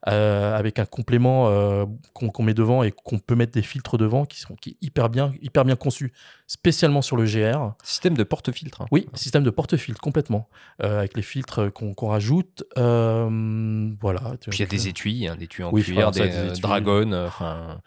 [0.07, 4.25] euh, avec un complément euh, qu'on met devant et qu'on peut mettre des filtres devant
[4.25, 6.11] qui sont qui est hyper bien, hyper bien conçus,
[6.47, 7.73] spécialement sur le GR.
[7.83, 8.81] Système de porte-filtre.
[8.81, 8.87] hein.
[8.91, 10.49] Oui, système de porte-filtre complètement,
[10.83, 12.63] euh, avec les filtres qu'on rajoute.
[12.77, 14.21] euh, voilà.
[14.49, 17.11] Puis il y a des étuis, hein, des étuis en Oui, cuir, des, des dragons.
[17.11, 17.81] euh, Enfin,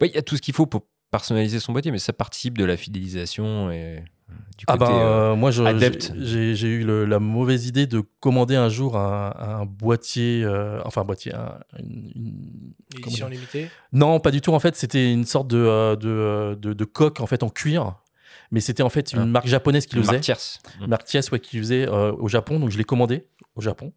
[0.00, 0.82] ouais, il y a tout ce qu'il faut pour
[1.18, 3.98] personnaliser son boîtier, mais ça participe de la fidélisation et euh,
[4.58, 4.90] du Ah côté.
[4.90, 6.12] ben, euh, euh, moi, je- adepte.
[6.20, 11.02] j'ai- eu le- la mauvaise idée de commander un jour un, un boîtier, euh, enfin
[11.02, 14.52] un boîtier, un- une- une- Édition limitée Non, pas du tout.
[14.52, 17.94] En fait, c'était une sorte de, de, de, de coque en fait en cuir,
[18.50, 19.26] mais c'était en fait une Ah.
[19.26, 20.12] marque japonaise qui le une faisait.
[20.16, 20.58] marque tierce.
[20.80, 22.58] Une marque tierce, ouais, qui le faisait euh, au Japon.
[22.60, 23.92] Donc je l'ai commandé au Japon.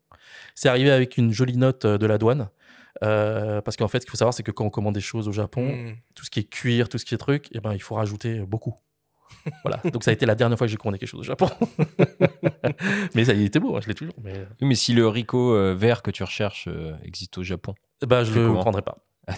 [0.55, 2.49] C'est arrivé avec une jolie note euh, de la douane.
[3.04, 5.28] Euh, parce qu'en fait, ce qu'il faut savoir, c'est que quand on commande des choses
[5.28, 5.95] au Japon, Hmm.
[6.16, 8.39] tout ce qui est cuir, tout ce qui est truc, eh ben, il faut rajouter
[8.39, 8.76] beaucoup.
[9.64, 9.78] voilà.
[9.91, 11.50] Donc ça a été la dernière fois que j'ai commandé quelque chose au Japon.
[13.16, 14.14] mais ça, il était beau, hein, je l'ai toujours.
[14.24, 17.76] Mais Oui, mais si le Rico euh, vert que tu recherches euh, existe au Japon,
[18.06, 18.95] bah, je le prendrai pas.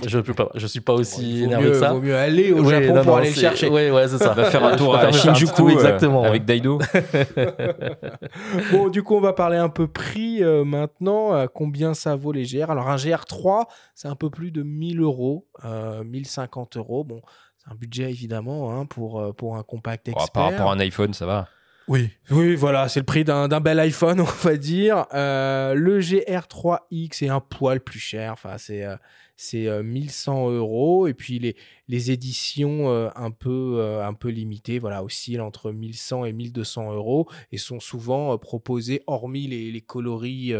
[0.07, 0.49] Je peux pas.
[0.53, 1.93] Je suis pas aussi énervé mieux, que ça.
[1.93, 3.69] vaut mieux aller au Ouais, Japon non, pour non, aller le chercher.
[3.69, 4.33] Ouais, c'est ça.
[4.33, 6.23] va faire un tour à Shinjuku euh, exactement.
[6.23, 6.79] avec Daido.
[8.71, 11.33] Bon, du coup, on va parler un peu prix euh, maintenant.
[11.33, 13.65] Euh, combien ça vaut les GR Alors, un GR3,
[13.95, 17.03] c'est un peu plus de 1000 euros, euh, 1050 euros.
[17.03, 17.21] Bon,
[17.57, 20.31] c'est un budget évidemment hein, pour, pour un compact expert.
[20.31, 21.47] par rapport à un iPhone, ça va.
[21.89, 22.11] Oui.
[22.29, 25.07] Oui, voilà, c'est le prix d'un d'un bel iPhone, on va dire.
[25.13, 28.31] Euh, le GR3X est un poil plus cher.
[28.33, 28.95] Enfin, c'est euh,
[29.41, 31.07] c'est euh, 1100 euros.
[31.07, 31.39] Et puis
[31.87, 38.37] les, éditions un, peu, limitées, voilà, oscillent entre 1100 et 1200 euros et sont souvent
[38.37, 40.53] proposées, hormis les, coloris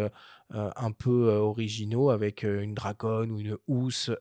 [0.52, 4.12] un peu originaux, avec une dragonne ou une housse.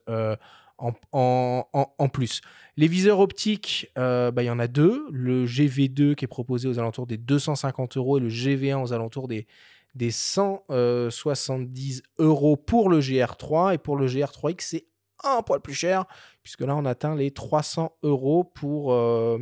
[0.77, 2.41] en, plus.
[2.77, 5.05] Les viseurs optiques, bah, il y en a deux.
[5.09, 9.27] Le GV2 qui est proposé aux alentours des 250 euros et le GV1 aux alentours
[9.27, 9.47] des,
[9.95, 13.73] des 170 euros pour le GR3.
[13.73, 14.85] Et pour le GR3X, c'est
[15.23, 16.05] un poil plus cher,
[16.43, 19.37] puisque là, on atteint les 300 euros pour, euh,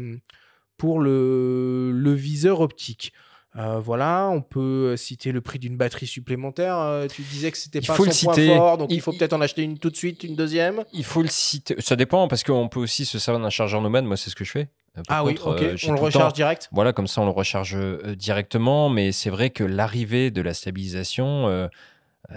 [0.78, 3.14] pour le, le viseur optique.
[3.56, 6.78] Euh, voilà, on peut citer le prix d'une batterie supplémentaire.
[6.78, 8.56] Euh, tu disais que c'était pas faut son le point citer.
[8.56, 10.84] fort, donc il, Il- faut peut-être en acheter une tout de suite, une deuxième.
[10.94, 11.76] Il faut le citer.
[11.80, 14.06] Ça dépend parce qu'on peut aussi se servir d'un chargeur nomade.
[14.06, 14.70] Moi, c'est ce que je fais.
[14.98, 16.70] Euh, par Ah oui, ok, euh, on le recharge direct.
[16.72, 18.90] Voilà, comme ça, on le recharge euh, directement.
[18.90, 21.70] Mais c'est vrai que l'arrivée de la stabilisation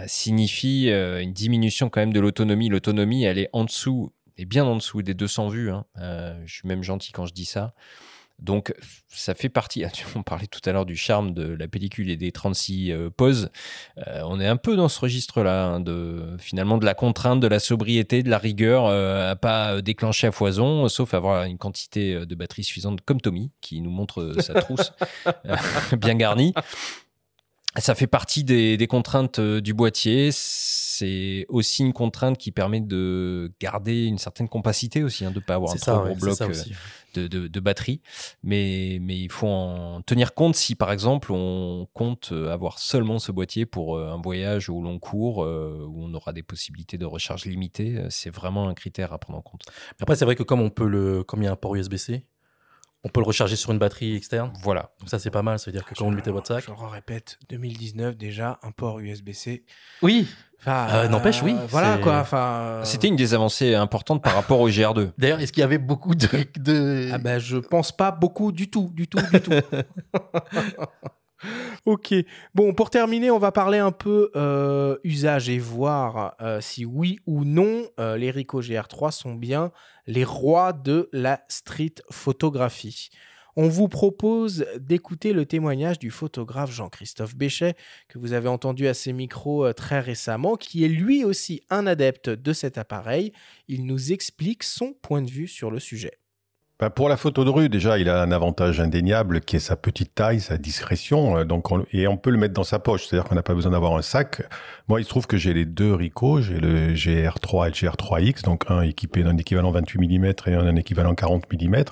[0.06, 2.68] signifie une diminution quand même de l'autonomie.
[2.68, 5.70] L'autonomie, elle est en dessous, et bien en dessous des 200 vues.
[5.70, 5.84] hein.
[6.44, 7.74] Je suis même gentil quand je dis ça.
[8.40, 8.74] Donc,
[9.08, 9.84] ça fait partie.
[10.14, 13.50] On parlait tout à l'heure du charme de la pellicule et des 36 euh, poses.
[13.98, 17.46] Euh, on est un peu dans ce registre-là, hein, de finalement de la contrainte, de
[17.46, 21.58] la sobriété, de la rigueur, euh, à pas euh, déclencher à foison, sauf avoir une
[21.58, 24.92] quantité de batterie suffisante, comme Tommy, qui nous montre sa trousse
[25.98, 26.54] bien garnie.
[27.76, 30.30] Ça fait partie des, des contraintes du boîtier.
[31.00, 35.40] C'est aussi une contrainte qui permet de garder une certaine compacité aussi, hein, de ne
[35.40, 36.52] pas avoir un trop ça, gros bloc euh,
[37.14, 38.02] de, de- de batterie.
[38.42, 43.18] Mais, mais il faut en tenir compte si, par exemple, on compte euh, avoir seulement
[43.18, 47.06] ce boîtier pour euh, un voyage au long cours où on aura des possibilités de
[47.06, 47.98] recharge limitées.
[48.10, 49.62] C'est vraiment un critère à prendre en compte.
[50.00, 52.24] Après, c'est vrai que comme on peut le, comme il y a un port USB-C,
[53.04, 54.52] on peut le recharger sur une batterie externe.
[54.62, 54.90] Voilà.
[55.00, 55.58] Donc ça, c'est pas mal.
[55.58, 56.64] Ça veut dire que quand vous le mettez dans votre sac.
[56.66, 59.64] Je le répète, 2019 déjà, un port USB-C.
[60.02, 60.28] Oui.
[60.60, 62.18] Enfin, Euh, n'empêche, oui, Voilà quoi.
[62.18, 65.12] Enfin, C'était une des avancées importantes par rapport au GR2.
[65.18, 66.26] D'ailleurs, est-ce qu'il y avait beaucoup de,
[66.58, 67.08] de...
[67.12, 69.50] Ah ben, je pense pas beaucoup du tout, du tout, du tout.
[71.86, 72.14] ok.
[72.54, 77.18] Bon, pour terminer, on va parler un peu euh, usage et voir euh, si oui
[77.26, 79.72] ou non euh, les Ricoh GR3 sont bien
[80.06, 83.10] les rois de la street photographie.
[83.56, 87.74] on vous propose d'écouter le témoignage du photographe Jean-Christophe Béchet,
[88.08, 92.30] que vous avez entendu à ses micros très récemment, qui est lui aussi un adepte
[92.30, 93.32] de cet appareil.
[93.68, 96.19] Il nous explique son point de vue sur le sujet.
[96.80, 99.76] Bah, pour la photo de rue, déjà, il a un avantage indéniable qui est sa
[99.76, 101.36] petite taille, sa discrétion.
[101.36, 103.72] Euh, donc et on peut le mettre dans sa poche, c'est-à-dire qu'on n'a pas besoin
[103.72, 104.42] d'avoir un sac.
[104.88, 108.44] Moi, il se trouve que j'ai les deux Ricoh, j'ai le GR3 et le GR3X,
[108.44, 111.84] donc un équipé d'un équivalent 28 mm et un d'un équivalent 40 mm.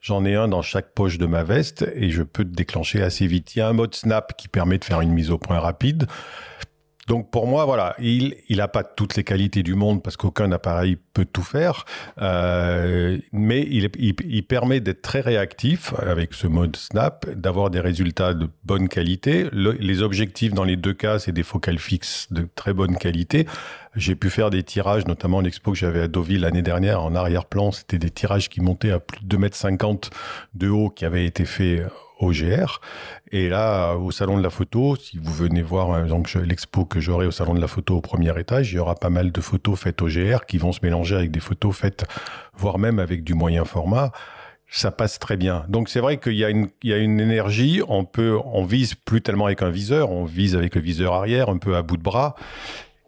[0.00, 3.56] J'en ai un dans chaque poche de ma veste et je peux déclencher assez vite.
[3.56, 6.06] Il y a un mode snap qui permet de faire une mise au point rapide.
[7.06, 10.50] Donc pour moi, voilà, il il a pas toutes les qualités du monde parce qu'aucun
[10.50, 11.84] appareil peut tout faire,
[12.20, 18.34] euh, mais il, il, permet d'être très réactif avec ce mode snap, d'avoir des résultats
[18.34, 19.48] de bonne qualité.
[19.52, 23.46] les objectifs dans les deux cas, c'est des focales fixes de très bonne qualité.
[23.94, 27.72] J'ai pu faire des tirages, notamment l'expo que j'avais à Deauville l'année dernière en arrière-plan,
[27.72, 30.10] c'était des tirages qui montaient à plus de 2,50 mètres
[30.54, 31.86] de haut qui avaient été faits
[32.20, 32.80] OGR.
[33.32, 36.04] Et là, au salon de la photo, si vous venez voir
[36.44, 39.10] l'expo que j'aurai au salon de la photo au premier étage, il y aura pas
[39.10, 42.04] mal de photos faites OGR qui vont se mélanger avec des photos faites,
[42.54, 44.12] voire même avec du moyen format.
[44.68, 45.64] Ça passe très bien.
[45.68, 47.82] Donc c'est vrai qu'il y a une, il y a une énergie.
[47.86, 51.48] On peut, on vise plus tellement avec un viseur, on vise avec le viseur arrière,
[51.50, 52.34] un peu à bout de bras.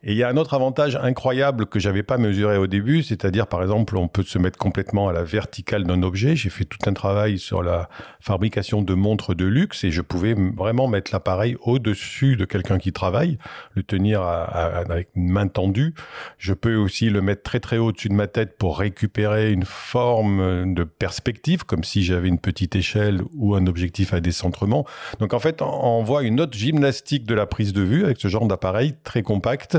[0.04, 3.48] Et il y a un autre avantage incroyable que j'avais pas mesuré au début, c'est-à-dire
[3.48, 6.36] par exemple on peut se mettre complètement à la verticale d'un objet.
[6.36, 7.88] J'ai fait tout un travail sur la
[8.20, 12.92] fabrication de montres de luxe et je pouvais vraiment mettre l'appareil au-dessus de quelqu'un qui
[12.92, 13.38] travaille,
[13.74, 15.94] le tenir avec une main tendue.
[16.38, 19.64] Je peux aussi le mettre très très haut au-dessus de ma tête pour récupérer une
[19.64, 24.86] forme de perspective, comme si j'avais une petite échelle ou un objectif à décentrement.
[25.18, 28.28] Donc en fait on voit une autre gymnastique de la prise de vue avec ce
[28.28, 29.78] genre d'appareil très compact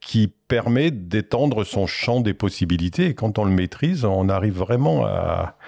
[0.00, 3.06] qui permet d'étendre son champ des possibilités.
[3.06, 5.58] Et quand on le maîtrise, on arrive vraiment à,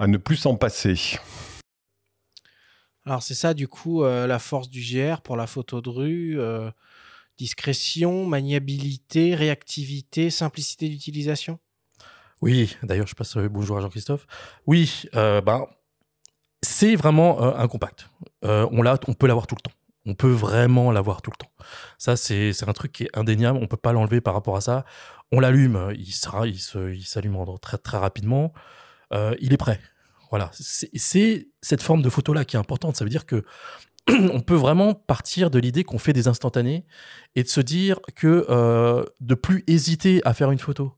[0.00, 1.18] ne plus s'en passer.
[3.04, 6.40] Alors c'est ça du coup euh, la force du GR pour la photo de rue,
[6.40, 6.70] euh,
[7.36, 11.58] discrétion, maniabilité, réactivité, simplicité d'utilisation?
[12.40, 14.26] Oui, d'ailleurs je passe bonjour à Jean-Christophe.
[14.66, 15.66] Oui, ben,
[16.62, 18.08] c'est vraiment un compact.
[18.42, 19.76] on, on peut l'avoir tout le temps.
[20.06, 21.50] On peut vraiment l'avoir tout le temps.
[21.98, 23.58] Ça, c'est un truc qui est indéniable.
[23.60, 24.84] On peut pas l'enlever par rapport à ça.
[25.32, 26.60] On l'allume, il sera, il
[27.04, 28.52] s'allume très très rapidement.
[29.12, 29.80] Euh, il est prêt.
[30.30, 30.50] Voilà.
[30.52, 32.96] C'est cette forme de photo là qui est importante.
[32.96, 33.44] Ça veut dire que
[34.10, 36.84] on peut vraiment partir de l'idée qu'on fait des instantanés
[37.34, 40.92] et de se dire que euh, de plus hésiter à faire une photo.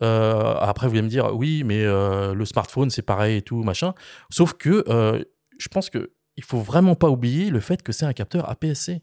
[0.00, 3.94] Euh, après, vous allez me dire, oui, mais le smartphone, c'est pareil et tout, machin.
[4.30, 4.84] Sauf que
[5.58, 9.02] je pense que il faut vraiment pas oublier le fait que c'est un capteur APS-C.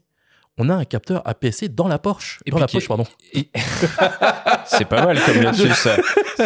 [0.56, 2.40] On a un capteur APS-C dans la Porsche.
[2.46, 3.04] Et dans la poche, pardon.
[4.64, 5.96] c'est pas mal comme lapsus, ça.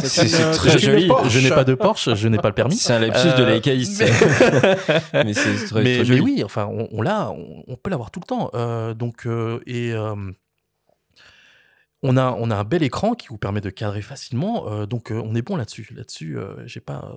[0.02, 1.08] C'est très joli.
[1.28, 2.74] Je n'ai pas de Porsche, je n'ai pas le permis.
[2.74, 4.00] C'est un lapsus de euh, laïcaïste.
[5.14, 6.20] Mais, c'est très, joli.
[6.20, 8.50] oui, enfin, on, on l'a, on, peut l'avoir tout le temps.
[8.54, 9.94] Euh, donc, euh, et
[12.02, 15.12] on a, on a un bel écran qui vous permet de cadrer facilement, euh, donc
[15.12, 15.88] euh, on est bon là-dessus.
[15.94, 17.16] Là-dessus, euh, j'ai pas.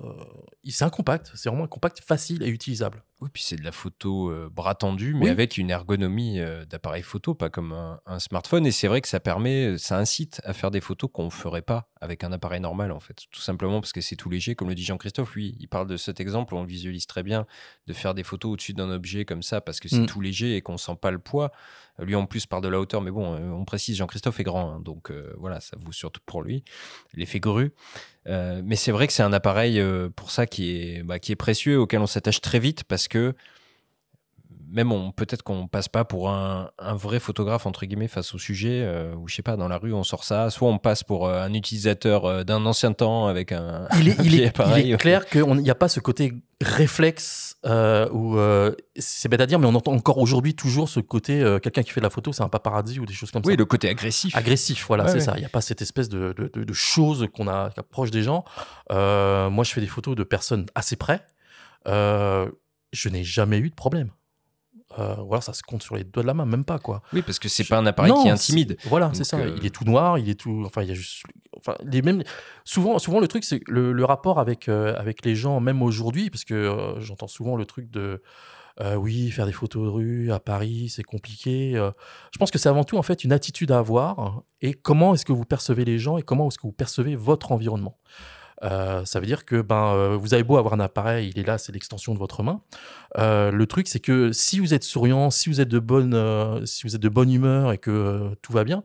[0.68, 3.02] c'est un compact, c'est vraiment un compact facile et utilisable.
[3.24, 6.38] Oui, puis c'est de la photo bras tendu, mais avec une ergonomie
[6.68, 8.66] d'appareil photo, pas comme un, smartphone.
[8.66, 11.62] Et c'est vrai que ça permet, ça incite à faire des photos qu'on ne ferait
[11.62, 13.24] pas avec un appareil normal, en fait.
[13.30, 15.34] Tout simplement parce que c'est tout léger, comme le dit Jean-Christophe.
[15.34, 17.46] Lui, il parle de cet exemple, on le visualise très bien,
[17.86, 20.06] de faire des photos au-dessus d'un objet comme ça, parce que c'est mm.
[20.06, 21.50] tout léger et qu'on sent pas le poids.
[21.98, 24.72] Lui, en plus, parle de la hauteur, mais bon, euh, on précise, Jean-Christophe est grand,
[24.72, 26.64] hein, donc euh, voilà, ça vaut surtout pour lui.
[27.14, 27.72] L'effet grue.
[28.26, 29.82] Euh, mais c'est vrai que c'est un appareil
[30.16, 33.34] pour ça qui est, bah, qui est précieux, auquel on s'attache très vite parce que
[34.70, 38.82] même on peut-être qu'on passe pas pour un, vrai photographe entre guillemets face au sujet
[38.82, 40.50] euh, ou je sais pas dans la rue on sort ça.
[40.50, 44.16] Soit on passe pour euh, un utilisateur euh, d'un ancien temps avec un il est,
[44.24, 48.36] il, est, il est clair qu'il n'y a pas ce côté réflexe ou
[48.96, 52.00] c'est bête à dire mais on entend encore aujourd'hui toujours ce côté quelqu'un qui fait
[52.00, 53.48] de la photo c'est un paparazzi ou des choses comme ça.
[53.48, 54.34] oui le côté agressif.
[54.36, 55.34] Agressif voilà c'est ça.
[55.36, 58.22] Il n'y a pas cette espèce de, de, de, choses qu'on a qui approche des
[58.22, 58.44] gens.
[58.90, 61.26] Moi je fais des photos de personnes assez près.
[61.86, 64.10] Je n'ai jamais eu de problème
[64.98, 67.02] euh, voilà, ça se compte sur les doigts de la main, même pas quoi.
[67.12, 68.76] Oui, parce que c'est pas un appareil qui est intimide.
[68.84, 69.38] Voilà, c'est ça.
[69.38, 70.62] Euh, il est tout noir, il est tout.
[70.64, 71.24] Enfin, il y a juste.
[71.56, 72.22] Enfin, les mêmes.
[72.64, 76.30] Souvent, souvent le truc, c'est le, le, rapport avec euh, avec les gens, même aujourd'hui,
[76.30, 78.22] parce que j'entends souvent le truc de.
[78.96, 81.74] oui, faire des photos de rue à Paris, c'est compliqué.
[82.32, 85.24] je pense que c'est avant tout en fait une attitude à avoir et comment est-ce
[85.24, 87.98] que vous percevez les gens et comment est-ce que vous percevez votre environnement.
[88.64, 91.46] Euh, ça veut dire que ben, euh, vous avez beau avoir un appareil, il est
[91.46, 92.60] là, c'est l'extension de votre main.
[93.18, 96.86] Euh, le truc, c'est que si vous êtes souriant, si vous êtes de bonne, si
[96.86, 98.82] vous êtes de bonne humeur et que tout va bien,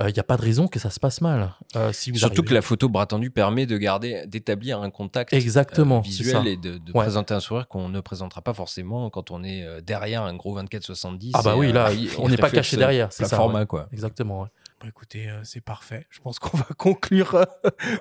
[0.00, 1.52] il n'y a pas de raison que ça se passe mal.
[1.92, 5.32] Si vous Surtout arrivez- que la photo bras tendu permet de garder, d'établir un contact
[5.32, 7.02] Exactement, visuel et de, de Ouais.
[7.02, 11.32] présenter un sourire qu'on ne présentera pas forcément quand on est derrière un gros 24-70.
[11.34, 13.36] Ah bah oui, là, on n'est pas caché derrière, c'est ça.
[13.36, 13.66] format ouais.
[13.66, 13.88] quoi.
[13.92, 14.42] Exactement.
[14.42, 14.48] ouais.
[14.80, 16.06] Bon, écoutez, euh, c'est parfait.
[16.10, 17.44] Je pense qu'on va conclure, euh,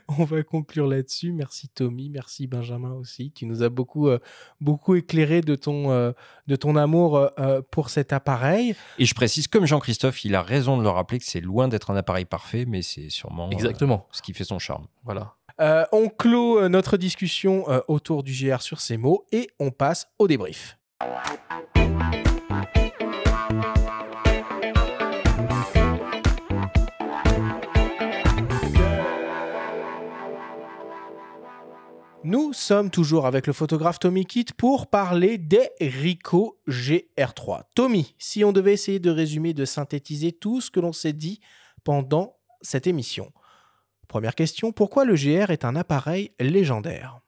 [0.07, 1.31] on va conclure là-dessus.
[1.31, 3.31] Merci Tommy, merci Benjamin aussi.
[3.31, 4.19] Tu nous as beaucoup, euh,
[4.61, 6.11] beaucoup éclairé de ton, euh,
[6.47, 7.29] de ton amour
[7.71, 8.75] pour cet appareil.
[8.99, 11.91] Et je précise, comme Jean-Christophe, il a raison de le rappeler que c'est loin d'être
[11.91, 14.07] un appareil parfait, mais c'est sûrement euh, Exactement.
[14.11, 14.87] ce qui fait son charme.
[15.03, 15.33] Voilà.
[15.59, 20.07] Euh, on clôt notre discussion euh, autour du GR sur ces mots et on passe
[20.19, 20.77] au débrief.
[32.27, 37.61] Nous sommes toujours avec le photographe Tommy Kitt pour parler des Ricoh GR3.
[37.73, 41.39] Tommy, si on devait essayer de résumer, de synthétiser tout ce que l'on s'est dit
[41.85, 43.31] pendant cette émission.
[44.09, 47.21] Première question, pourquoi le GR est un appareil légendaire?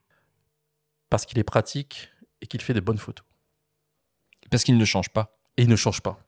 [1.09, 2.09] Parce qu'il est pratique
[2.41, 3.25] et qu'il fait de bonnes photos.
[4.51, 5.39] Parce qu'il ne change pas.
[5.55, 6.19] Et il ne change pas.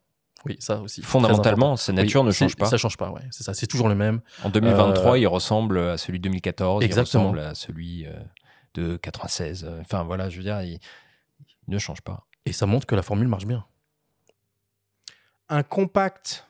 [0.46, 1.02] Oui, ça aussi.
[1.02, 2.68] Fondamentalement, sa nature Oui, ne change pas.
[2.68, 3.22] Ça change pas, ouais.
[3.32, 4.22] C'est ça, c'est toujours le même.
[4.46, 7.26] En 2023, Euh, il ressemble à celui de 2014, Exactement.
[7.26, 8.14] il ressemble à celui euh,
[8.74, 9.64] de 96.
[9.66, 10.80] euh, Enfin voilà, je veux dire, il,
[11.68, 12.26] il ne change pas.
[12.46, 13.66] Et ça montre que la formule marche bien.
[15.50, 16.48] Un compact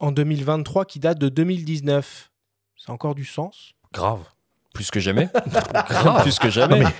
[0.00, 2.30] en 2023 qui date de 2019,
[2.76, 3.72] ça a encore du sens?
[3.92, 4.24] Grave.
[4.74, 5.28] Plus que jamais.
[5.88, 6.22] Grave.
[6.22, 6.80] Plus que jamais.
[6.80, 6.90] Non,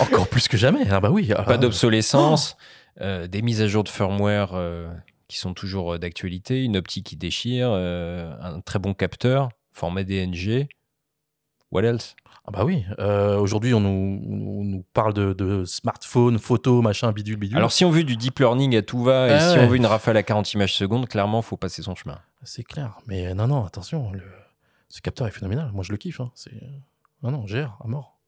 [0.00, 0.86] Encore plus que jamais.
[0.90, 1.28] Ah bah oui.
[1.28, 2.56] Pas Ah, d'obsolescence,
[3.00, 4.92] euh, des mises à jour de firmware euh,
[5.26, 10.04] qui sont toujours euh, d'actualité, une optique qui déchire, euh, un très bon capteur, format
[10.04, 10.68] DNG.
[11.74, 12.14] What else?
[12.46, 12.84] Ah bah oui.
[12.98, 17.56] Euh, Aujourd'hui, on nous, on nous parle de, de smartphone, photo, machin, bidule, bidule.
[17.56, 19.64] Alors si on veut du deep learning à tout va et Ah si ouais.
[19.64, 22.20] on veut une rafale à 40 images secondes, clairement, faut passer son chemin.
[22.42, 22.98] C'est clair.
[23.06, 24.12] Mais non, non, attention.
[24.12, 24.22] Le...
[24.88, 25.70] Ce capteur est phénoménal.
[25.72, 26.20] Moi, je le kiffe.
[26.20, 26.30] hein.
[26.34, 26.52] C'est...
[27.22, 28.18] Non, non, GR, à mort.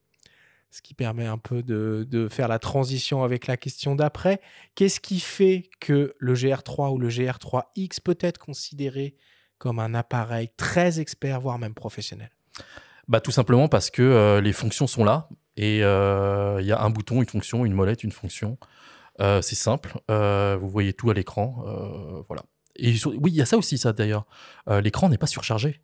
[0.71, 4.41] Ce qui permet un peu de, de faire la transition avec la question d'après.
[4.75, 9.15] Qu'est-ce qui fait que le GR3 ou le GR3X peut être considéré
[9.59, 12.31] comme un appareil très expert, voire même professionnel?
[13.09, 15.29] Bah, tout simplement parce que euh, les fonctions sont là.
[15.57, 18.59] Et euh, il y a un bouton, une fonction, une molette, une fonction.
[19.21, 19.99] Euh, c'est simple.
[20.09, 21.65] Vous voyez tout à l'écran.
[22.29, 22.43] Voilà.
[22.77, 24.27] Et oui, il y a ça aussi, ça d'ailleurs.
[24.69, 25.81] L'écran n'est pas surchargé.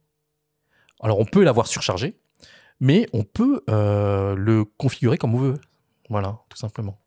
[1.00, 2.18] Alors, on peut l'avoir surchargé,
[2.80, 5.60] mais on peut le configurer comme on veut.
[6.10, 6.98] Voilà, tout simplement.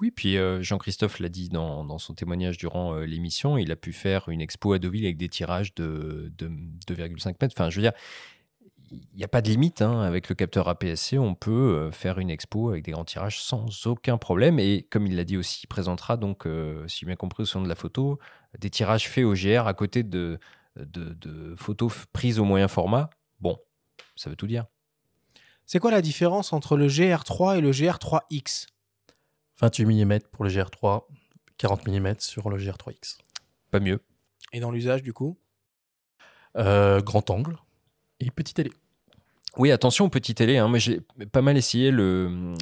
[0.00, 4.28] Oui, puis Jean-Christophe l'a dit dans, dans son témoignage durant l'émission, il a pu faire
[4.28, 6.48] une expo à Deauville avec des tirages de, de
[6.88, 7.54] 2,5 mètres.
[7.56, 7.92] Enfin, je veux dire,
[8.92, 9.82] il n'y a pas de limite.
[9.82, 10.00] hein.
[10.02, 13.86] Avec le capteur APS-C, on peut euh, faire une expo avec des grands tirages sans
[13.86, 14.58] aucun problème.
[14.58, 17.46] Et comme il l'a dit aussi, il présentera donc, euh, si j'ai bien compris au
[17.46, 18.18] son de la photo,
[18.58, 20.38] des tirages faits au GR à côté de,
[20.76, 23.10] de, de photos prises au moyen format.
[23.40, 23.58] Bon,
[24.14, 24.66] ça veut tout dire.
[25.64, 28.66] C'est quoi la différence entre le GR3 et le GR3X
[29.60, 31.04] 28 mm pour le GR3,
[31.56, 33.18] 40 mm sur le GR3X.
[33.70, 34.00] Pas mieux.
[34.52, 35.38] Et dans l'usage, du coup?
[36.58, 37.56] Euh, grand angle
[38.20, 38.70] et petite télé.
[39.58, 40.56] Oui, attention aux petites télé.
[40.56, 40.68] Hein.
[40.68, 41.00] Moi, j'ai
[41.30, 42.54] pas mal essayé le,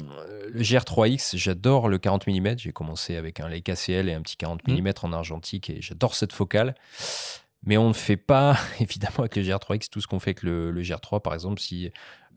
[0.51, 1.37] le GR3X.
[1.37, 2.57] J'adore le 40 mm.
[2.57, 4.81] J'ai commencé avec un Leica CL et un petit 40 Mhm.
[4.81, 6.75] mm en argentique et j'adore cette focale.
[7.63, 10.71] Mais on ne fait pas, évidemment, avec le GR3X tout ce qu'on fait avec le,
[10.71, 11.21] le GR3.
[11.21, 11.91] Par exemple, si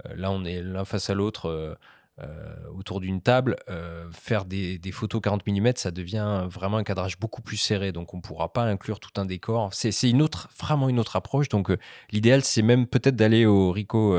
[0.06, 1.74] euh, là, on est l'un face à l'autre euh,
[2.20, 6.84] euh, autour d'une table, euh, faire des, des photos 40 mm, ça devient vraiment un
[6.84, 7.90] cadrage beaucoup plus serré.
[7.92, 9.74] Donc, on ne pourra pas inclure tout un décor.
[9.74, 11.48] C'est une autre, vraiment une autre approche.
[11.48, 11.78] Donc, euh,
[12.12, 14.16] l'idéal, c'est même peut-être d'aller au Rico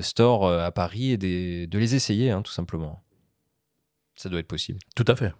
[0.00, 3.02] Store euh, à Paris et des- de les essayer, hein, tout simplement.
[4.16, 4.78] Ça doit être possible.
[4.96, 5.32] Tout à fait.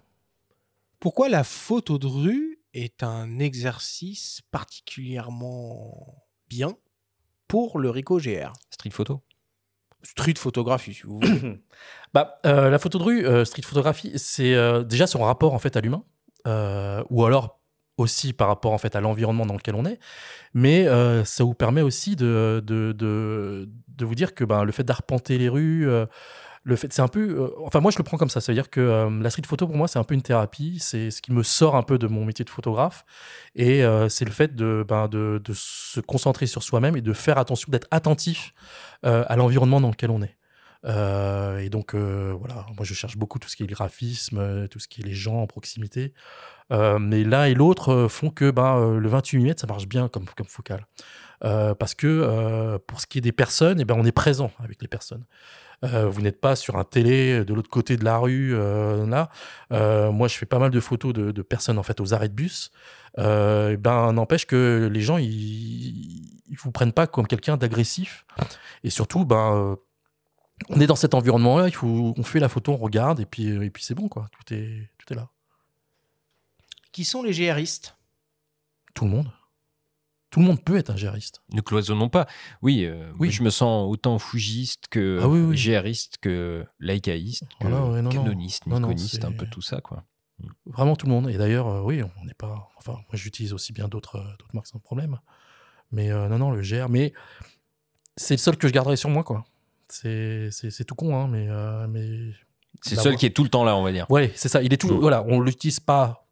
[0.99, 6.77] Pourquoi la photo de rue est un exercice particulièrement bien
[7.47, 9.21] pour le Ricoh GR Street photo?
[10.03, 11.59] Street photographie, si vous voulez.
[12.13, 15.57] Bah, euh, la photo de rue, euh, street photographie, c'est euh, déjà son rapport en
[15.57, 16.03] fait à l'humain,
[17.09, 17.59] ou alors
[17.97, 19.97] aussi par rapport en fait à l'environnement dans lequel on est,
[20.53, 20.85] mais
[21.25, 25.39] ça vous permet aussi de, de, de, de vous dire que ben, le fait d'arpenter
[25.39, 25.87] les rues,
[26.63, 28.55] le fait, c'est un peu, euh, enfin moi je le prends comme ça, ça veut
[28.55, 31.21] dire que euh, la street photo pour moi c'est un peu une thérapie, c'est ce
[31.21, 33.05] qui me sort un peu de mon métier de photographe,
[33.55, 37.13] et euh, c'est le fait de, ben, de, de se concentrer sur soi-même et de
[37.13, 38.53] faire attention, d'être attentif
[39.05, 40.37] euh, à l'environnement dans lequel on est.
[40.85, 44.89] Et donc, voilà, moi je cherche beaucoup tout ce qui est le graphisme, tout ce
[44.89, 46.13] qui est les gens en proximité.
[46.71, 50.45] Mais l'un et l'autre font que ben, le 28 mm, ça marche bien comme, comme
[50.45, 50.85] focale.
[51.43, 54.51] Euh, parce que euh, pour ce qui est des personnes, eh ben, on est présent
[54.59, 55.25] avec les personnes.
[55.83, 59.29] Euh, vous n'êtes pas sur un télé de l'autre côté de la rue là.
[60.11, 62.33] Moi, je fais pas mal de photos de, de personnes en fait aux arrêts de
[62.33, 62.71] bus.
[63.17, 65.27] Eh ben, n'empêche que les gens ils,
[66.47, 68.25] ils vous prennent pas comme quelqu'un d'agressif.
[68.83, 69.77] Et surtout, ben,
[70.69, 71.67] on est dans cet environnement-là.
[71.67, 74.29] Il faut, on fait la photo, on regarde et puis et puis c'est bon quoi.
[74.31, 75.27] Tout est tout est là.
[76.93, 77.97] Qui sont les GRistes?
[78.93, 79.31] Tout le monde.
[80.33, 81.43] Tout le monde peut être un gériste.
[81.53, 82.25] Ne cloisonnons pas.
[82.63, 83.27] Oui, euh, Oui.
[83.27, 85.55] moi, je me sens autant fougiste que Ah oui, oui.
[85.55, 88.23] GRiste que laïcaïste, que Voilà, ouais, non, non.
[88.23, 90.03] canoniste, Non, non, niconiste, un peu tout ça, quoi.
[90.65, 91.29] Vraiment tout le monde.
[91.29, 92.67] Et d'ailleurs, euh, oui, on n'est pas.
[92.77, 95.19] Enfin, moi, j'utilise aussi bien d'autres euh, marques sans problème.
[95.91, 96.89] Mais euh, non, non, le GR.
[96.89, 97.13] Mais
[98.17, 99.45] c'est le seul que je garderai sur moi, quoi.
[99.87, 100.49] C'est
[100.87, 101.45] tout con, hein, mais.
[101.87, 102.31] mais...
[102.81, 104.09] C'est le Bah, seul qui est tout le temps là, on va dire.
[104.09, 104.63] Ouais, c'est ça.
[104.63, 104.99] Il est tout.
[104.99, 106.22] Voilà, on l'utilise pas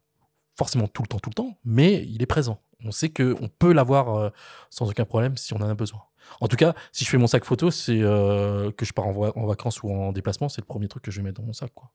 [0.56, 2.60] forcément tout le temps, tout le temps, mais il est présent.
[2.84, 4.30] On sait que on peut l'avoir euh,
[4.70, 6.02] sans aucun problème si on en a besoin.
[6.40, 9.46] En tout cas, si je fais mon sac photo, c'est euh, que je pars en,
[9.46, 11.72] vacances ou en déplacement, c'est le premier truc que je vais mettre dans mon sac,
[11.74, 11.90] quoi.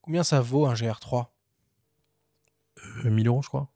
[0.00, 1.28] Combien ça vaut un GR3
[3.04, 3.70] Euh, 1000 euros, je crois.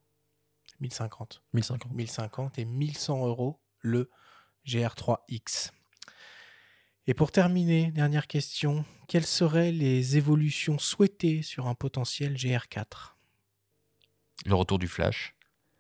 [0.80, 1.42] 1050.
[1.55, 1.92] 1050.
[1.92, 4.10] 1050 et 1100 euros le
[4.66, 5.70] GR3X.
[7.06, 13.18] Et pour terminer, dernière question, quelles seraient les évolutions souhaitées sur un potentiel GR4
[14.47, 15.35] Le retour du flash,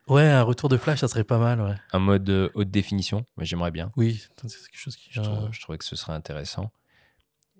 [0.08, 1.74] Ouais, un retour de flash, ça serait pas mal, ouais.
[1.92, 3.92] un mode euh, haute définition, moi j'aimerais bien.
[3.96, 5.08] Oui, c'est quelque chose qui.
[5.12, 6.70] Je, euh, trouve- je trouvais que ce serait intéressant.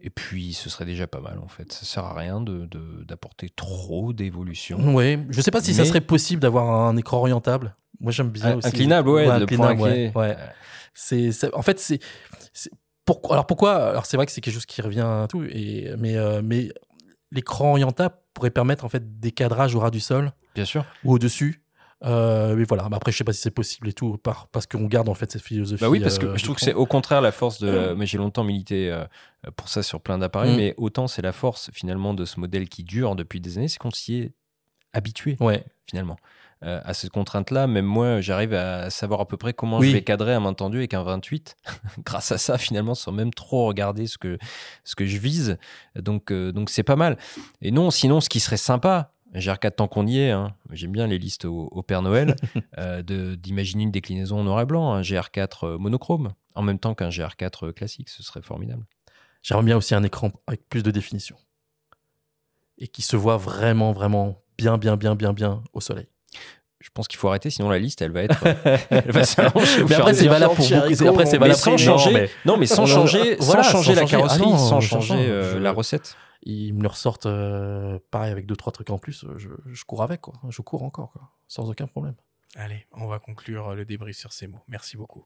[0.01, 1.73] Et puis, ce serait déjà pas mal, en fait.
[1.73, 4.95] Ça sert à rien de- de- d'apporter trop d'évolution.
[4.95, 7.75] Ouais, je sais pas si ça serait possible d'avoir un écran orientable.
[8.01, 8.69] Moi, j'aime bien Un- aussi.
[8.69, 10.37] Inclinable, ouais, le inclinable, ouais, ouais.
[10.95, 12.01] C'est, en fait, c'est,
[13.05, 15.91] pourquoi, alors pourquoi, alors c'est vrai que c'est quelque chose qui revient à tout, et,
[15.99, 16.69] mais, euh, mais
[17.33, 20.85] l'écran orientable pourrait permettre en fait des cadrages au ras du sol Bien sûr.
[21.05, 21.63] ou au-dessus.
[22.05, 24.67] Euh, mais voilà, Mais après, je sais pas si c'est possible et tout, par, parce
[24.69, 25.81] qu'on garde en fait cette philosophie.
[25.81, 27.93] Bah oui, parce que euh, je trouve que c'est au contraire la force de.
[27.97, 29.05] Mais j'ai longtemps milité euh,
[29.57, 30.57] pour ça sur plein d'appareils, Mm.
[30.57, 33.79] mais autant c'est la force finalement de ce modèle qui dure depuis des années, c'est
[33.79, 34.33] qu'on s'y est
[34.93, 36.17] habitué Ouais, finalement.
[36.65, 39.89] Euh, à cette contrainte-là, même moi, j'arrive à savoir à peu près comment Oui.
[39.89, 41.57] je vais cadrer à main tendue avec un 28,
[42.05, 44.39] grâce à ça finalement, sans même trop regarder ce que,
[44.85, 45.57] ce que je vise.
[45.95, 47.17] Donc, euh, donc c'est pas mal.
[47.63, 51.07] Et non, sinon, ce qui serait sympa, GR4 tant qu'on y est, hein, j'aime bien
[51.07, 52.35] les listes au, au Père Noël,
[52.79, 53.03] euh,
[53.37, 57.11] d'imaginer une déclinaison en noir et blanc, un GR4 euh, monochrome, en même temps qu'un
[57.11, 58.85] GR4 euh, classique, ce serait formidable.
[59.43, 61.37] j'aimerais bien aussi un écran avec plus de définition
[62.79, 66.09] et qui se voit vraiment, vraiment bien, bien, bien, bien, bien au soleil.
[66.81, 68.45] Je pense qu'il faut arrêter, sinon la liste, elle va être.
[68.91, 71.09] elle va s'allonger au Mais après, c'est valable pour beaucoup.
[71.09, 73.83] Après, c'est valable sans pour- changer, non, mais- non, mais sans changer, voilà, sans sans
[73.83, 74.15] changer la changer.
[74.17, 76.17] Ah carrosserie, non, sans changer euh, je- la recette.
[76.45, 79.85] ils me le ressortent euh, pareil avec deux trois trucs en plus, euh, je, je
[79.85, 80.35] cours avec quoi.
[80.51, 82.15] Je cours encore quoi, sans aucun problème.
[82.57, 84.61] Allez, on va conclure le débrief sur ces mots.
[84.69, 85.25] Merci beaucoup.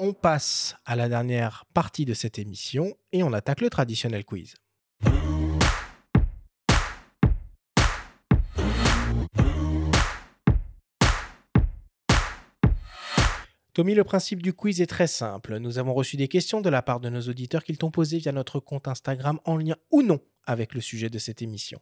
[0.00, 4.54] On passe à la dernière partie de cette émission et on attaque le traditionnel quiz.
[13.72, 15.58] Tommy, le principe du quiz est très simple.
[15.58, 18.32] Nous avons reçu des questions de la part de nos auditeurs qu'ils t'ont posées via
[18.32, 21.80] notre compte Instagram en lien ou non avec le sujet de cette émission.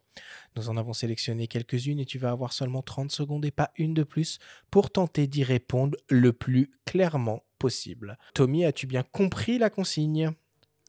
[0.56, 3.94] Nous en avons sélectionné quelques-unes et tu vas avoir seulement 30 secondes et pas une
[3.94, 4.38] de plus
[4.70, 8.18] pour tenter d'y répondre le plus clairement possible.
[8.34, 10.32] Tommy, as-tu bien compris la consigne?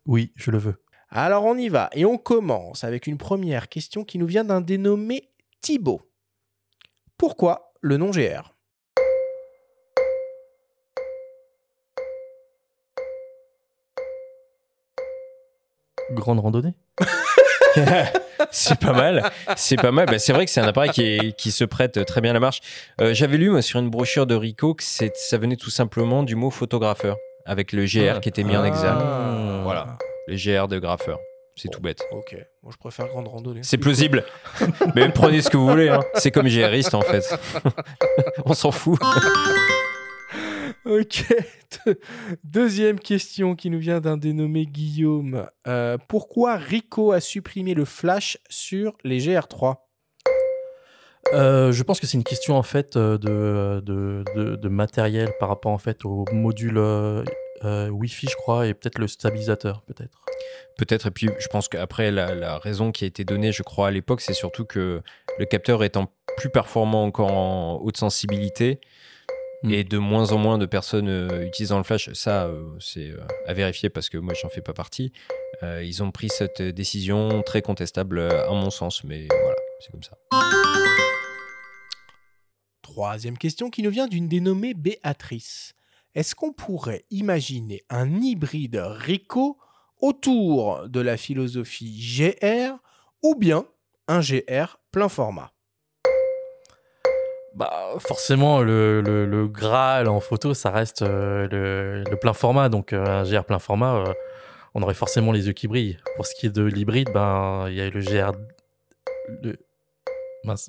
[0.07, 0.81] Oui, je le veux.
[1.09, 4.59] Alors on y va et on commence avec une première question qui nous vient d'un
[4.59, 5.29] dénommé
[5.61, 6.01] Thibaut.
[7.15, 8.55] Pourquoi le nom GR
[16.15, 16.73] Grande randonnée?
[18.51, 19.31] C'est pas mal.
[19.55, 20.05] C'est pas mal.
[20.07, 22.33] Bah, c'est vrai que c'est un appareil qui, est- qui se prête très bien à
[22.33, 22.59] la marche.
[23.01, 26.23] Euh, J'avais lu moi, sur une brochure de Rico que c'est- ça venait tout simplement
[26.23, 29.01] du mot photographeur, avec le GR qui était mis en exergue.
[29.01, 29.61] Ah.
[29.63, 29.97] Voilà.
[30.27, 31.19] Le GR de graffeur.
[31.55, 32.01] C'est tout bête.
[32.11, 33.59] Ok, moi je préfère grande randonnée.
[33.61, 34.23] C'est plausible.
[34.95, 35.89] Mais prenez ce que vous voulez.
[35.89, 35.99] hein.
[36.15, 37.23] C'est comme GRiste en fait.
[38.45, 38.99] On s'en fout.
[40.85, 41.25] Ok.
[41.85, 41.99] Deux-
[42.43, 45.47] Deuxième question qui nous vient d'un dénommé Guillaume.
[45.67, 49.75] Euh, pourquoi Rico a supprimé le flash sur les GR3
[51.33, 55.29] Euh, je pense que c'est une question en fait euh, de, de, de, de matériel
[55.39, 57.23] par rapport en fait au module euh,
[57.63, 60.19] Wi-Fi, je crois, et peut-être le stabilisateur, peut-être.
[60.77, 61.07] Peut-être.
[61.07, 63.91] Et puis je pense qu'après la, la raison qui a été donnée, je crois à
[63.91, 65.01] l'époque, c'est surtout que
[65.39, 68.81] le capteur étant plus performant encore en haute sensibilité,
[69.63, 69.71] Mm.
[69.71, 72.11] et de moins en moins de personnes euh, utilisant le flash.
[72.13, 75.13] Ça, euh, c'est euh, à vérifier parce que moi, j'en fais pas partie.
[75.63, 79.91] Euh, ils ont pris cette décision très contestable euh, à mon sens, mais voilà, c'est
[79.91, 80.17] comme ça.
[82.81, 85.73] Troisième question qui nous vient d'une dénommée Béatrice.
[86.13, 89.57] Est-ce qu'on pourrait imaginer un hybride Rico
[89.99, 92.75] autour de la philosophie GR
[93.23, 93.65] ou bien
[94.07, 95.52] un GR plein format?
[97.55, 102.69] Bah, forcément, le, le, Graal en photo, ça reste euh, le, le plein format.
[102.69, 104.13] Donc, euh, un GR plein format, euh,
[104.73, 105.99] on aurait forcément les yeux qui brillent.
[106.15, 108.31] Pour ce qui est de l'hybride, ben, il y a le GR.
[109.43, 109.55] Le,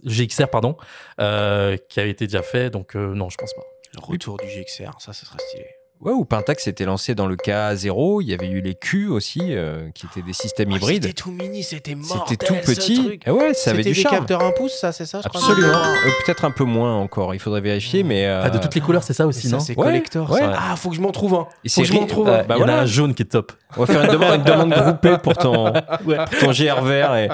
[0.05, 0.77] GXR, pardon,
[1.17, 2.71] qui a été déjà fait.
[2.71, 3.63] Donc, non, je pense pas.
[3.95, 5.67] Le retour du GXR, ça, ça serait stylé.
[6.01, 8.21] Ouais, ou Pentax s'était lancé dans le K0.
[8.21, 11.05] Il y avait eu les Q aussi, euh, qui étaient des systèmes hybrides.
[11.05, 12.21] C'était tout mini, c'était mortel.
[12.29, 13.03] C'était tout ce petit.
[13.03, 13.23] truc.
[13.27, 14.17] Et ouais, ça avait C'était du des charme.
[14.17, 15.73] capteurs 1 pouce, ça, c'est ça je crois, Absolument.
[15.79, 17.35] Euh, Peut-être un peu moins encore.
[17.35, 18.27] Il faudrait vérifier, mais.
[18.27, 20.31] euh, Ah, de toutes les couleurs, c'est ça aussi, ça, non c'est Ouais, collector.
[20.31, 20.41] ouais.
[20.41, 20.53] ça.
[20.59, 21.47] Ah, faut que je m'en trouve un.
[21.65, 22.43] et Faut que je m'en trouve un.
[22.45, 23.53] bah Il y en a un jaune qui est top.
[23.77, 25.73] On va faire une demande, une demande groupée pour ton,
[26.05, 27.17] pour ton GR vert.
[27.17, 27.29] et-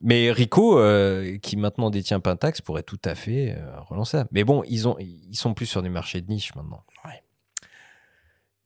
[0.00, 4.26] Mais Rico, euh, qui maintenant détient Pentax, pourrait tout à fait euh, relancer ça.
[4.32, 6.82] Mais bon, ils, ont, ils sont plus sur des marchés de niche maintenant.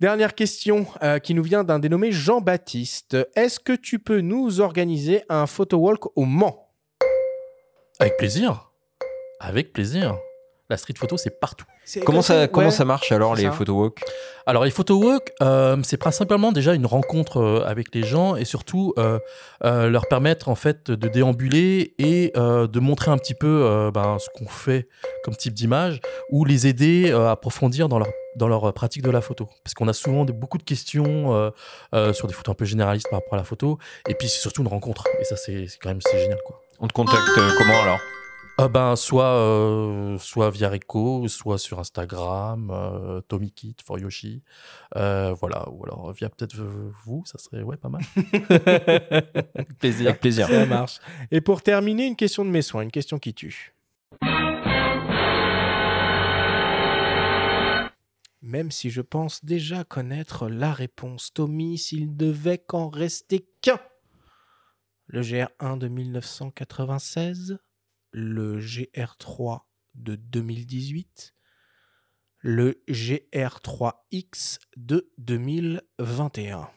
[0.01, 3.17] Dernière question euh, qui nous vient d'un dénommé Jean-Baptiste.
[3.35, 6.69] Est-ce que tu peux nous organiser un photo walk au Mans?
[7.99, 8.71] Avec plaisir.
[9.41, 10.17] Avec plaisir.
[10.71, 11.65] La street photo, c'est partout.
[11.85, 12.49] C'est Comment comme ça, ouais.
[12.53, 13.53] comment ça marche alors, les ça.
[13.53, 14.01] photo walks
[14.47, 18.45] Alors, les photo walk, euh, c'est principalement déjà une rencontre euh, avec les gens et
[18.45, 19.19] surtout euh,
[19.65, 23.91] euh, leur permettre en fait de déambuler et euh, de montrer un petit peu euh,
[23.91, 24.89] ben, ce qu'on fait
[25.25, 26.01] comme type d'image
[26.31, 28.09] ou les aider euh, à approfondir dans leur
[28.39, 31.51] dans leur pratique de la photo parce qu'on a souvent de- beaucoup de questions euh,
[31.95, 33.79] euh, sur des photos un peu généralistes par rapport à la photo
[34.09, 36.93] et puis c'est surtout une rencontre et ça c'est quand même génial quoi On te
[36.93, 37.99] contacte euh, comment alors?
[38.61, 44.43] Ah ben, soit, euh, soit via Rico, soit sur Instagram, euh, Tomikit, for Yoshi.
[44.97, 48.03] Euh, voilà, ou alors via peut-être euh, vous, ça serait ouais, pas mal.
[49.47, 50.49] Avec plaisir.
[50.49, 50.99] Ça marche.
[51.31, 53.75] Et pour terminer, une question de mes soins, une question qui tue.
[58.49, 63.79] Même si je pense déjà connaître la réponse, Tommy, s'il devait qu'en rester qu'un.
[65.07, 67.59] Le GR1 de 1996,
[68.11, 69.65] le GR3
[69.97, 71.35] de 2018,
[72.39, 76.71] le GR3X de 2021.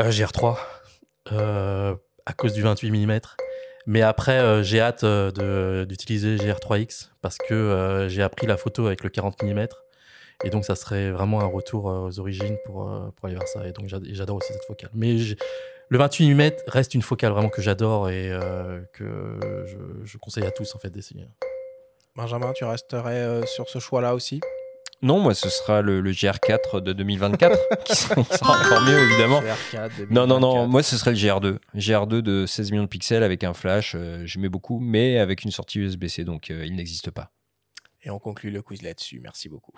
[0.00, 0.58] Euh, GR3,
[1.30, 1.94] euh,
[2.26, 3.20] à cause du 28 mm.
[3.86, 8.86] Mais après, euh, j'ai hâte euh, d'utiliser GR3X parce que euh, j'ai appris la photo
[8.86, 9.66] avec le 40 mm.
[10.44, 13.66] Et donc, ça serait vraiment un retour aux origines pour, pour aller vers ça.
[13.66, 14.90] Et donc, j'ad- j'adore aussi cette focale.
[14.92, 15.16] Mais
[15.88, 18.32] le 28 mm reste une focale vraiment que j'adore et
[18.92, 19.38] que
[20.04, 21.28] je, conseille à tous en fait d'essayer.
[22.16, 24.40] Benjamin, tu resterais sur ce choix-là aussi?
[25.02, 28.98] Non, moi, ce sera le, le GR4 de 2024, qui sera, qui sera encore mieux,
[29.00, 29.40] évidemment.
[29.40, 30.68] GR4 Non, non, non, 2024.
[30.70, 31.58] moi, ce serait le GR2.
[31.76, 35.50] GR2 de 16 millions de pixels avec un flash, euh, j'aimais beaucoup, mais avec une
[35.50, 37.32] sortie USB-C, donc euh, il n'existe pas.
[38.04, 39.20] Et on conclut le quiz là-dessus.
[39.20, 39.72] Merci beaucoup.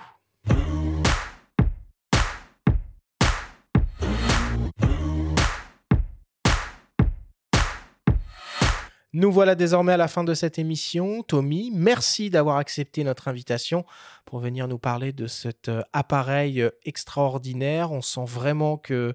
[9.16, 11.22] Nous voilà désormais à la fin de cette émission.
[11.22, 13.84] Tommy, merci d'avoir accepté notre invitation
[14.24, 17.92] pour venir nous parler de cet euh, appareil euh, extraordinaire.
[17.92, 19.14] On sent vraiment que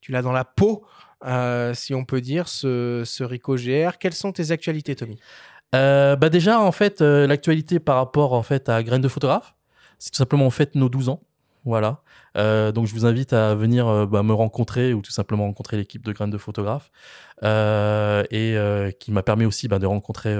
[0.00, 0.84] tu l'as dans la peau,
[1.24, 3.98] euh, si on peut dire, ce, ce Ricoh GR.
[4.00, 5.20] Quelles sont tes actualités, Tommy?
[5.72, 9.54] Bah déjà, en fait, l'actualité par rapport en fait à Graines de photographe,
[9.98, 11.20] c'est tout simplement en fait nos 12 ans.
[11.66, 12.00] Voilà.
[12.36, 15.76] Euh, donc je vous invite à venir euh, bah, me rencontrer ou tout simplement rencontrer
[15.76, 16.92] l'équipe de Graines de photographe
[17.42, 20.32] euh, et euh, qui m'a permis aussi bah, de rencontrer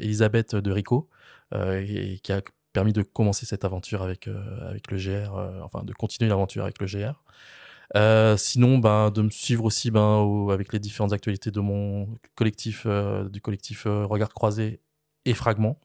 [0.00, 1.08] Elisabeth de Rico
[1.54, 2.42] et, qui a
[2.74, 5.34] permis de commencer cette aventure avec le GR,
[5.64, 8.36] enfin de continuer l'aventure avec le GR.
[8.36, 13.40] Sinon, ben, de me suivre aussi ben, avec les différentes actualités de mon collectif, du
[13.40, 14.80] collectif Regard Croisé
[15.24, 15.80] et Fragments.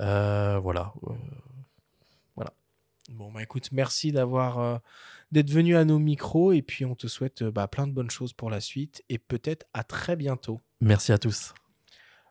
[0.00, 0.92] Voilà.
[3.10, 4.78] Bon, bah écoute, merci d'avoir euh,
[5.32, 8.10] d'être venu à nos micros et puis on te souhaite euh, bah, plein de bonnes
[8.10, 10.60] choses pour la suite et peut-être à très bientôt.
[10.80, 11.52] merci à tous.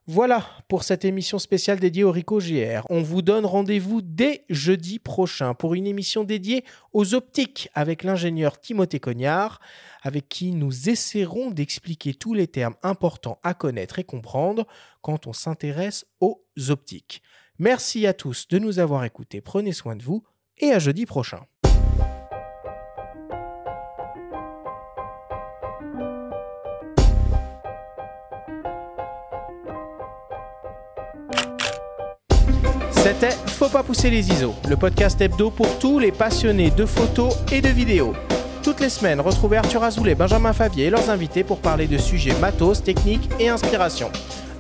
[0.08, 2.84] Voilà pour cette émission spéciale dédiée au Rico GR.
[2.90, 8.60] On vous donne rendez-vous dès jeudi prochain pour une émission dédiée aux optiques avec l'ingénieur
[8.60, 9.60] Timothée Cognard,
[10.02, 14.66] avec qui nous essaierons d'expliquer tous les termes importants à connaître et comprendre
[15.02, 17.22] quand on s'intéresse aux optiques.
[17.60, 20.24] Merci à tous de nous avoir écoutés, prenez soin de vous
[20.60, 21.40] et à jeudi prochain.
[32.92, 37.34] C'était Faut pas pousser les ISO, le podcast hebdo pour tous les passionnés de photos
[37.52, 38.14] et de vidéos.
[38.62, 42.38] Toutes les semaines, retrouvez Arthur Azoulay, Benjamin Favier et leurs invités pour parler de sujets
[42.40, 44.12] matos, techniques et inspiration.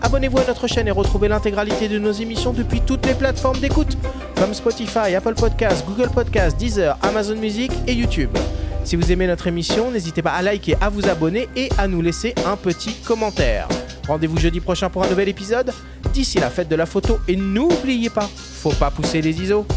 [0.01, 3.97] Abonnez-vous à notre chaîne et retrouvez l'intégralité de nos émissions depuis toutes les plateformes d'écoute,
[4.35, 8.35] comme Spotify, Apple Podcasts, Google Podcasts, Deezer, Amazon Music et YouTube.
[8.85, 12.01] Si vous aimez notre émission, n'hésitez pas à liker, à vous abonner et à nous
[12.01, 13.67] laisser un petit commentaire.
[14.07, 15.71] Rendez-vous jeudi prochain pour un nouvel épisode.
[16.13, 19.67] D'ici la fête de la photo et n'oubliez pas, faut pas pousser les ISO.